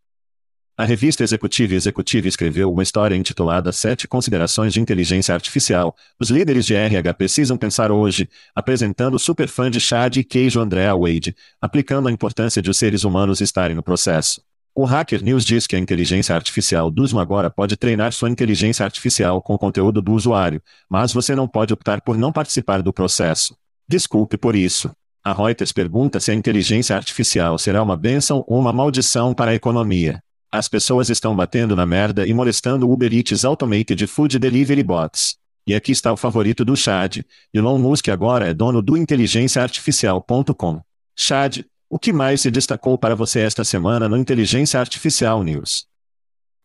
A 0.76 0.84
revista 0.84 1.22
Executive 1.22 1.76
Executive 1.76 2.28
escreveu 2.28 2.72
uma 2.72 2.82
história 2.82 3.14
intitulada 3.14 3.70
Sete 3.70 4.08
Considerações 4.08 4.72
de 4.72 4.80
Inteligência 4.80 5.34
Artificial. 5.34 5.94
Os 6.18 6.28
líderes 6.28 6.66
de 6.66 6.74
RH 6.74 7.14
precisam 7.14 7.56
pensar 7.56 7.92
hoje, 7.92 8.28
apresentando 8.56 9.14
o 9.14 9.18
superfã 9.20 9.70
de 9.70 9.78
chá 9.78 10.08
de 10.08 10.24
queijo 10.24 10.58
Andrea 10.58 10.96
Wade, 10.96 11.34
aplicando 11.60 12.08
a 12.08 12.12
importância 12.12 12.60
de 12.60 12.70
os 12.70 12.76
seres 12.76 13.04
humanos 13.04 13.40
estarem 13.40 13.76
no 13.76 13.84
processo. 13.84 14.47
O 14.80 14.84
Hacker 14.84 15.24
News 15.24 15.44
diz 15.44 15.66
que 15.66 15.74
a 15.74 15.78
inteligência 15.80 16.36
artificial 16.36 16.88
Zoom 17.04 17.18
agora 17.18 17.50
pode 17.50 17.76
treinar 17.76 18.12
sua 18.12 18.30
inteligência 18.30 18.84
artificial 18.84 19.42
com 19.42 19.54
o 19.54 19.58
conteúdo 19.58 20.00
do 20.00 20.12
usuário, 20.12 20.62
mas 20.88 21.12
você 21.12 21.34
não 21.34 21.48
pode 21.48 21.74
optar 21.74 22.00
por 22.00 22.16
não 22.16 22.30
participar 22.30 22.80
do 22.80 22.92
processo. 22.92 23.56
Desculpe 23.88 24.38
por 24.38 24.54
isso. 24.54 24.88
A 25.24 25.32
Reuters 25.32 25.72
pergunta 25.72 26.20
se 26.20 26.30
a 26.30 26.34
inteligência 26.34 26.94
artificial 26.94 27.58
será 27.58 27.82
uma 27.82 27.96
bênção 27.96 28.44
ou 28.46 28.56
uma 28.56 28.72
maldição 28.72 29.34
para 29.34 29.50
a 29.50 29.54
economia. 29.56 30.22
As 30.48 30.68
pessoas 30.68 31.10
estão 31.10 31.34
batendo 31.34 31.74
na 31.74 31.84
merda 31.84 32.24
e 32.24 32.32
molestando 32.32 32.88
Uber 32.88 33.12
Eats 33.12 33.44
Automated 33.44 34.06
Food 34.06 34.38
Delivery 34.38 34.84
Bots. 34.84 35.38
E 35.66 35.74
aqui 35.74 35.90
está 35.90 36.12
o 36.12 36.16
favorito 36.16 36.64
do 36.64 36.76
Chad. 36.76 37.22
Elon 37.52 37.78
Musk 37.78 38.10
agora 38.10 38.46
é 38.46 38.54
dono 38.54 38.80
do 38.80 38.96
inteligenciaartificial.com. 38.96 40.80
Chad, 41.16 41.64
o 41.90 41.98
que 41.98 42.12
mais 42.12 42.42
se 42.42 42.50
destacou 42.50 42.98
para 42.98 43.16
você 43.16 43.40
esta 43.40 43.64
semana 43.64 44.08
no 44.08 44.16
Inteligência 44.16 44.78
Artificial 44.78 45.42
News? 45.42 45.86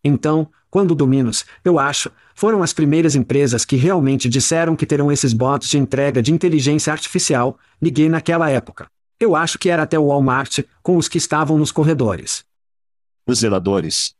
Então, 0.03 0.49
quando 0.69 0.93
Dominos, 0.93 1.45
eu 1.63 1.79
acho, 1.79 2.11
foram 2.35 2.61
as 2.61 2.73
primeiras 2.73 3.15
empresas 3.15 3.63
que 3.63 3.77
realmente 3.77 4.27
disseram 4.27 4.75
que 4.75 4.85
terão 4.85 5.11
esses 5.11 5.31
bots 5.31 5.69
de 5.69 5.77
entrega 5.77 6.21
de 6.21 6.33
inteligência 6.33 6.91
artificial, 6.91 7.57
liguei 7.81 8.09
naquela 8.09 8.49
época. 8.49 8.87
Eu 9.17 9.35
acho 9.35 9.57
que 9.57 9.69
era 9.69 9.83
até 9.83 9.97
o 9.97 10.07
Walmart, 10.07 10.59
com 10.81 10.97
os 10.97 11.07
que 11.07 11.17
estavam 11.17 11.57
nos 11.57 11.71
corredores. 11.71 12.43
Os 13.25 13.39
zeladores. 13.39 14.13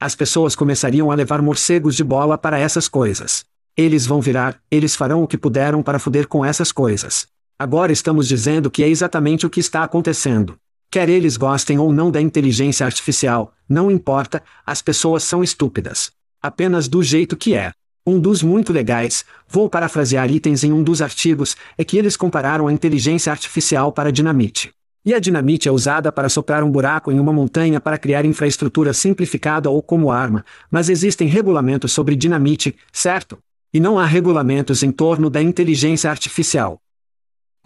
As 0.00 0.16
pessoas 0.16 0.56
começariam 0.56 1.12
a 1.12 1.14
levar 1.14 1.40
morcegos 1.40 1.94
de 1.94 2.02
bola 2.02 2.36
para 2.36 2.58
essas 2.58 2.88
coisas. 2.88 3.44
Eles 3.76 4.06
vão 4.06 4.20
virar, 4.20 4.60
eles 4.70 4.96
farão 4.96 5.22
o 5.22 5.28
que 5.28 5.38
puderam 5.38 5.82
para 5.82 6.00
foder 6.00 6.26
com 6.26 6.44
essas 6.44 6.72
coisas. 6.72 7.28
Agora 7.58 7.90
estamos 7.90 8.28
dizendo 8.28 8.70
que 8.70 8.82
é 8.84 8.88
exatamente 8.88 9.46
o 9.46 9.50
que 9.50 9.60
está 9.60 9.82
acontecendo. 9.82 10.58
Quer 10.90 11.08
eles 11.08 11.38
gostem 11.38 11.78
ou 11.78 11.90
não 11.90 12.10
da 12.10 12.20
inteligência 12.20 12.84
artificial, 12.84 13.54
não 13.66 13.90
importa, 13.90 14.42
as 14.66 14.82
pessoas 14.82 15.22
são 15.22 15.42
estúpidas. 15.42 16.10
Apenas 16.42 16.86
do 16.86 17.02
jeito 17.02 17.34
que 17.34 17.54
é. 17.54 17.72
Um 18.06 18.20
dos 18.20 18.42
muito 18.42 18.74
legais, 18.74 19.24
vou 19.48 19.70
parafrasear 19.70 20.30
itens 20.30 20.64
em 20.64 20.70
um 20.70 20.82
dos 20.82 21.00
artigos, 21.00 21.56
é 21.78 21.82
que 21.82 21.96
eles 21.96 22.14
compararam 22.14 22.68
a 22.68 22.72
inteligência 22.74 23.32
artificial 23.32 23.90
para 23.90 24.12
dinamite. 24.12 24.70
E 25.02 25.14
a 25.14 25.18
dinamite 25.18 25.66
é 25.66 25.72
usada 25.72 26.12
para 26.12 26.28
soprar 26.28 26.62
um 26.62 26.70
buraco 26.70 27.10
em 27.10 27.18
uma 27.18 27.32
montanha 27.32 27.80
para 27.80 27.96
criar 27.96 28.26
infraestrutura 28.26 28.92
simplificada 28.92 29.70
ou 29.70 29.82
como 29.82 30.10
arma, 30.10 30.44
mas 30.70 30.90
existem 30.90 31.26
regulamentos 31.26 31.90
sobre 31.90 32.16
dinamite, 32.16 32.76
certo? 32.92 33.38
E 33.72 33.80
não 33.80 33.98
há 33.98 34.04
regulamentos 34.04 34.82
em 34.82 34.92
torno 34.92 35.30
da 35.30 35.40
inteligência 35.40 36.10
artificial. 36.10 36.78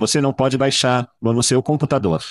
Você 0.01 0.19
não 0.19 0.33
pode 0.33 0.57
baixar 0.57 1.11
no 1.21 1.43
seu 1.43 1.63
computador. 1.63 2.23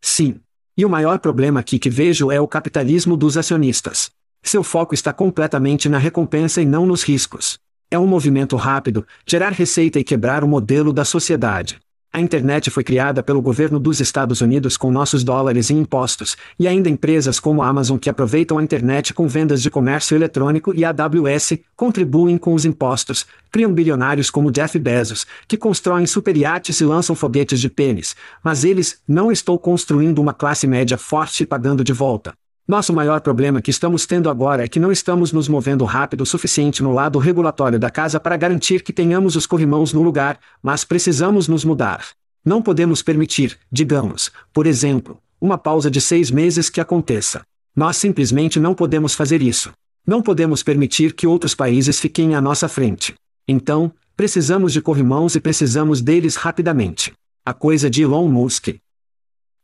Sim. 0.00 0.40
E 0.74 0.86
o 0.86 0.88
maior 0.88 1.18
problema 1.18 1.60
aqui 1.60 1.78
que 1.78 1.90
vejo 1.90 2.32
é 2.32 2.40
o 2.40 2.48
capitalismo 2.48 3.14
dos 3.14 3.36
acionistas. 3.36 4.10
Seu 4.42 4.62
foco 4.62 4.94
está 4.94 5.12
completamente 5.12 5.86
na 5.86 5.98
recompensa 5.98 6.62
e 6.62 6.64
não 6.64 6.86
nos 6.86 7.02
riscos. 7.02 7.58
É 7.90 7.98
um 7.98 8.06
movimento 8.06 8.56
rápido, 8.56 9.06
gerar 9.26 9.52
receita 9.52 10.00
e 10.00 10.04
quebrar 10.04 10.42
o 10.42 10.48
modelo 10.48 10.90
da 10.90 11.04
sociedade. 11.04 11.78
A 12.10 12.20
internet 12.22 12.70
foi 12.70 12.82
criada 12.82 13.22
pelo 13.22 13.42
governo 13.42 13.78
dos 13.78 14.00
Estados 14.00 14.40
Unidos 14.40 14.78
com 14.78 14.90
nossos 14.90 15.22
dólares 15.22 15.68
e 15.68 15.74
impostos, 15.74 16.38
e 16.58 16.66
ainda 16.66 16.88
empresas 16.88 17.38
como 17.38 17.62
a 17.62 17.68
Amazon 17.68 17.98
que 17.98 18.08
aproveitam 18.08 18.56
a 18.56 18.62
internet 18.62 19.12
com 19.12 19.28
vendas 19.28 19.60
de 19.60 19.70
comércio 19.70 20.16
eletrônico 20.16 20.74
e 20.74 20.86
AWS 20.86 21.58
contribuem 21.76 22.38
com 22.38 22.54
os 22.54 22.64
impostos, 22.64 23.26
criam 23.52 23.74
bilionários 23.74 24.30
como 24.30 24.50
Jeff 24.50 24.78
Bezos, 24.78 25.26
que 25.46 25.58
constroem 25.58 26.06
superiates 26.06 26.80
e 26.80 26.84
lançam 26.84 27.14
foguetes 27.14 27.60
de 27.60 27.68
pênis, 27.68 28.16
mas 28.42 28.64
eles 28.64 29.02
não 29.06 29.30
estão 29.30 29.58
construindo 29.58 30.18
uma 30.18 30.32
classe 30.32 30.66
média 30.66 30.96
forte 30.96 31.44
pagando 31.44 31.84
de 31.84 31.92
volta. 31.92 32.32
Nosso 32.68 32.92
maior 32.92 33.22
problema 33.22 33.62
que 33.62 33.70
estamos 33.70 34.04
tendo 34.04 34.28
agora 34.28 34.62
é 34.62 34.68
que 34.68 34.78
não 34.78 34.92
estamos 34.92 35.32
nos 35.32 35.48
movendo 35.48 35.86
rápido 35.86 36.20
o 36.20 36.26
suficiente 36.26 36.82
no 36.82 36.92
lado 36.92 37.18
regulatório 37.18 37.78
da 37.78 37.88
casa 37.88 38.20
para 38.20 38.36
garantir 38.36 38.82
que 38.82 38.92
tenhamos 38.92 39.36
os 39.36 39.46
corrimãos 39.46 39.94
no 39.94 40.02
lugar, 40.02 40.38
mas 40.62 40.84
precisamos 40.84 41.48
nos 41.48 41.64
mudar. 41.64 42.04
Não 42.44 42.60
podemos 42.60 43.02
permitir, 43.02 43.58
digamos, 43.72 44.30
por 44.52 44.66
exemplo, 44.66 45.18
uma 45.40 45.56
pausa 45.56 45.90
de 45.90 45.98
seis 45.98 46.30
meses 46.30 46.68
que 46.68 46.78
aconteça. 46.78 47.40
Nós 47.74 47.96
simplesmente 47.96 48.60
não 48.60 48.74
podemos 48.74 49.14
fazer 49.14 49.40
isso. 49.40 49.72
Não 50.06 50.20
podemos 50.20 50.62
permitir 50.62 51.14
que 51.14 51.26
outros 51.26 51.54
países 51.54 51.98
fiquem 51.98 52.34
à 52.34 52.40
nossa 52.40 52.68
frente. 52.68 53.14
Então, 53.48 53.90
precisamos 54.14 54.74
de 54.74 54.82
corrimãos 54.82 55.34
e 55.34 55.40
precisamos 55.40 56.02
deles 56.02 56.36
rapidamente. 56.36 57.14
A 57.46 57.54
coisa 57.54 57.88
de 57.88 58.02
Elon 58.02 58.28
Musk, 58.28 58.76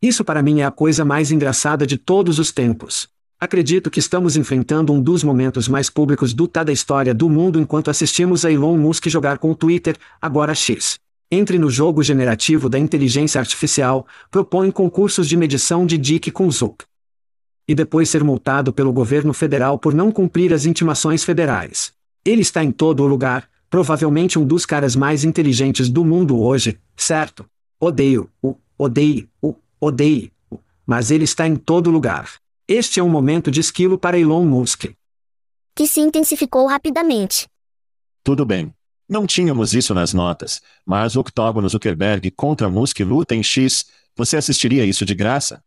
isso 0.06 0.24
para 0.24 0.42
mim 0.42 0.60
é 0.60 0.64
a 0.64 0.70
coisa 0.70 1.04
mais 1.04 1.30
engraçada 1.30 1.86
de 1.86 1.96
todos 1.96 2.38
os 2.38 2.52
tempos. 2.52 3.08
Acredito 3.40 3.90
que 3.90 3.98
estamos 3.98 4.36
enfrentando 4.36 4.92
um 4.92 5.02
dos 5.02 5.24
momentos 5.24 5.68
mais 5.68 5.90
públicos 5.90 6.32
do 6.32 6.48
da 6.48 6.72
história 6.72 7.12
do 7.12 7.28
mundo 7.28 7.60
enquanto 7.60 7.90
assistimos 7.90 8.44
a 8.44 8.50
Elon 8.50 8.76
Musk 8.76 9.08
jogar 9.08 9.38
com 9.38 9.50
o 9.50 9.54
Twitter, 9.54 9.96
agora 10.20 10.54
X. 10.54 10.98
Entre 11.30 11.58
no 11.58 11.68
jogo 11.68 12.02
generativo 12.02 12.68
da 12.68 12.78
inteligência 12.78 13.38
artificial, 13.38 14.06
propõe 14.30 14.70
concursos 14.70 15.28
de 15.28 15.36
medição 15.36 15.84
de 15.84 15.98
Dick 15.98 16.30
com. 16.30 16.84
E 17.66 17.74
depois 17.74 18.08
ser 18.08 18.22
multado 18.22 18.72
pelo 18.72 18.92
governo 18.92 19.32
federal 19.32 19.78
por 19.78 19.94
não 19.94 20.12
cumprir 20.12 20.52
as 20.52 20.64
intimações 20.66 21.24
federais. 21.24 21.92
Ele 22.24 22.42
está 22.42 22.62
em 22.62 22.70
todo 22.70 23.02
o 23.02 23.06
lugar, 23.06 23.48
provavelmente 23.68 24.38
um 24.38 24.46
dos 24.46 24.64
caras 24.64 24.94
mais 24.94 25.24
inteligentes 25.24 25.88
do 25.88 26.04
mundo 26.04 26.40
hoje, 26.40 26.78
certo? 26.96 27.44
Odeio, 27.80 28.30
o, 28.40 28.54
odeio, 28.78 29.28
o, 29.42 29.54
odeie 29.84 30.34
mas 30.86 31.10
ele 31.10 31.24
está 31.24 31.46
em 31.46 31.56
todo 31.56 31.90
lugar. 31.90 32.34
Este 32.68 33.00
é 33.00 33.02
um 33.02 33.08
momento 33.08 33.50
de 33.50 33.60
esquilo 33.60 33.98
para 33.98 34.18
Elon 34.18 34.44
Musk. 34.44 34.86
Que 35.74 35.86
se 35.86 36.00
intensificou 36.00 36.66
rapidamente. 36.66 37.46
Tudo 38.22 38.44
bem. 38.44 38.72
Não 39.08 39.26
tínhamos 39.26 39.74
isso 39.74 39.92
nas 39.92 40.14
notas, 40.14 40.62
mas 40.84 41.14
o 41.14 41.20
octógono 41.20 41.68
Zuckerberg 41.68 42.30
contra 42.30 42.70
Musk 42.70 43.00
luta 43.00 43.34
em 43.34 43.42
X, 43.42 43.86
você 44.16 44.36
assistiria 44.36 44.86
isso 44.86 45.04
de 45.04 45.14
graça? 45.14 45.62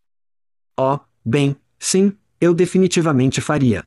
Oh, 0.80 1.00
bem, 1.24 1.56
sim, 1.78 2.18
eu 2.42 2.54
definitivamente 2.54 3.40
faria. 3.40 3.84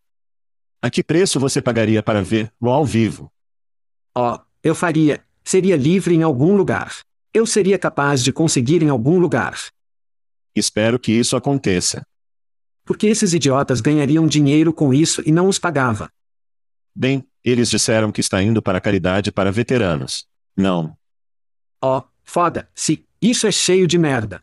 A 0.80 0.88
que 0.88 1.02
preço 1.02 1.40
você 1.40 1.60
pagaria 1.60 2.02
para 2.02 2.22
ver 2.22 2.52
o 2.60 2.70
ao 2.70 2.84
vivo? 2.84 3.30
Oh, 4.16 4.38
eu 4.62 4.74
faria, 4.74 5.24
seria 5.42 5.76
livre 5.76 6.14
em 6.14 6.22
algum 6.22 6.56
lugar. 6.56 7.00
Eu 7.34 7.44
seria 7.44 7.78
capaz 7.78 8.22
de 8.22 8.32
conseguir 8.32 8.82
em 8.82 8.88
algum 8.88 9.18
lugar. 9.18 9.58
Espero 10.54 10.98
que 10.98 11.12
isso 11.12 11.36
aconteça. 11.36 12.06
Porque 12.84 13.06
esses 13.06 13.32
idiotas 13.32 13.80
ganhariam 13.80 14.26
dinheiro 14.26 14.72
com 14.72 14.92
isso 14.92 15.22
e 15.24 15.30
não 15.30 15.48
os 15.48 15.58
pagava. 15.58 16.10
Bem, 16.94 17.24
eles 17.44 17.70
disseram 17.70 18.10
que 18.10 18.20
está 18.20 18.42
indo 18.42 18.60
para 18.60 18.78
a 18.78 18.80
caridade 18.80 19.30
para 19.30 19.52
veteranos. 19.52 20.26
Não. 20.56 20.96
Oh, 21.82 22.02
foda-se, 22.24 23.06
isso 23.22 23.46
é 23.46 23.52
cheio 23.52 23.86
de 23.86 23.96
merda. 23.96 24.42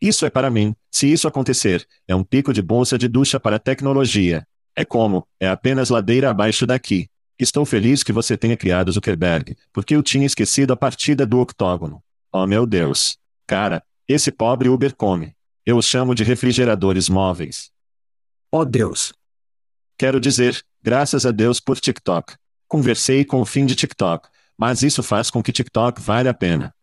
Isso 0.00 0.24
é 0.24 0.30
para 0.30 0.50
mim, 0.50 0.74
se 0.90 1.12
isso 1.12 1.26
acontecer, 1.26 1.86
é 2.06 2.14
um 2.14 2.24
pico 2.24 2.52
de 2.52 2.62
bolsa 2.62 2.96
de 2.96 3.08
ducha 3.08 3.38
para 3.38 3.56
a 3.56 3.60
tecnologia. 3.60 4.46
É 4.74 4.84
como, 4.84 5.26
é 5.40 5.48
apenas 5.48 5.90
ladeira 5.90 6.30
abaixo 6.30 6.66
daqui. 6.66 7.08
Estou 7.38 7.64
feliz 7.64 8.02
que 8.02 8.12
você 8.12 8.36
tenha 8.36 8.56
criado 8.56 8.90
Zuckerberg, 8.90 9.56
porque 9.72 9.94
eu 9.94 10.02
tinha 10.02 10.26
esquecido 10.26 10.72
a 10.72 10.76
partida 10.76 11.26
do 11.26 11.38
octógono. 11.38 12.02
Oh 12.32 12.46
meu 12.46 12.66
Deus. 12.66 13.18
Cara, 13.46 13.82
esse 14.08 14.32
pobre 14.32 14.70
Uber 14.70 14.96
come. 14.96 15.34
Eu 15.66 15.76
os 15.76 15.84
chamo 15.84 16.14
de 16.14 16.24
refrigeradores 16.24 17.10
móveis. 17.10 17.70
Oh 18.50 18.64
Deus! 18.64 19.12
Quero 19.98 20.18
dizer, 20.18 20.64
graças 20.82 21.26
a 21.26 21.30
Deus 21.30 21.60
por 21.60 21.78
TikTok. 21.78 22.34
Conversei 22.66 23.22
com 23.22 23.42
o 23.42 23.44
fim 23.44 23.66
de 23.66 23.74
TikTok, 23.74 24.28
mas 24.56 24.82
isso 24.82 25.02
faz 25.02 25.30
com 25.30 25.42
que 25.42 25.52
TikTok 25.52 26.00
vale 26.00 26.26
a 26.26 26.32
pena. 26.32 26.74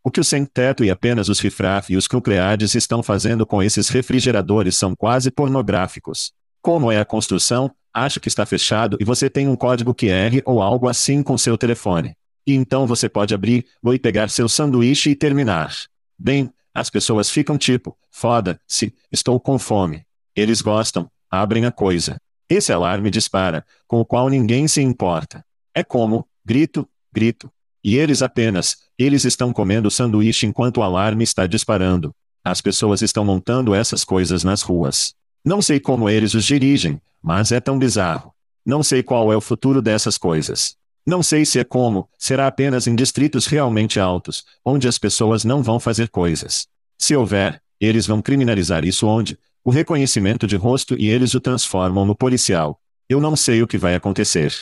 O 0.00 0.12
que 0.12 0.20
o 0.20 0.24
sem-teto 0.24 0.84
e 0.84 0.90
apenas 0.90 1.28
os 1.28 1.40
rifraf 1.40 1.90
e 1.90 1.96
os 1.96 2.06
nucleares 2.12 2.76
estão 2.76 3.02
fazendo 3.02 3.44
com 3.44 3.60
esses 3.60 3.88
refrigeradores 3.88 4.76
são 4.76 4.94
quase 4.94 5.32
pornográficos. 5.32 6.32
Como 6.62 6.92
é 6.92 7.00
a 7.00 7.04
construção, 7.04 7.68
acho 7.92 8.20
que 8.20 8.28
está 8.28 8.46
fechado 8.46 8.96
e 9.00 9.04
você 9.04 9.28
tem 9.28 9.48
um 9.48 9.56
código 9.56 9.92
QR 9.92 10.40
ou 10.44 10.62
algo 10.62 10.88
assim 10.88 11.20
com 11.20 11.36
seu 11.36 11.58
telefone. 11.58 12.14
E 12.46 12.54
então 12.54 12.86
você 12.86 13.08
pode 13.08 13.34
abrir, 13.34 13.66
e 13.84 13.98
pegar 13.98 14.28
seu 14.28 14.48
sanduíche 14.48 15.10
e 15.10 15.16
terminar. 15.16 15.74
Bem, 16.18 16.52
As 16.76 16.90
pessoas 16.90 17.30
ficam 17.30 17.56
tipo, 17.56 17.96
foda-se, 18.10 18.92
estou 19.12 19.38
com 19.38 19.60
fome. 19.60 20.04
Eles 20.34 20.60
gostam, 20.60 21.08
abrem 21.30 21.66
a 21.66 21.70
coisa. 21.70 22.16
Esse 22.48 22.72
alarme 22.72 23.10
dispara, 23.10 23.64
com 23.86 24.00
o 24.00 24.04
qual 24.04 24.28
ninguém 24.28 24.66
se 24.66 24.82
importa. 24.82 25.44
É 25.72 25.84
como, 25.84 26.26
grito, 26.44 26.88
grito. 27.12 27.48
E 27.82 27.96
eles 27.96 28.22
apenas, 28.22 28.76
eles 28.98 29.24
estão 29.24 29.52
comendo 29.52 29.90
sanduíche 29.90 30.46
enquanto 30.46 30.78
o 30.78 30.82
alarme 30.82 31.22
está 31.22 31.46
disparando. 31.46 32.12
As 32.42 32.60
pessoas 32.60 33.02
estão 33.02 33.24
montando 33.24 33.74
essas 33.74 34.04
coisas 34.04 34.42
nas 34.42 34.62
ruas. 34.62 35.14
Não 35.44 35.62
sei 35.62 35.78
como 35.78 36.10
eles 36.10 36.34
os 36.34 36.44
dirigem, 36.44 37.00
mas 37.22 37.52
é 37.52 37.60
tão 37.60 37.78
bizarro. 37.78 38.34
Não 38.66 38.82
sei 38.82 39.02
qual 39.02 39.32
é 39.32 39.36
o 39.36 39.40
futuro 39.40 39.80
dessas 39.80 40.18
coisas. 40.18 40.76
Não 41.06 41.22
sei 41.22 41.44
se 41.44 41.58
é 41.58 41.64
como, 41.64 42.08
será 42.18 42.46
apenas 42.46 42.86
em 42.86 42.94
distritos 42.94 43.46
realmente 43.46 44.00
altos, 44.00 44.42
onde 44.64 44.88
as 44.88 44.98
pessoas 44.98 45.44
não 45.44 45.62
vão 45.62 45.78
fazer 45.78 46.08
coisas. 46.08 46.66
Se 46.98 47.14
houver, 47.14 47.60
eles 47.78 48.06
vão 48.06 48.22
criminalizar 48.22 48.86
isso 48.86 49.06
onde, 49.06 49.38
o 49.62 49.70
reconhecimento 49.70 50.46
de 50.46 50.56
rosto 50.56 50.96
e 50.98 51.08
eles 51.08 51.34
o 51.34 51.40
transformam 51.40 52.06
no 52.06 52.14
policial. 52.14 52.80
Eu 53.06 53.20
não 53.20 53.36
sei 53.36 53.62
o 53.62 53.66
que 53.66 53.76
vai 53.76 53.94
acontecer. 53.94 54.54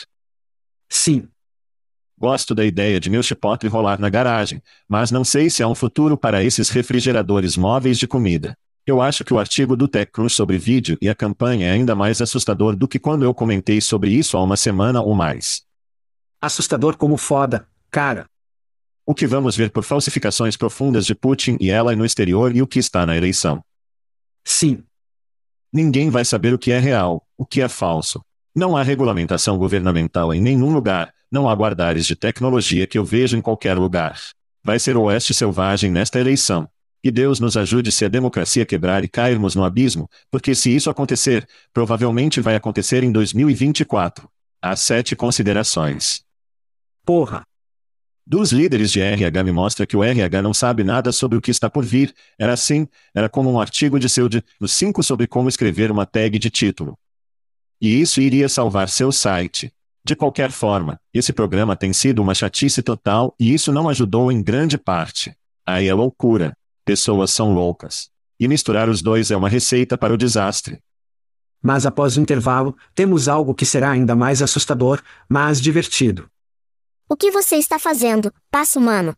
Sim. 0.89 1.29
Gosto 2.17 2.53
da 2.53 2.65
ideia 2.65 2.99
de 2.99 3.09
meu 3.09 3.23
chipotle 3.23 3.69
rolar 3.69 3.99
na 3.99 4.09
garagem, 4.09 4.61
mas 4.87 5.11
não 5.11 5.23
sei 5.23 5.49
se 5.49 5.63
há 5.63 5.67
um 5.67 5.75
futuro 5.75 6.17
para 6.17 6.43
esses 6.43 6.69
refrigeradores 6.69 7.55
móveis 7.55 7.97
de 7.97 8.07
comida. 8.07 8.57
Eu 8.85 9.01
acho 9.01 9.23
que 9.23 9.33
o 9.33 9.39
artigo 9.39 9.77
do 9.77 9.87
TechCrunch 9.87 10.33
sobre 10.33 10.57
vídeo 10.57 10.97
e 11.01 11.07
a 11.07 11.15
campanha 11.15 11.67
é 11.67 11.71
ainda 11.71 11.95
mais 11.95 12.21
assustador 12.21 12.75
do 12.75 12.85
que 12.87 12.99
quando 12.99 13.23
eu 13.23 13.33
comentei 13.33 13.79
sobre 13.79 14.11
isso 14.11 14.35
há 14.35 14.43
uma 14.43 14.57
semana 14.57 15.01
ou 15.01 15.15
mais. 15.15 15.63
Assustador 16.43 16.97
como 16.97 17.15
foda, 17.15 17.65
cara. 17.89 18.25
O 19.05 19.15
que 19.15 19.25
vamos 19.25 19.55
ver 19.55 19.71
por 19.71 19.81
falsificações 19.81 20.57
profundas 20.57 21.05
de 21.05 21.15
Putin 21.15 21.55
e 21.57 21.69
ela 21.69 21.95
no 21.95 22.03
exterior 22.03 22.53
e 22.53 22.61
o 22.61 22.67
que 22.67 22.79
está 22.79 23.05
na 23.05 23.15
eleição. 23.15 23.63
Sim. 24.43 24.83
Ninguém 25.71 26.09
vai 26.09 26.25
saber 26.25 26.53
o 26.53 26.59
que 26.59 26.73
é 26.73 26.79
real, 26.79 27.25
o 27.37 27.45
que 27.45 27.61
é 27.61 27.69
falso. 27.69 28.21
Não 28.53 28.75
há 28.75 28.83
regulamentação 28.83 29.57
governamental 29.57 30.33
em 30.33 30.41
nenhum 30.41 30.73
lugar, 30.73 31.13
não 31.31 31.47
há 31.47 31.53
guardares 31.53 32.05
de 32.05 32.13
tecnologia 32.13 32.85
que 32.85 32.97
eu 32.97 33.05
vejo 33.05 33.37
em 33.37 33.41
qualquer 33.41 33.77
lugar. 33.77 34.19
Vai 34.61 34.79
ser 34.79 34.97
o 34.97 35.03
oeste 35.03 35.33
selvagem 35.33 35.89
nesta 35.91 36.19
eleição. 36.19 36.67
E 37.01 37.09
Deus 37.09 37.39
nos 37.39 37.55
ajude 37.55 37.89
se 37.89 38.03
a 38.03 38.09
democracia 38.09 38.65
quebrar 38.65 39.05
e 39.05 39.07
cairmos 39.07 39.55
no 39.55 39.63
abismo, 39.63 40.09
porque 40.29 40.53
se 40.53 40.75
isso 40.75 40.89
acontecer, 40.89 41.47
provavelmente 41.71 42.41
vai 42.41 42.57
acontecer 42.57 43.01
em 43.01 43.13
2024. 43.13 44.27
Há 44.61 44.75
sete 44.75 45.15
considerações. 45.15 46.21
Porra. 47.05 47.43
Dos 48.25 48.53
líderes 48.53 48.89
de 48.89 49.01
RH 49.01 49.43
me 49.43 49.51
mostra 49.51 49.85
que 49.85 49.97
o 49.97 50.03
RH 50.03 50.41
não 50.41 50.53
sabe 50.53 50.83
nada 50.83 51.11
sobre 51.11 51.37
o 51.37 51.41
que 51.41 51.51
está 51.51 51.69
por 51.69 51.83
vir. 51.83 52.13
Era 52.39 52.53
assim, 52.53 52.87
era 53.13 53.27
como 53.27 53.51
um 53.51 53.59
artigo 53.59 53.99
de 53.99 54.07
seu 54.07 54.29
de, 54.29 54.41
no 54.59 54.67
5 54.67 55.03
sobre 55.03 55.27
como 55.27 55.49
escrever 55.49 55.91
uma 55.91 56.05
tag 56.05 56.39
de 56.39 56.49
título. 56.49 56.97
E 57.81 57.99
isso 57.99 58.21
iria 58.21 58.47
salvar 58.47 58.87
seu 58.87 59.11
site. 59.11 59.73
De 60.05 60.15
qualquer 60.15 60.51
forma, 60.51 60.97
esse 61.13 61.33
programa 61.33 61.75
tem 61.75 61.91
sido 61.91 62.21
uma 62.21 62.33
chatice 62.33 62.81
total 62.81 63.35
e 63.37 63.53
isso 63.53 63.73
não 63.73 63.89
ajudou 63.89 64.31
em 64.31 64.41
grande 64.41 64.77
parte. 64.77 65.35
Aí 65.65 65.89
é 65.89 65.93
loucura. 65.93 66.55
Pessoas 66.85 67.31
são 67.31 67.53
loucas. 67.53 68.09
E 68.39 68.47
misturar 68.47 68.87
os 68.87 69.01
dois 69.01 69.31
é 69.31 69.35
uma 69.35 69.49
receita 69.49 69.97
para 69.97 70.13
o 70.13 70.17
desastre. 70.17 70.79
Mas 71.61 71.85
após 71.85 72.15
o 72.15 72.21
intervalo, 72.21 72.75
temos 72.95 73.27
algo 73.27 73.53
que 73.53 73.65
será 73.65 73.91
ainda 73.91 74.15
mais 74.15 74.41
assustador, 74.41 75.01
mas 75.29 75.61
divertido. 75.61 76.29
O 77.09 77.15
que 77.15 77.31
você 77.31 77.57
está 77.57 77.77
fazendo, 77.77 78.33
passo 78.49 78.79
humano? 78.79 79.15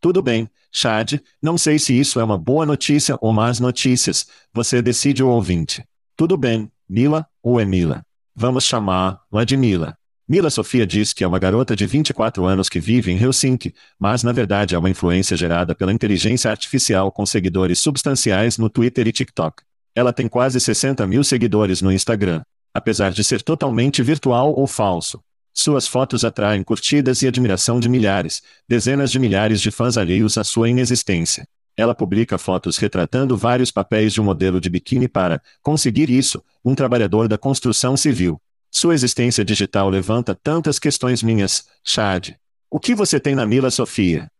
Tudo 0.00 0.20
bem, 0.20 0.50
Chad, 0.70 1.14
não 1.40 1.56
sei 1.56 1.78
se 1.78 1.98
isso 1.98 2.20
é 2.20 2.24
uma 2.24 2.36
boa 2.36 2.66
notícia 2.66 3.16
ou 3.20 3.32
más 3.32 3.60
notícias, 3.60 4.26
você 4.52 4.82
decide 4.82 5.22
o 5.22 5.28
ouvinte. 5.28 5.84
Tudo 6.16 6.36
bem, 6.36 6.70
Mila, 6.88 7.26
ou 7.42 7.60
é 7.60 7.64
Mila? 7.64 8.04
Vamos 8.34 8.64
chamar-la 8.64 9.44
de 9.44 9.56
Mila. 9.56 9.96
Mila 10.28 10.50
Sofia 10.50 10.86
diz 10.86 11.12
que 11.12 11.22
é 11.22 11.26
uma 11.26 11.38
garota 11.38 11.76
de 11.76 11.86
24 11.86 12.44
anos 12.44 12.68
que 12.68 12.80
vive 12.80 13.12
em 13.12 13.16
Helsinki, 13.16 13.72
mas 13.98 14.22
na 14.22 14.32
verdade 14.32 14.74
é 14.74 14.78
uma 14.78 14.90
influência 14.90 15.36
gerada 15.36 15.74
pela 15.74 15.92
inteligência 15.92 16.50
artificial 16.50 17.12
com 17.12 17.24
seguidores 17.24 17.78
substanciais 17.78 18.58
no 18.58 18.68
Twitter 18.68 19.06
e 19.06 19.12
TikTok. 19.12 19.62
Ela 19.94 20.12
tem 20.12 20.28
quase 20.28 20.60
60 20.60 21.06
mil 21.06 21.22
seguidores 21.22 21.80
no 21.80 21.92
Instagram. 21.92 22.42
Apesar 22.74 23.12
de 23.12 23.24
ser 23.24 23.40
totalmente 23.40 24.02
virtual 24.02 24.52
ou 24.52 24.66
falso, 24.66 25.22
suas 25.58 25.88
fotos 25.88 26.22
atraem 26.22 26.62
curtidas 26.62 27.22
e 27.22 27.26
admiração 27.26 27.80
de 27.80 27.88
milhares, 27.88 28.42
dezenas 28.68 29.10
de 29.10 29.18
milhares 29.18 29.58
de 29.58 29.70
fãs 29.70 29.96
alheios 29.96 30.36
à 30.36 30.44
sua 30.44 30.68
inexistência. 30.68 31.48
Ela 31.74 31.94
publica 31.94 32.36
fotos 32.36 32.76
retratando 32.76 33.38
vários 33.38 33.70
papéis 33.70 34.12
de 34.12 34.20
um 34.20 34.24
modelo 34.24 34.60
de 34.60 34.68
biquíni 34.68 35.08
para, 35.08 35.40
conseguir 35.62 36.10
isso, 36.10 36.44
um 36.62 36.74
trabalhador 36.74 37.26
da 37.26 37.38
construção 37.38 37.96
civil. 37.96 38.38
Sua 38.70 38.94
existência 38.94 39.42
digital 39.42 39.88
levanta 39.88 40.34
tantas 40.34 40.78
questões 40.78 41.22
minhas, 41.22 41.64
Chad. 41.82 42.34
O 42.70 42.78
que 42.78 42.94
você 42.94 43.18
tem 43.18 43.34
na 43.34 43.46
Mila 43.46 43.70
Sofia? 43.70 44.30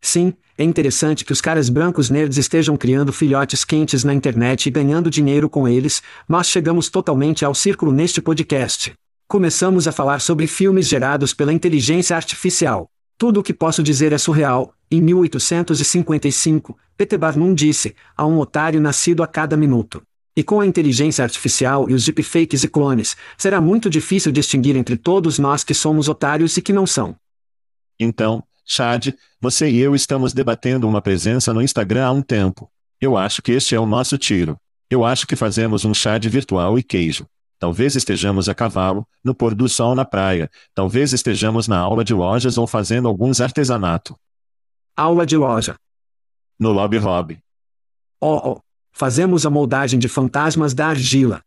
Sim, 0.00 0.32
é 0.56 0.64
interessante 0.64 1.26
que 1.26 1.32
os 1.32 1.42
caras 1.42 1.68
brancos 1.68 2.08
nerds 2.08 2.38
estejam 2.38 2.74
criando 2.74 3.12
filhotes 3.12 3.66
quentes 3.66 4.02
na 4.02 4.14
internet 4.14 4.66
e 4.66 4.70
ganhando 4.70 5.10
dinheiro 5.10 5.50
com 5.50 5.68
eles, 5.68 6.02
mas 6.26 6.48
chegamos 6.48 6.88
totalmente 6.88 7.44
ao 7.44 7.54
círculo 7.54 7.92
neste 7.92 8.22
podcast. 8.22 8.94
Começamos 9.30 9.86
a 9.86 9.92
falar 9.92 10.22
sobre 10.22 10.46
filmes 10.46 10.88
gerados 10.88 11.34
pela 11.34 11.52
inteligência 11.52 12.16
artificial. 12.16 12.90
Tudo 13.18 13.40
o 13.40 13.42
que 13.42 13.52
posso 13.52 13.82
dizer 13.82 14.10
é 14.14 14.16
surreal. 14.16 14.72
Em 14.90 15.02
1855, 15.02 16.74
Peter 16.96 17.18
Barnum 17.18 17.52
disse: 17.52 17.94
há 18.16 18.24
um 18.24 18.38
otário 18.38 18.80
nascido 18.80 19.22
a 19.22 19.26
cada 19.26 19.54
minuto. 19.54 20.02
E 20.34 20.42
com 20.42 20.62
a 20.62 20.66
inteligência 20.66 21.22
artificial 21.22 21.90
e 21.90 21.92
os 21.92 22.06
deepfakes 22.06 22.64
e 22.64 22.68
clones, 22.68 23.18
será 23.36 23.60
muito 23.60 23.90
difícil 23.90 24.32
distinguir 24.32 24.76
entre 24.76 24.96
todos 24.96 25.38
nós 25.38 25.62
que 25.62 25.74
somos 25.74 26.08
otários 26.08 26.56
e 26.56 26.62
que 26.62 26.72
não 26.72 26.86
são. 26.86 27.14
Então, 28.00 28.42
Chad, 28.64 29.08
você 29.38 29.68
e 29.68 29.78
eu 29.78 29.94
estamos 29.94 30.32
debatendo 30.32 30.88
uma 30.88 31.02
presença 31.02 31.52
no 31.52 31.60
Instagram 31.60 32.06
há 32.06 32.12
um 32.12 32.22
tempo. 32.22 32.70
Eu 32.98 33.14
acho 33.14 33.42
que 33.42 33.52
este 33.52 33.74
é 33.74 33.80
o 33.80 33.84
nosso 33.84 34.16
tiro. 34.16 34.56
Eu 34.88 35.04
acho 35.04 35.26
que 35.26 35.36
fazemos 35.36 35.84
um 35.84 35.92
chá 35.92 36.16
de 36.16 36.30
virtual 36.30 36.78
e 36.78 36.82
queijo. 36.82 37.26
Talvez 37.58 37.96
estejamos 37.96 38.48
a 38.48 38.54
cavalo, 38.54 39.06
no 39.22 39.34
pôr 39.34 39.54
do 39.54 39.68
sol 39.68 39.94
na 39.94 40.04
praia. 40.04 40.48
Talvez 40.74 41.12
estejamos 41.12 41.66
na 41.66 41.78
aula 41.78 42.04
de 42.04 42.14
lojas 42.14 42.56
ou 42.56 42.66
fazendo 42.66 43.08
alguns 43.08 43.40
artesanato. 43.40 44.16
Aula 44.96 45.26
de 45.26 45.36
loja. 45.36 45.76
No 46.58 46.72
lobby 46.72 46.98
hobby. 46.98 47.38
Oh, 48.20 48.52
oh. 48.52 48.60
Fazemos 48.92 49.46
a 49.46 49.50
moldagem 49.50 49.98
de 49.98 50.08
fantasmas 50.08 50.74
da 50.74 50.88
argila. 50.88 51.42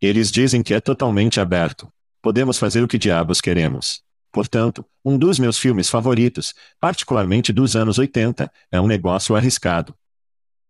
Eles 0.00 0.30
dizem 0.30 0.62
que 0.62 0.74
é 0.74 0.80
totalmente 0.80 1.40
aberto. 1.40 1.88
Podemos 2.22 2.58
fazer 2.58 2.82
o 2.82 2.88
que 2.88 2.98
diabos 2.98 3.40
queremos. 3.40 4.02
Portanto, 4.30 4.84
um 5.04 5.16
dos 5.16 5.38
meus 5.38 5.58
filmes 5.58 5.88
favoritos, 5.88 6.54
particularmente 6.80 7.52
dos 7.52 7.74
anos 7.74 7.98
80, 7.98 8.50
é 8.70 8.80
um 8.80 8.86
negócio 8.86 9.34
arriscado. 9.34 9.94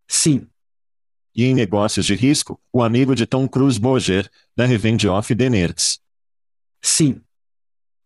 Sim, 0.07 0.47
e 1.39 1.45
em 1.45 1.55
negócios 1.55 2.05
de 2.05 2.16
risco, 2.16 2.61
o 2.72 2.82
amigo 2.82 3.14
de 3.14 3.24
Tom 3.24 3.47
Cruise 3.47 3.78
Boger, 3.78 4.28
da 4.57 4.66
Revenge 4.66 5.07
of 5.07 5.36
the 5.36 5.49
Nerds. 5.49 6.01
Sim. 6.82 7.20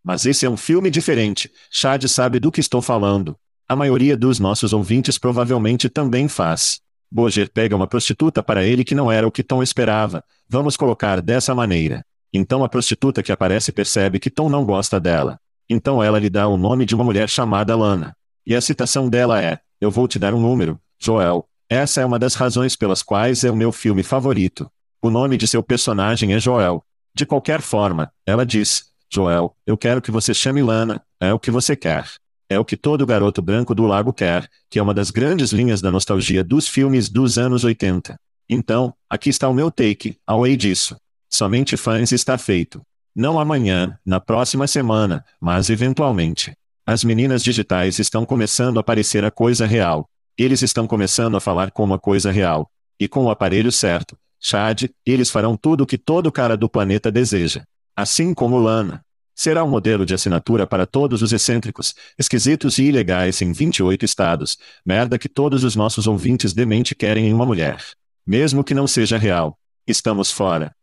Mas 0.05 0.27
esse 0.27 0.45
é 0.45 0.51
um 0.51 0.57
filme 0.59 0.91
diferente, 0.91 1.51
Chad 1.71 2.05
sabe 2.09 2.39
do 2.39 2.53
que 2.53 2.61
estou 2.61 2.83
falando. 2.83 3.35
A 3.67 3.75
maioria 3.75 4.19
dos 4.19 4.39
nossos 4.39 4.75
ouvintes 4.75 5.17
provavelmente 5.17 5.89
também 5.89 6.29
faz. 6.29 6.83
Boger 7.11 7.51
pega 7.51 7.75
uma 7.75 7.87
prostituta 7.87 8.43
para 8.43 8.67
ele 8.67 8.85
que 8.85 8.95
não 8.95 9.11
era 9.11 9.27
o 9.27 9.33
que 9.33 9.43
Tom 9.43 9.63
esperava, 9.63 10.23
vamos 10.47 10.77
colocar 10.77 11.23
dessa 11.23 11.55
maneira. 11.55 12.05
Então 12.35 12.63
a 12.63 12.69
prostituta 12.69 13.23
que 13.23 13.33
aparece 13.33 13.73
percebe 13.73 14.21
que 14.21 14.29
Tom 14.29 14.51
não 14.51 14.63
gosta 14.63 15.01
dela. 15.01 15.41
Então 15.71 16.03
ela 16.03 16.19
lhe 16.19 16.29
dá 16.29 16.47
o 16.49 16.59
nome 16.59 16.85
de 16.85 16.95
uma 16.95 17.05
mulher 17.05 17.31
chamada 17.31 17.75
Lana. 17.75 18.15
E 18.47 18.55
a 18.55 18.61
citação 18.61 19.09
dela 19.09 19.43
é: 19.43 19.59
Eu 19.81 19.91
vou 19.91 20.07
te 20.07 20.19
dar 20.19 20.35
um 20.35 20.41
número, 20.41 20.79
Joel, 20.99 21.49
essa 21.73 22.01
é 22.01 22.07
uma 22.07 22.19
das 22.19 22.35
razões 22.35 22.77
pelas 22.77 23.03
quais 23.03 23.45
é 23.45 23.51
o 23.51 23.57
meu 23.57 23.73
filme 23.73 24.03
favorito. 24.03 24.71
O 25.01 25.11
nome 25.11 25.37
de 25.37 25.47
seu 25.47 25.63
personagem 25.63 26.35
é 26.35 26.39
Joel. 26.39 26.85
De 27.15 27.25
qualquer 27.25 27.61
forma, 27.61 28.13
ela 28.27 28.45
diz: 28.45 28.91
Joel, 29.11 29.57
eu 29.67 29.77
quero 29.77 30.03
que 30.03 30.11
você 30.11 30.35
chame 30.35 30.63
Lana, 30.63 31.03
é 31.19 31.33
o 31.33 31.39
que 31.39 31.51
você 31.51 31.75
quer. 31.75 32.07
É 32.49 32.59
o 32.59 32.65
que 32.65 32.77
todo 32.77 33.07
garoto 33.07 33.41
branco 33.41 33.75
do 33.75 33.87
lago 33.87 34.13
quer, 34.13 34.47
que 34.69 34.79
é 34.79 34.83
uma 34.83 34.93
das 34.93 35.11
grandes 35.11 35.53
linhas 35.53 35.81
da 35.81 35.91
nostalgia 35.91 36.45
dos 36.45 36.69
filmes 36.69 37.09
dos 37.09 37.39
anos 37.39 37.65
80. 37.65 38.19
Então, 38.49 38.93
aqui 39.09 39.31
está 39.31 39.49
o 39.49 39.55
meu 39.55 39.71
take, 39.71 40.19
away 40.27 40.57
disso. 40.57 40.97
Somente 41.31 41.79
fãs 41.79 42.13
está 42.13 42.37
feito. 42.37 42.83
Não 43.17 43.41
amanhã, 43.41 43.99
na 44.05 44.21
próxima 44.21 44.67
semana, 44.67 45.25
mas 45.41 45.71
eventualmente. 45.71 46.53
As 46.85 47.03
meninas 47.05 47.43
digitais 47.43 47.99
estão 47.99 48.27
começando 48.27 48.79
a 48.79 48.83
parecer 48.83 49.25
a 49.25 49.31
coisa 49.31 49.65
real. 49.65 50.07
Eles 50.37 50.63
estão 50.63 50.87
começando 50.87 51.37
a 51.37 51.41
falar 51.41 51.71
como 51.71 51.95
a 51.95 51.99
coisa 51.99 52.31
real. 52.31 52.71
E 52.99 53.09
com 53.09 53.25
o 53.25 53.31
aparelho 53.31 53.73
certo, 53.73 54.17
Chad, 54.41 54.85
eles 55.05 55.31
farão 55.31 55.57
tudo 55.57 55.85
o 55.85 55.87
que 55.87 55.99
todo 55.99 56.33
cara 56.33 56.57
do 56.57 56.69
planeta 56.69 57.11
deseja. 57.11 57.65
Assim 57.97 58.35
como 58.35 58.59
Lana. 58.59 59.05
Será 59.35 59.65
um 59.65 59.69
modelo 59.69 60.05
de 60.05 60.15
assinatura 60.15 60.67
para 60.67 60.87
todos 60.87 61.23
os 61.23 61.33
excêntricos, 61.33 61.95
esquisitos 62.19 62.79
e 62.79 62.85
ilegais 62.85 63.41
em 63.41 63.53
28 63.53 64.05
estados. 64.05 64.59
Merda 64.85 65.19
que 65.19 65.29
todos 65.29 65.65
os 65.65 65.75
nossos 65.75 66.07
ouvintes 66.07 66.53
demente 66.53 66.95
querem 66.95 67.27
em 67.27 67.33
uma 67.33 67.47
mulher. 67.47 67.83
Mesmo 68.27 68.63
que 68.63 68.75
não 68.75 68.87
seja 68.87 69.17
real. 69.17 69.59
Estamos 69.87 70.31
fora. 70.31 70.75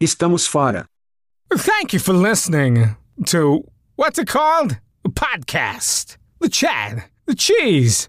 Estamos 0.00 0.46
fora. 0.46 0.86
Thank 1.50 1.94
you 1.94 2.00
for 2.00 2.14
listening 2.14 2.94
to 3.26 3.64
what's 3.96 4.18
it 4.18 4.30
called? 4.30 4.78
A 5.04 5.08
podcast. 5.08 6.18
The 6.40 6.48
Chad. 6.50 7.04
The 7.26 7.34
Cheese. 7.34 8.08